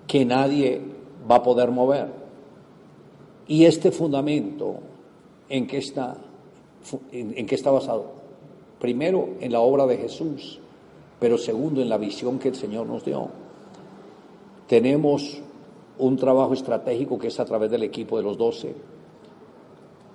que 0.08 0.26
nadie 0.26 0.82
va 1.30 1.36
a 1.36 1.44
poder 1.44 1.72
mover. 1.72 2.08
Y 3.48 3.66
este 3.66 3.92
fundamento, 3.92 4.76
¿en 5.50 5.68
qué 5.68 5.78
está, 5.78 6.18
en, 7.12 7.46
qué 7.46 7.56
está 7.56 7.72
basado? 7.72 8.06
Primero, 8.80 9.30
en 9.40 9.52
la 9.52 9.60
obra 9.60 9.86
de 9.86 9.98
Jesús, 9.98 10.60
pero 11.20 11.38
segundo, 11.38 11.82
en 11.82 11.90
la 11.90 11.98
visión 11.98 12.40
que 12.40 12.50
el 12.50 12.56
Señor 12.56 12.88
nos 12.88 13.06
dio. 13.06 13.30
Tenemos 14.68 15.42
un 15.98 16.18
trabajo 16.18 16.54
estratégico 16.54 17.18
que 17.18 17.28
es 17.28 17.40
a 17.40 17.46
través 17.46 17.72
del 17.72 17.84
equipo 17.84 18.18
de 18.18 18.24
los 18.24 18.38
doce. 18.38 18.76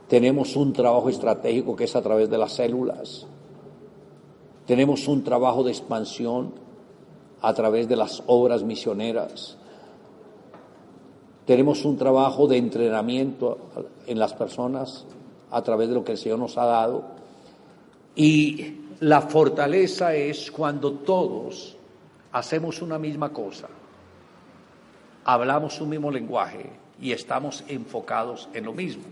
Tenemos 0.08 0.56
un 0.56 0.72
trabajo 0.72 1.08
estratégico 1.08 1.74
que 1.74 1.84
es 1.84 1.96
a 1.96 2.02
través 2.02 2.28
de 2.28 2.38
las 2.38 2.52
células. 2.52 3.26
Tenemos 4.66 5.08
un 5.08 5.24
trabajo 5.24 5.62
de 5.64 5.70
expansión 5.70 6.52
a 7.40 7.52
través 7.54 7.88
de 7.88 7.96
las 7.96 8.22
obras 8.26 8.62
misioneras. 8.62 9.56
Tenemos 11.46 11.84
un 11.84 11.96
trabajo 11.96 12.46
de 12.46 12.56
entrenamiento 12.58 13.58
en 14.06 14.18
las 14.18 14.32
personas 14.34 15.04
a 15.50 15.62
través 15.62 15.88
de 15.88 15.94
lo 15.94 16.04
que 16.04 16.12
el 16.12 16.18
Señor 16.18 16.38
nos 16.38 16.56
ha 16.56 16.64
dado. 16.64 17.04
Y 18.14 18.76
la 19.00 19.22
fortaleza 19.22 20.14
es 20.14 20.50
cuando 20.50 20.92
todos 20.92 21.76
hacemos 22.32 22.80
una 22.80 22.98
misma 22.98 23.32
cosa 23.32 23.68
hablamos 25.24 25.80
un 25.80 25.90
mismo 25.90 26.10
lenguaje 26.10 26.70
y 27.00 27.12
estamos 27.12 27.64
enfocados 27.68 28.48
en 28.54 28.64
lo 28.64 28.72
mismo. 28.72 29.04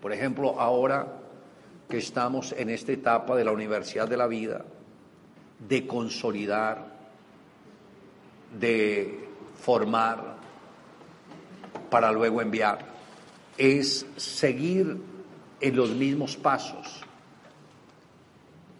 Por 0.00 0.12
ejemplo, 0.12 0.60
ahora 0.60 1.06
que 1.94 1.98
estamos 1.98 2.52
en 2.58 2.70
esta 2.70 2.90
etapa 2.90 3.36
de 3.36 3.44
la 3.44 3.52
Universidad 3.52 4.08
de 4.08 4.16
la 4.16 4.26
Vida, 4.26 4.64
de 5.68 5.86
consolidar, 5.86 6.88
de 8.58 9.28
formar 9.60 10.34
para 11.90 12.10
luego 12.10 12.42
enviar, 12.42 12.80
es 13.56 14.04
seguir 14.16 14.96
en 15.60 15.76
los 15.76 15.90
mismos 15.90 16.36
pasos, 16.36 17.02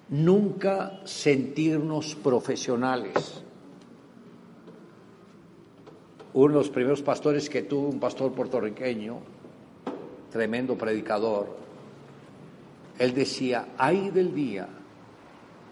nunca 0.09 1.01
sentirnos 1.05 2.17
profesionales. 2.17 3.45
Uno 6.33 6.49
de 6.49 6.59
los 6.59 6.69
primeros 6.69 7.01
pastores 7.01 7.49
que 7.49 7.63
tuvo, 7.63 7.91
un 7.91 8.01
pastor 8.01 8.33
puertorriqueño, 8.33 9.21
tremendo 10.33 10.77
predicador, 10.77 11.63
él 12.99 13.15
decía, 13.15 13.69
hay 13.79 14.11
del 14.11 14.35
día 14.35 14.69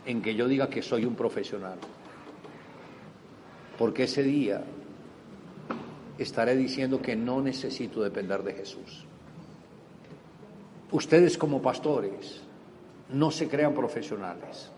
en 0.06 0.22
que 0.22 0.34
yo 0.34 0.48
diga 0.48 0.68
que 0.68 0.82
soy 0.82 1.04
un 1.04 1.14
profesional, 1.14 1.78
porque 3.78 4.04
ese 4.04 4.22
día 4.22 4.64
estaré 6.18 6.56
diciendo 6.56 7.00
que 7.00 7.16
no 7.16 7.40
necesito 7.40 8.02
depender 8.02 8.42
de 8.42 8.54
Jesús. 8.54 9.04
Ustedes 10.90 11.38
como 11.38 11.62
pastores 11.62 12.42
no 13.10 13.30
se 13.30 13.48
crean 13.48 13.74
profesionales. 13.74 14.70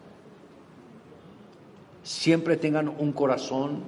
Siempre 2.03 2.57
tengan 2.57 2.89
un 2.89 3.13
corazón 3.13 3.83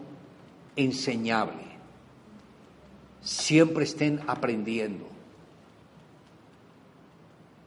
enseñable 0.74 1.66
siempre 3.26 3.84
estén 3.84 4.20
aprendiendo, 4.28 5.06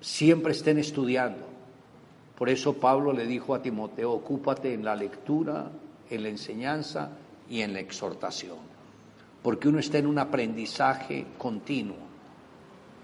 siempre 0.01 0.53
estén 0.53 0.77
estudiando. 0.77 1.45
Por 2.37 2.49
eso 2.49 2.73
Pablo 2.73 3.11
le 3.11 3.25
dijo 3.25 3.53
a 3.53 3.61
Timoteo, 3.61 4.11
ocúpate 4.11 4.73
en 4.73 4.85
la 4.85 4.95
lectura, 4.95 5.69
en 6.09 6.23
la 6.23 6.29
enseñanza 6.29 7.09
y 7.49 7.61
en 7.61 7.73
la 7.73 7.79
exhortación, 7.79 8.57
porque 9.43 9.67
uno 9.67 9.79
está 9.79 9.97
en 9.97 10.07
un 10.07 10.19
aprendizaje 10.19 11.25
continuo 11.37 12.09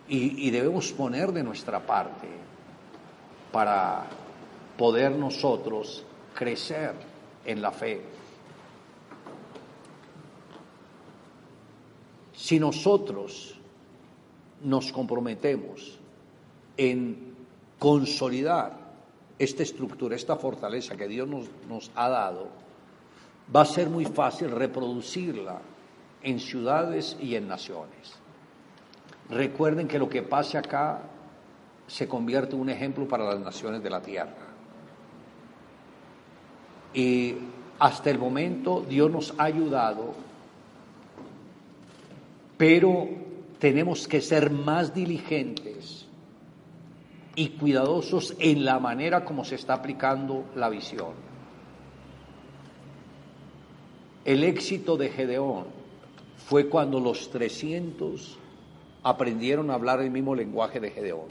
y, 0.08 0.52
debemos 0.52 0.92
poner 0.92 1.32
de 1.32 1.44
nuestra 1.44 1.80
parte 1.80 2.28
para 3.52 4.06
poder 4.78 5.12
nosotros 5.14 6.04
crecer 6.36 6.94
en 7.44 7.62
la 7.62 7.72
fe. 7.72 8.02
Si 12.36 12.60
nosotros 12.60 13.56
nos 14.64 14.92
comprometemos 14.92 15.98
en 16.78 17.36
consolidar 17.80 18.78
esta 19.38 19.64
estructura, 19.64 20.16
esta 20.16 20.36
fortaleza 20.36 20.96
que 20.96 21.08
Dios 21.08 21.28
nos, 21.28 21.92
ha 21.96 22.10
dado, 22.10 22.48
va 23.54 23.62
a 23.62 23.66
ser 23.66 23.90
muy 23.90 24.06
fácil 24.06 24.52
reproducirla 24.52 25.60
en 26.24 26.40
ciudades 26.40 27.18
y 27.20 27.36
en 27.36 27.48
naciones. 27.48 28.14
Recuerden 29.30 29.88
que 29.88 30.00
lo 30.00 30.10
que 30.10 30.22
pase 30.22 30.58
acá 30.58 31.02
se 31.88 32.08
convierte 32.08 32.56
en 32.56 32.62
un 32.62 32.70
ejemplo 32.70 33.08
para 33.08 33.26
las 33.26 33.40
naciones 33.40 33.84
de 33.84 33.90
la 33.90 34.02
tierra. 34.02 34.48
Y 36.94 37.36
hasta 37.78 38.10
el 38.10 38.18
momento 38.18 38.86
Dios 38.88 39.12
nos 39.12 39.34
ha 39.38 39.44
ayudado 39.44 40.26
pero 42.58 43.08
tenemos 43.60 44.08
que 44.08 44.22
ser 44.22 44.50
más 44.50 44.94
diligentes 44.94 46.05
y 47.36 47.50
cuidadosos 47.50 48.36
en 48.40 48.66
la 48.66 48.80
manera 48.80 49.26
como 49.26 49.44
se 49.44 49.56
está 49.56 49.74
aplicando 49.74 50.46
la 50.56 50.70
visión. 50.70 51.14
El 54.24 54.44
éxito 54.44 54.98
de 54.98 55.10
Gedeón 55.10 55.66
fue 56.48 56.68
cuando 56.68 57.00
los 57.00 57.30
300 57.30 58.38
aprendieron 59.04 59.70
a 59.70 59.76
hablar 59.76 60.02
el 60.02 60.10
mismo 60.10 60.34
lenguaje 60.34 60.80
de 60.80 60.92
Gedeón. 60.92 61.28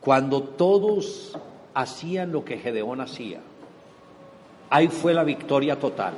Cuando 0.00 0.42
todos 0.42 1.36
hacían 1.74 2.30
lo 2.30 2.44
que 2.44 2.58
Gedeón 2.58 3.00
hacía, 3.00 3.40
ahí 4.70 4.88
fue 4.88 5.14
la 5.14 5.24
victoria 5.24 5.78
total. 5.78 6.14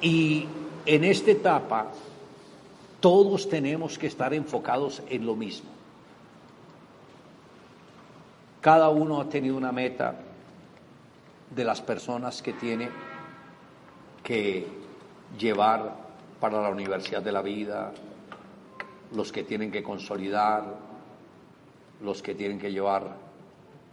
Y 0.00 0.46
en 0.84 1.04
esta 1.04 1.30
etapa 1.30 1.92
todos 3.00 3.48
tenemos 3.48 3.98
que 3.98 4.08
estar 4.08 4.34
enfocados 4.34 5.02
en 5.08 5.26
lo 5.26 5.36
mismo. 5.36 5.77
Cada 8.60 8.88
uno 8.88 9.20
ha 9.20 9.28
tenido 9.28 9.56
una 9.56 9.72
meta 9.72 10.14
de 11.54 11.64
las 11.64 11.80
personas 11.80 12.42
que 12.42 12.52
tiene 12.54 12.88
que 14.22 14.66
llevar 15.38 15.94
para 16.40 16.60
la 16.60 16.68
universidad 16.68 17.22
de 17.22 17.32
la 17.32 17.42
vida, 17.42 17.92
los 19.14 19.32
que 19.32 19.44
tienen 19.44 19.70
que 19.70 19.82
consolidar, 19.82 20.64
los 22.02 22.22
que 22.22 22.34
tienen 22.34 22.58
que 22.58 22.72
llevar 22.72 23.16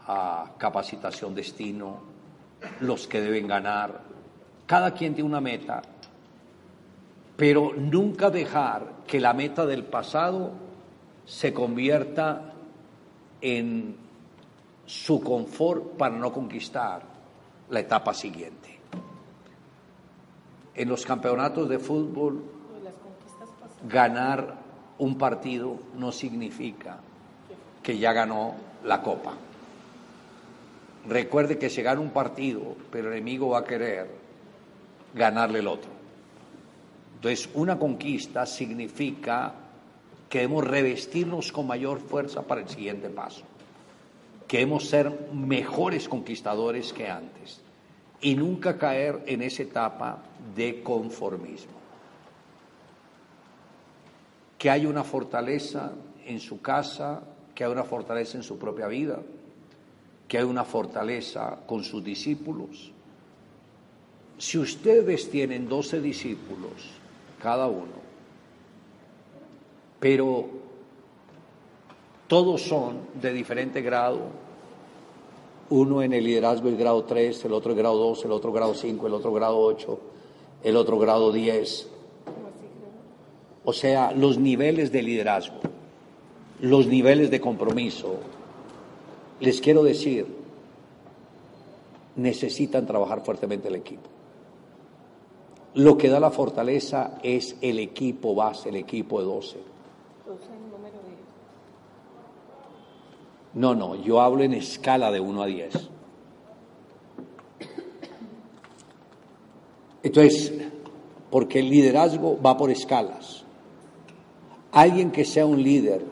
a 0.07 0.51
capacitación 0.57 1.33
destino, 1.33 2.01
los 2.81 3.07
que 3.07 3.21
deben 3.21 3.47
ganar. 3.47 4.01
Cada 4.65 4.93
quien 4.93 5.13
tiene 5.13 5.29
una 5.29 5.41
meta, 5.41 5.81
pero 7.37 7.73
nunca 7.75 8.29
dejar 8.29 9.03
que 9.07 9.19
la 9.19 9.33
meta 9.33 9.65
del 9.65 9.83
pasado 9.83 10.51
se 11.25 11.53
convierta 11.53 12.53
en 13.41 14.04
su 14.85 15.21
confort 15.21 15.97
para 15.97 16.15
no 16.15 16.31
conquistar 16.31 17.01
la 17.69 17.79
etapa 17.79 18.13
siguiente. 18.13 18.79
En 20.75 20.89
los 20.89 21.05
campeonatos 21.05 21.69
de 21.69 21.79
fútbol, 21.79 22.43
ganar 23.87 24.57
un 24.97 25.17
partido 25.17 25.79
no 25.95 26.11
significa 26.11 26.99
que 27.81 27.97
ya 27.97 28.13
ganó 28.13 28.55
la 28.83 29.01
copa. 29.01 29.33
Recuerde 31.07 31.57
que 31.57 31.69
se 31.69 31.83
gana 31.83 32.01
un 32.01 32.09
partido, 32.09 32.75
pero 32.91 33.07
el 33.07 33.13
enemigo 33.13 33.49
va 33.49 33.59
a 33.59 33.63
querer 33.63 34.09
ganarle 35.13 35.59
el 35.59 35.67
otro. 35.67 35.91
Entonces, 37.15 37.49
una 37.53 37.77
conquista 37.77 38.45
significa 38.45 39.53
que 40.29 40.39
debemos 40.39 40.65
revestirnos 40.65 41.51
con 41.51 41.67
mayor 41.67 41.99
fuerza 41.99 42.41
para 42.41 42.61
el 42.61 42.69
siguiente 42.69 43.09
paso. 43.09 43.43
Queremos 44.47 44.87
ser 44.87 45.29
mejores 45.33 46.07
conquistadores 46.07 46.93
que 46.93 47.09
antes 47.09 47.61
y 48.21 48.35
nunca 48.35 48.77
caer 48.77 49.23
en 49.25 49.41
esa 49.41 49.63
etapa 49.63 50.23
de 50.55 50.81
conformismo. 50.81 51.73
Que 54.57 54.69
hay 54.69 54.85
una 54.85 55.03
fortaleza 55.03 55.91
en 56.25 56.39
su 56.39 56.61
casa, 56.61 57.21
que 57.53 57.63
hay 57.63 57.71
una 57.71 57.83
fortaleza 57.83 58.37
en 58.37 58.43
su 58.43 58.57
propia 58.57 58.87
vida, 58.87 59.19
que 60.27 60.37
hay 60.37 60.43
una 60.43 60.63
fortaleza 60.63 61.59
con 61.65 61.83
sus 61.83 62.03
discípulos. 62.03 62.91
Si 64.37 64.57
ustedes 64.57 65.29
tienen 65.29 65.69
12 65.69 66.01
discípulos, 66.01 66.89
cada 67.41 67.67
uno, 67.67 68.05
pero 69.99 70.64
todos 72.27 72.61
son 72.63 72.99
de 73.21 73.31
diferente 73.33 73.81
grado, 73.81 74.19
uno 75.69 76.01
en 76.03 76.13
el 76.13 76.23
liderazgo 76.23 76.69
el 76.69 76.77
grado 76.77 77.03
3, 77.03 77.45
el 77.45 77.53
otro 77.53 77.75
grado 77.75 77.97
2, 77.97 78.25
el 78.25 78.31
otro 78.31 78.51
grado 78.51 78.73
5, 78.73 79.07
el 79.07 79.13
otro 79.13 79.33
grado 79.33 79.59
8, 79.59 79.99
el 80.63 80.75
otro 80.75 80.99
grado 80.99 81.31
10. 81.31 81.89
O 83.63 83.73
sea, 83.73 84.11
los 84.11 84.37
niveles 84.37 84.91
de 84.91 85.01
liderazgo, 85.01 85.59
los 86.61 86.87
niveles 86.87 87.31
de 87.31 87.41
compromiso, 87.41 88.15
les 89.39 89.59
quiero 89.59 89.83
decir, 89.83 90.27
necesitan 92.15 92.85
trabajar 92.85 93.23
fuertemente 93.25 93.67
el 93.67 93.75
equipo. 93.75 94.09
Lo 95.73 95.97
que 95.97 96.09
da 96.09 96.19
la 96.19 96.31
fortaleza 96.31 97.17
es 97.21 97.57
el 97.61 97.79
equipo 97.79 98.33
base, 98.33 98.69
el 98.69 98.77
equipo 98.77 99.19
de 99.19 99.25
12. 99.25 99.57
No, 103.55 103.73
no, 103.73 103.95
yo 103.95 104.21
hablo 104.21 104.43
en 104.43 104.53
escala 104.53 105.11
de 105.11 105.19
1 105.19 105.41
a 105.41 105.45
10. 105.45 105.89
Entonces, 110.03 110.53
porque 111.31 111.59
el 111.59 111.69
liderazgo 111.69 112.39
va 112.41 112.57
por 112.57 112.69
escalas. 112.69 113.43
Alguien 114.71 115.11
que 115.11 115.25
sea 115.25 115.45
un 115.45 115.63
líder 115.63 116.05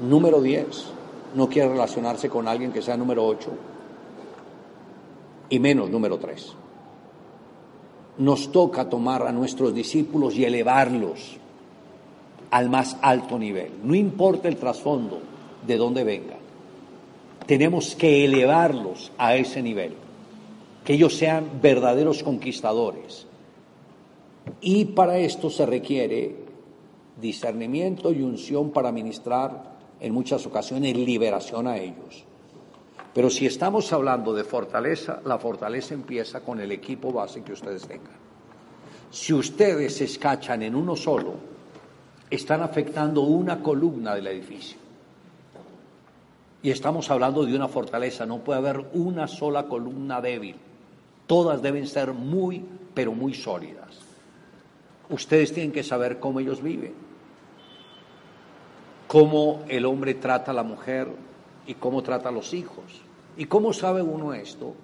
número 0.00 0.40
10 0.40 0.66
no 1.34 1.48
quiere 1.48 1.70
relacionarse 1.70 2.28
con 2.28 2.46
alguien 2.46 2.72
que 2.72 2.82
sea 2.82 2.96
número 2.96 3.26
8 3.26 3.50
y 5.48 5.58
menos 5.58 5.90
número 5.90 6.18
3 6.18 6.56
nos 8.18 8.52
toca 8.52 8.88
tomar 8.88 9.26
a 9.26 9.32
nuestros 9.32 9.74
discípulos 9.74 10.34
y 10.36 10.44
elevarlos 10.44 11.38
al 12.50 12.68
más 12.68 12.98
alto 13.00 13.38
nivel. 13.38 13.72
No 13.82 13.94
importa 13.94 14.48
el 14.48 14.56
trasfondo 14.56 15.20
de 15.66 15.76
dónde 15.76 16.04
vengan. 16.04 16.38
Tenemos 17.46 17.94
que 17.94 18.24
elevarlos 18.24 19.12
a 19.18 19.36
ese 19.36 19.62
nivel. 19.62 19.94
Que 20.84 20.94
ellos 20.94 21.16
sean 21.16 21.60
verdaderos 21.60 22.22
conquistadores. 22.22 23.26
Y 24.60 24.86
para 24.86 25.18
esto 25.18 25.50
se 25.50 25.66
requiere 25.66 26.36
discernimiento 27.20 28.12
y 28.12 28.22
unción 28.22 28.70
para 28.70 28.90
ministrar 28.90 29.72
en 30.00 30.12
muchas 30.12 30.44
ocasiones 30.46 30.96
liberación 30.96 31.68
a 31.68 31.78
ellos. 31.78 32.24
Pero 33.14 33.30
si 33.30 33.46
estamos 33.46 33.92
hablando 33.92 34.32
de 34.32 34.42
fortaleza, 34.42 35.20
la 35.24 35.38
fortaleza 35.38 35.94
empieza 35.94 36.40
con 36.40 36.60
el 36.60 36.72
equipo 36.72 37.12
base 37.12 37.42
que 37.42 37.52
ustedes 37.52 37.86
tengan. 37.86 38.22
Si 39.10 39.32
ustedes 39.34 39.96
se 39.96 40.04
escachan 40.04 40.62
en 40.62 40.74
uno 40.74 40.96
solo, 40.96 41.34
están 42.30 42.62
afectando 42.62 43.20
una 43.20 43.62
columna 43.62 44.14
del 44.14 44.28
edificio. 44.28 44.81
Y 46.62 46.70
estamos 46.70 47.10
hablando 47.10 47.44
de 47.44 47.56
una 47.56 47.68
fortaleza, 47.68 48.24
no 48.24 48.38
puede 48.38 48.58
haber 48.58 48.84
una 48.92 49.26
sola 49.26 49.64
columna 49.64 50.20
débil. 50.20 50.56
Todas 51.26 51.60
deben 51.62 51.86
ser 51.86 52.12
muy, 52.12 52.64
pero 52.94 53.12
muy 53.12 53.34
sólidas. 53.34 53.98
Ustedes 55.10 55.52
tienen 55.52 55.72
que 55.72 55.82
saber 55.82 56.20
cómo 56.20 56.40
ellos 56.40 56.62
viven, 56.62 56.94
cómo 59.08 59.62
el 59.68 59.84
hombre 59.84 60.14
trata 60.14 60.52
a 60.52 60.54
la 60.54 60.62
mujer, 60.62 61.08
y 61.66 61.74
cómo 61.74 62.02
trata 62.02 62.28
a 62.28 62.32
los 62.32 62.54
hijos. 62.54 62.84
¿Y 63.36 63.46
cómo 63.46 63.72
sabe 63.72 64.02
uno 64.02 64.34
esto? 64.34 64.74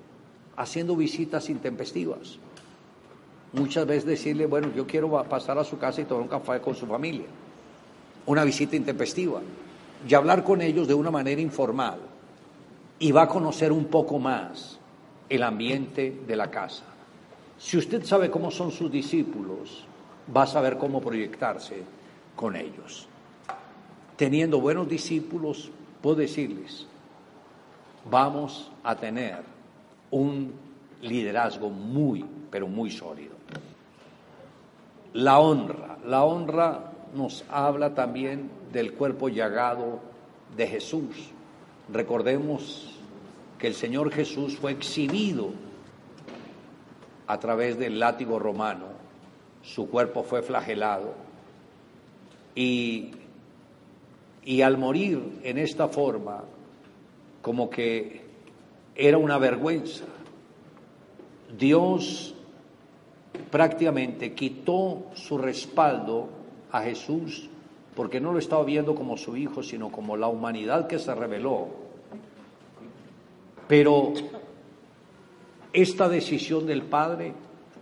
Haciendo 0.56 0.96
visitas 0.96 1.48
intempestivas. 1.48 2.38
Muchas 3.52 3.86
veces 3.86 4.04
decirle, 4.04 4.46
bueno, 4.46 4.70
yo 4.74 4.86
quiero 4.86 5.10
pasar 5.24 5.58
a 5.58 5.64
su 5.64 5.78
casa 5.78 6.00
y 6.00 6.04
tomar 6.04 6.22
un 6.22 6.28
café 6.28 6.60
con 6.60 6.74
su 6.74 6.86
familia. 6.86 7.26
Una 8.26 8.44
visita 8.44 8.76
intempestiva. 8.76 9.40
Y 10.06 10.14
hablar 10.14 10.44
con 10.44 10.60
ellos 10.60 10.86
de 10.86 10.94
una 10.94 11.10
manera 11.10 11.40
informal. 11.40 11.98
Y 12.98 13.12
va 13.12 13.22
a 13.22 13.28
conocer 13.28 13.72
un 13.72 13.86
poco 13.86 14.18
más 14.18 14.78
el 15.28 15.42
ambiente 15.42 16.22
de 16.26 16.36
la 16.36 16.50
casa. 16.50 16.84
Si 17.58 17.76
usted 17.76 18.04
sabe 18.04 18.30
cómo 18.30 18.50
son 18.50 18.70
sus 18.70 18.90
discípulos, 18.90 19.84
va 20.34 20.42
a 20.42 20.46
saber 20.46 20.78
cómo 20.78 21.00
proyectarse 21.00 21.82
con 22.36 22.56
ellos. 22.56 23.08
Teniendo 24.16 24.60
buenos 24.60 24.88
discípulos, 24.88 25.70
puedo 26.02 26.16
decirles, 26.16 26.86
vamos 28.10 28.70
a 28.82 28.96
tener 28.96 29.42
un 30.10 30.52
liderazgo 31.02 31.70
muy, 31.70 32.24
pero 32.50 32.68
muy 32.68 32.90
sólido. 32.90 33.34
La 35.12 35.38
honra, 35.38 35.98
la 36.06 36.24
honra 36.24 36.92
nos 37.14 37.44
habla 37.50 37.94
también 37.94 38.50
del 38.72 38.92
cuerpo 38.92 39.28
llagado 39.28 40.00
de 40.56 40.66
Jesús. 40.66 41.30
Recordemos 41.92 42.94
que 43.58 43.68
el 43.68 43.74
Señor 43.74 44.12
Jesús 44.12 44.56
fue 44.56 44.72
exhibido 44.72 45.50
a 47.26 47.38
través 47.38 47.78
del 47.78 47.98
látigo 47.98 48.38
romano, 48.38 48.86
su 49.62 49.88
cuerpo 49.90 50.22
fue 50.22 50.42
flagelado 50.42 51.14
y 52.54 53.12
y 54.48 54.62
al 54.62 54.78
morir 54.78 55.40
en 55.42 55.58
esta 55.58 55.88
forma, 55.88 56.42
como 57.42 57.68
que 57.68 58.22
era 58.94 59.18
una 59.18 59.36
vergüenza, 59.36 60.06
Dios 61.58 62.34
prácticamente 63.50 64.32
quitó 64.32 65.04
su 65.12 65.36
respaldo 65.36 66.30
a 66.72 66.80
Jesús 66.80 67.50
porque 67.98 68.20
no 68.20 68.32
lo 68.32 68.38
estaba 68.38 68.62
viendo 68.62 68.94
como 68.94 69.16
su 69.16 69.36
hijo, 69.36 69.60
sino 69.64 69.90
como 69.90 70.16
la 70.16 70.28
humanidad 70.28 70.86
que 70.86 71.00
se 71.00 71.12
reveló. 71.12 71.66
Pero 73.66 74.12
esta 75.72 76.08
decisión 76.08 76.64
del 76.64 76.82
Padre 76.82 77.32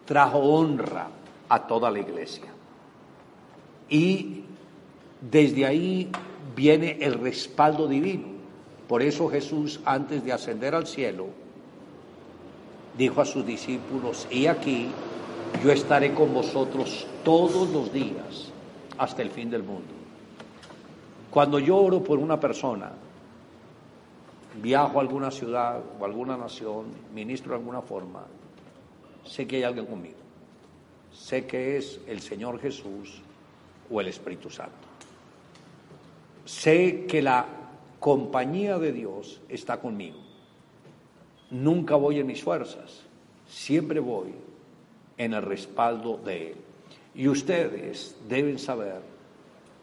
trajo 0.06 0.38
honra 0.38 1.08
a 1.50 1.66
toda 1.66 1.90
la 1.90 1.98
iglesia. 1.98 2.46
Y 3.90 4.44
desde 5.20 5.66
ahí 5.66 6.10
viene 6.56 6.96
el 7.02 7.20
respaldo 7.20 7.86
divino. 7.86 8.28
Por 8.88 9.02
eso 9.02 9.28
Jesús, 9.28 9.80
antes 9.84 10.24
de 10.24 10.32
ascender 10.32 10.74
al 10.74 10.86
cielo, 10.86 11.26
dijo 12.96 13.20
a 13.20 13.26
sus 13.26 13.44
discípulos, 13.44 14.26
y 14.30 14.46
aquí 14.46 14.88
yo 15.62 15.70
estaré 15.70 16.14
con 16.14 16.32
vosotros 16.32 17.06
todos 17.22 17.68
los 17.68 17.92
días 17.92 18.50
hasta 18.96 19.20
el 19.20 19.28
fin 19.28 19.50
del 19.50 19.62
mundo. 19.62 20.05
Cuando 21.36 21.58
yo 21.58 21.76
oro 21.76 22.02
por 22.02 22.18
una 22.18 22.40
persona, 22.40 22.90
viajo 24.62 24.98
a 24.98 25.02
alguna 25.02 25.30
ciudad 25.30 25.82
o 26.00 26.02
alguna 26.06 26.34
nación, 26.34 26.86
ministro 27.14 27.50
de 27.50 27.58
alguna 27.58 27.82
forma, 27.82 28.24
sé 29.22 29.46
que 29.46 29.56
hay 29.56 29.64
alguien 29.64 29.84
conmigo. 29.84 30.16
Sé 31.12 31.46
que 31.46 31.76
es 31.76 32.00
el 32.06 32.22
Señor 32.22 32.58
Jesús 32.58 33.20
o 33.90 34.00
el 34.00 34.08
Espíritu 34.08 34.48
Santo. 34.48 34.72
Sé 36.46 37.04
que 37.04 37.20
la 37.20 37.44
compañía 38.00 38.78
de 38.78 38.92
Dios 38.92 39.42
está 39.50 39.78
conmigo. 39.78 40.16
Nunca 41.50 41.96
voy 41.96 42.18
en 42.18 42.28
mis 42.28 42.42
fuerzas, 42.42 43.02
siempre 43.46 44.00
voy 44.00 44.32
en 45.18 45.34
el 45.34 45.42
respaldo 45.42 46.16
de 46.16 46.52
Él. 46.52 46.56
Y 47.14 47.28
ustedes 47.28 48.16
deben 48.26 48.58
saber 48.58 49.15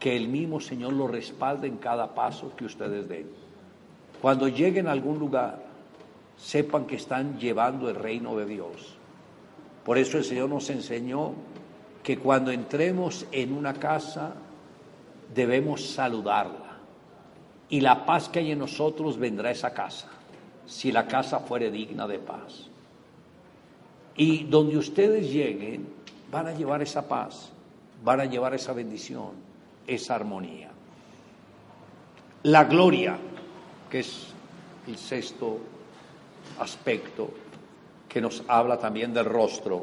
que 0.04 0.14
el 0.14 0.28
mismo 0.28 0.60
Señor 0.60 0.92
lo 0.92 1.08
respalda 1.08 1.66
en 1.66 1.78
cada 1.78 2.14
paso 2.14 2.54
que 2.54 2.66
ustedes 2.66 3.08
den. 3.08 3.26
Cuando 4.20 4.48
lleguen 4.48 4.86
a 4.86 4.92
algún 4.92 5.18
lugar, 5.18 5.64
sepan 6.36 6.84
que 6.84 6.96
están 6.96 7.38
llevando 7.38 7.88
el 7.88 7.94
reino 7.94 8.36
de 8.36 8.44
Dios. 8.44 8.96
Por 9.82 9.96
eso 9.96 10.18
el 10.18 10.24
Señor 10.24 10.50
nos 10.50 10.68
enseñó 10.68 11.32
que 12.02 12.18
cuando 12.18 12.50
entremos 12.50 13.24
en 13.32 13.54
una 13.54 13.72
casa 13.72 14.34
debemos 15.34 15.86
saludarla. 15.94 16.76
Y 17.70 17.80
la 17.80 18.04
paz 18.04 18.28
que 18.28 18.40
hay 18.40 18.52
en 18.52 18.58
nosotros 18.58 19.18
vendrá 19.18 19.48
a 19.48 19.52
esa 19.52 19.72
casa, 19.72 20.08
si 20.66 20.92
la 20.92 21.06
casa 21.06 21.38
fuere 21.38 21.70
digna 21.70 22.06
de 22.06 22.18
paz. 22.18 22.68
Y 24.16 24.44
donde 24.44 24.76
ustedes 24.76 25.32
lleguen, 25.32 25.88
van 26.30 26.48
a 26.48 26.52
llevar 26.52 26.82
esa 26.82 27.08
paz, 27.08 27.48
van 28.04 28.20
a 28.20 28.26
llevar 28.26 28.52
esa 28.52 28.74
bendición, 28.74 29.43
esa 29.86 30.14
armonía. 30.14 30.70
La 32.44 32.64
gloria, 32.64 33.18
que 33.90 34.00
es 34.00 34.26
el 34.86 34.96
sexto 34.96 35.58
aspecto 36.58 37.30
que 38.08 38.20
nos 38.20 38.44
habla 38.46 38.78
también 38.78 39.12
del 39.12 39.24
rostro. 39.24 39.82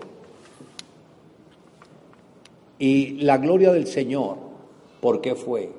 Y 2.80 3.22
la 3.22 3.38
gloria 3.38 3.72
del 3.74 3.88
Señor, 3.88 4.38
¿por 5.02 5.22
qué 5.22 5.36
fue? 5.36 5.72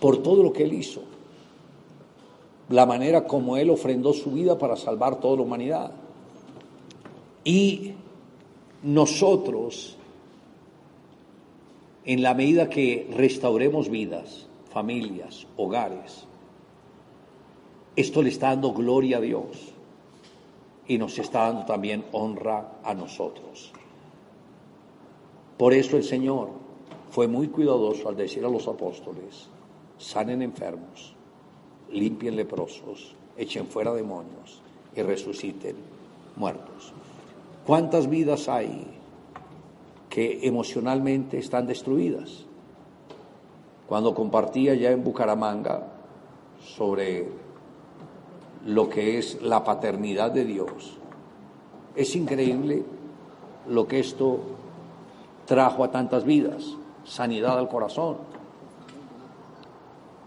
Por 0.00 0.22
todo 0.22 0.42
lo 0.42 0.52
que 0.52 0.64
Él 0.64 0.72
hizo. 0.74 1.02
La 2.70 2.86
manera 2.86 3.24
como 3.24 3.56
Él 3.56 3.70
ofrendó 3.70 4.12
su 4.12 4.32
vida 4.32 4.58
para 4.58 4.76
salvar 4.76 5.20
toda 5.20 5.36
la 5.36 5.42
humanidad. 5.42 5.92
Y 7.44 7.92
nosotros, 8.82 9.96
en 12.04 12.22
la 12.22 12.34
medida 12.34 12.68
que 12.68 13.08
restauremos 13.16 13.88
vidas, 13.88 14.46
familias, 14.70 15.46
hogares, 15.56 16.26
esto 17.96 18.22
le 18.22 18.28
está 18.28 18.48
dando 18.48 18.72
gloria 18.72 19.18
a 19.18 19.20
Dios 19.20 19.72
y 20.86 20.98
nos 20.98 21.18
está 21.18 21.46
dando 21.46 21.64
también 21.64 22.04
honra 22.12 22.78
a 22.82 22.92
nosotros. 22.94 23.72
Por 25.56 25.72
eso 25.72 25.96
el 25.96 26.04
Señor 26.04 26.50
fue 27.10 27.28
muy 27.28 27.48
cuidadoso 27.48 28.08
al 28.08 28.16
decir 28.16 28.44
a 28.44 28.48
los 28.48 28.66
apóstoles, 28.66 29.46
sanen 29.98 30.42
enfermos, 30.42 31.14
limpien 31.90 32.36
leprosos, 32.36 33.14
echen 33.36 33.66
fuera 33.66 33.94
demonios 33.94 34.60
y 34.94 35.02
resuciten 35.02 35.76
muertos. 36.36 36.92
¿Cuántas 37.64 38.10
vidas 38.10 38.48
hay 38.48 38.84
que 40.14 40.46
emocionalmente 40.46 41.38
están 41.38 41.66
destruidas? 41.66 42.46
Cuando 43.88 44.14
compartía 44.14 44.76
ya 44.76 44.92
en 44.92 45.02
Bucaramanga 45.02 45.88
sobre 46.60 47.28
lo 48.64 48.88
que 48.88 49.18
es 49.18 49.42
la 49.42 49.64
paternidad 49.64 50.30
de 50.30 50.44
Dios, 50.44 50.98
es 51.96 52.14
increíble 52.14 52.84
lo 53.66 53.88
que 53.88 53.98
esto 53.98 54.38
trajo 55.46 55.82
a 55.82 55.90
tantas 55.90 56.22
vidas, 56.22 56.76
sanidad 57.02 57.58
al 57.58 57.68
corazón. 57.68 58.18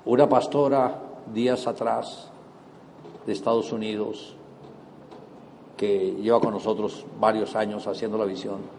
Una 0.04 0.28
pastora 0.28 1.00
días 1.34 1.66
atrás 1.66 2.30
de 3.26 3.32
Estados 3.32 3.72
Unidos 3.72 4.36
que 5.78 6.12
lleva 6.22 6.42
con 6.42 6.52
nosotros 6.52 7.06
varios 7.22 7.56
años 7.56 7.88
haciendo 7.88 8.18
la 8.18 8.26
visión, 8.26 8.77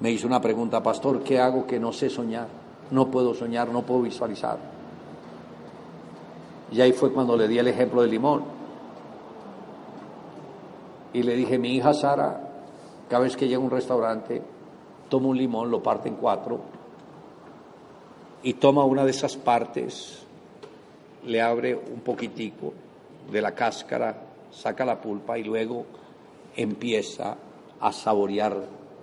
me 0.00 0.10
hizo 0.10 0.26
una 0.26 0.40
pregunta, 0.40 0.82
pastor, 0.82 1.22
¿qué 1.22 1.38
hago 1.38 1.66
que 1.66 1.78
no 1.78 1.92
sé 1.92 2.10
soñar? 2.10 2.48
No 2.90 3.10
puedo 3.10 3.34
soñar, 3.34 3.68
no 3.68 3.82
puedo 3.82 4.02
visualizar. 4.02 4.58
Y 6.70 6.80
ahí 6.80 6.92
fue 6.92 7.12
cuando 7.12 7.36
le 7.36 7.48
di 7.48 7.58
el 7.58 7.68
ejemplo 7.68 8.02
del 8.02 8.10
limón. 8.10 8.44
Y 11.12 11.22
le 11.22 11.34
dije, 11.34 11.58
mi 11.58 11.74
hija 11.74 11.94
Sara, 11.94 12.40
cada 13.08 13.22
vez 13.22 13.36
que 13.36 13.48
llega 13.48 13.60
a 13.60 13.64
un 13.64 13.70
restaurante, 13.70 14.42
toma 15.08 15.28
un 15.28 15.38
limón, 15.38 15.70
lo 15.70 15.82
parte 15.82 16.08
en 16.08 16.16
cuatro 16.16 16.60
y 18.42 18.54
toma 18.54 18.84
una 18.84 19.04
de 19.04 19.10
esas 19.10 19.36
partes, 19.36 20.22
le 21.24 21.42
abre 21.42 21.74
un 21.74 22.00
poquitico 22.00 22.72
de 23.30 23.40
la 23.40 23.52
cáscara, 23.52 24.22
saca 24.52 24.84
la 24.84 25.00
pulpa 25.00 25.38
y 25.38 25.42
luego 25.42 25.84
empieza 26.54 27.36
a 27.80 27.92
saborear 27.92 28.56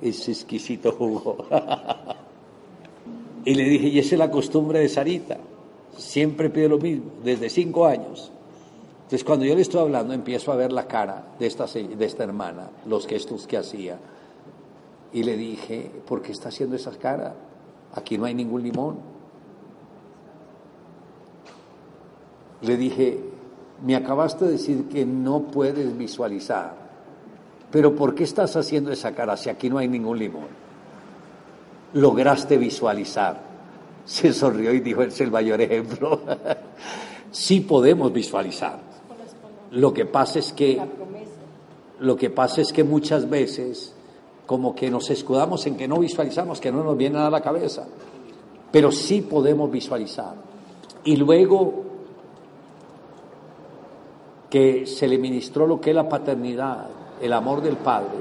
ese 0.03 0.31
exquisito 0.31 0.91
jugo. 0.91 1.45
y 3.45 3.53
le 3.53 3.63
dije, 3.63 3.87
y 3.87 3.99
esa 3.99 4.15
es 4.15 4.19
la 4.19 4.31
costumbre 4.31 4.79
de 4.79 4.89
Sarita, 4.89 5.37
siempre 5.97 6.49
pide 6.49 6.69
lo 6.69 6.77
mismo, 6.77 7.11
desde 7.23 7.49
cinco 7.49 7.85
años. 7.85 8.31
Entonces 9.03 9.23
cuando 9.23 9.45
yo 9.45 9.55
le 9.55 9.61
estoy 9.61 9.81
hablando 9.81 10.13
empiezo 10.13 10.51
a 10.51 10.55
ver 10.55 10.71
la 10.71 10.87
cara 10.87 11.35
de 11.39 11.45
esta, 11.45 11.65
de 11.65 12.05
esta 12.05 12.23
hermana, 12.23 12.69
los 12.85 13.05
gestos 13.05 13.47
que 13.47 13.57
hacía. 13.57 13.99
Y 15.11 15.23
le 15.23 15.37
dije, 15.37 15.91
¿por 16.07 16.21
qué 16.21 16.31
está 16.31 16.49
haciendo 16.49 16.75
esa 16.75 16.91
cara? 16.91 17.35
Aquí 17.93 18.17
no 18.17 18.25
hay 18.25 18.33
ningún 18.33 18.63
limón. 18.63 18.97
Le 22.61 22.77
dije, 22.77 23.19
me 23.85 23.95
acabaste 23.95 24.45
de 24.45 24.51
decir 24.53 24.87
que 24.87 25.05
no 25.05 25.43
puedes 25.43 25.95
visualizar 25.97 26.82
pero 27.73 27.95
¿por 27.95 28.13
qué 28.13 28.23
estás 28.23 28.55
haciendo 28.55 28.91
esa 28.91 29.15
cara 29.15 29.35
si 29.35 29.49
aquí 29.49 29.67
no 29.67 29.79
hay 29.79 29.87
ningún 29.87 30.19
limón? 30.19 30.45
Lograste 31.93 32.59
visualizar. 32.59 33.41
Se 34.05 34.31
sonrió 34.31 34.71
y 34.73 34.79
dijo, 34.79 35.01
es 35.01 35.19
el 35.21 35.31
mayor 35.31 35.59
ejemplo. 35.59 36.21
sí 37.31 37.61
podemos 37.61 38.13
visualizar. 38.13 38.77
Lo 39.71 39.91
que 39.91 40.05
pasa 40.05 40.37
es 40.37 40.53
que 40.53 40.79
lo 41.97 42.15
que 42.15 42.29
pasa 42.29 42.61
es 42.61 42.71
que 42.71 42.83
muchas 42.83 43.27
veces 43.27 43.95
como 44.45 44.75
que 44.75 44.91
nos 44.91 45.09
escudamos 45.09 45.65
en 45.65 45.75
que 45.75 45.87
no 45.87 45.97
visualizamos, 45.97 46.61
que 46.61 46.71
no 46.71 46.83
nos 46.83 46.95
viene 46.95 47.17
a 47.17 47.31
la 47.31 47.41
cabeza. 47.41 47.87
Pero 48.71 48.91
sí 48.91 49.21
podemos 49.21 49.71
visualizar. 49.71 50.35
Y 51.05 51.15
luego 51.15 51.85
que 54.51 54.85
se 54.85 55.07
le 55.07 55.17
ministró 55.17 55.65
lo 55.65 55.81
que 55.81 55.89
es 55.89 55.95
la 55.95 56.07
paternidad, 56.07 56.87
el 57.21 57.33
amor 57.33 57.61
del 57.61 57.77
Padre, 57.77 58.17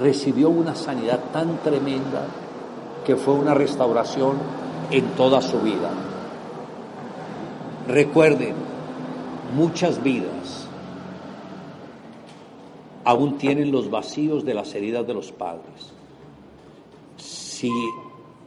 recibió 0.00 0.50
una 0.50 0.74
sanidad 0.74 1.20
tan 1.32 1.58
tremenda 1.58 2.26
que 3.04 3.16
fue 3.16 3.34
una 3.34 3.54
restauración 3.54 4.36
en 4.90 5.04
toda 5.10 5.40
su 5.42 5.58
vida. 5.60 5.90
Recuerden, 7.86 8.54
muchas 9.56 10.02
vidas 10.02 10.68
aún 13.04 13.38
tienen 13.38 13.72
los 13.72 13.90
vacíos 13.90 14.44
de 14.44 14.52
las 14.52 14.74
heridas 14.74 15.06
de 15.06 15.14
los 15.14 15.32
padres. 15.32 15.94
Si 17.16 17.72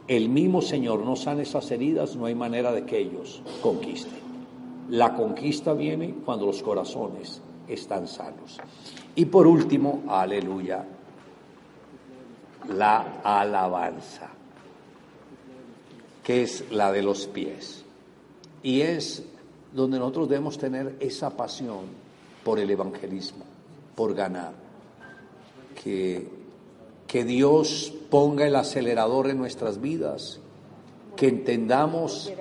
el 0.06 0.28
mismo 0.28 0.62
Señor 0.62 1.00
no 1.00 1.16
sana 1.16 1.42
esas 1.42 1.68
heridas, 1.72 2.14
no 2.14 2.26
hay 2.26 2.36
manera 2.36 2.70
de 2.70 2.84
que 2.84 2.98
ellos 2.98 3.42
conquisten. 3.60 4.20
La 4.88 5.14
conquista 5.14 5.72
viene 5.72 6.14
cuando 6.24 6.46
los 6.46 6.62
corazones 6.62 7.42
están 7.66 8.06
sanos. 8.06 8.60
Y 9.14 9.26
por 9.26 9.46
último, 9.46 10.04
aleluya, 10.08 10.84
la 12.68 13.20
alabanza, 13.22 14.28
que 16.22 16.42
es 16.42 16.70
la 16.70 16.90
de 16.92 17.02
los 17.02 17.26
pies. 17.26 17.84
Y 18.62 18.80
es 18.80 19.22
donde 19.72 19.98
nosotros 19.98 20.28
debemos 20.28 20.56
tener 20.56 20.96
esa 21.00 21.30
pasión 21.30 21.86
por 22.42 22.58
el 22.58 22.70
evangelismo, 22.70 23.44
por 23.94 24.14
ganar. 24.14 24.52
Que, 25.82 26.28
que 27.06 27.24
Dios 27.24 27.92
ponga 28.08 28.46
el 28.46 28.56
acelerador 28.56 29.28
en 29.28 29.38
nuestras 29.38 29.80
vidas, 29.80 30.40
que 31.16 31.28
entendamos 31.28 32.32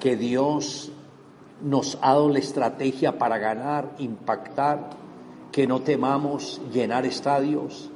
que 0.00 0.16
Dios 0.16 0.90
nos 1.62 1.96
ha 2.02 2.12
dado 2.12 2.28
la 2.28 2.38
estrategia 2.38 3.18
para 3.18 3.38
ganar, 3.38 3.94
impactar 3.98 5.05
que 5.56 5.66
no 5.66 5.80
temamos 5.80 6.60
llenar 6.70 7.06
estadios, 7.06 7.88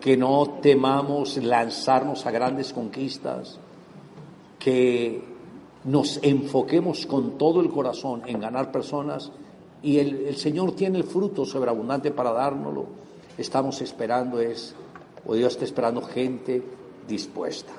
que 0.00 0.16
no 0.16 0.58
temamos 0.62 1.36
lanzarnos 1.36 2.24
a 2.24 2.30
grandes 2.30 2.72
conquistas, 2.72 3.58
que 4.58 5.22
nos 5.84 6.18
enfoquemos 6.22 7.04
con 7.04 7.36
todo 7.36 7.60
el 7.60 7.68
corazón 7.68 8.22
en 8.24 8.40
ganar 8.40 8.72
personas 8.72 9.30
y 9.82 9.98
el, 9.98 10.34
Señor 10.38 10.72
tiene 10.72 10.96
el 10.96 11.04
fruto 11.04 11.44
sobreabundante 11.44 12.10
para 12.10 12.32
dárnoslo. 12.32 12.86
Estamos 13.36 13.82
esperando 13.82 14.40
es, 14.40 14.74
o 15.26 15.34
Dios 15.34 15.52
está 15.52 15.66
esperando 15.66 16.00
gente 16.00 16.62
dispuesta. 17.06 17.74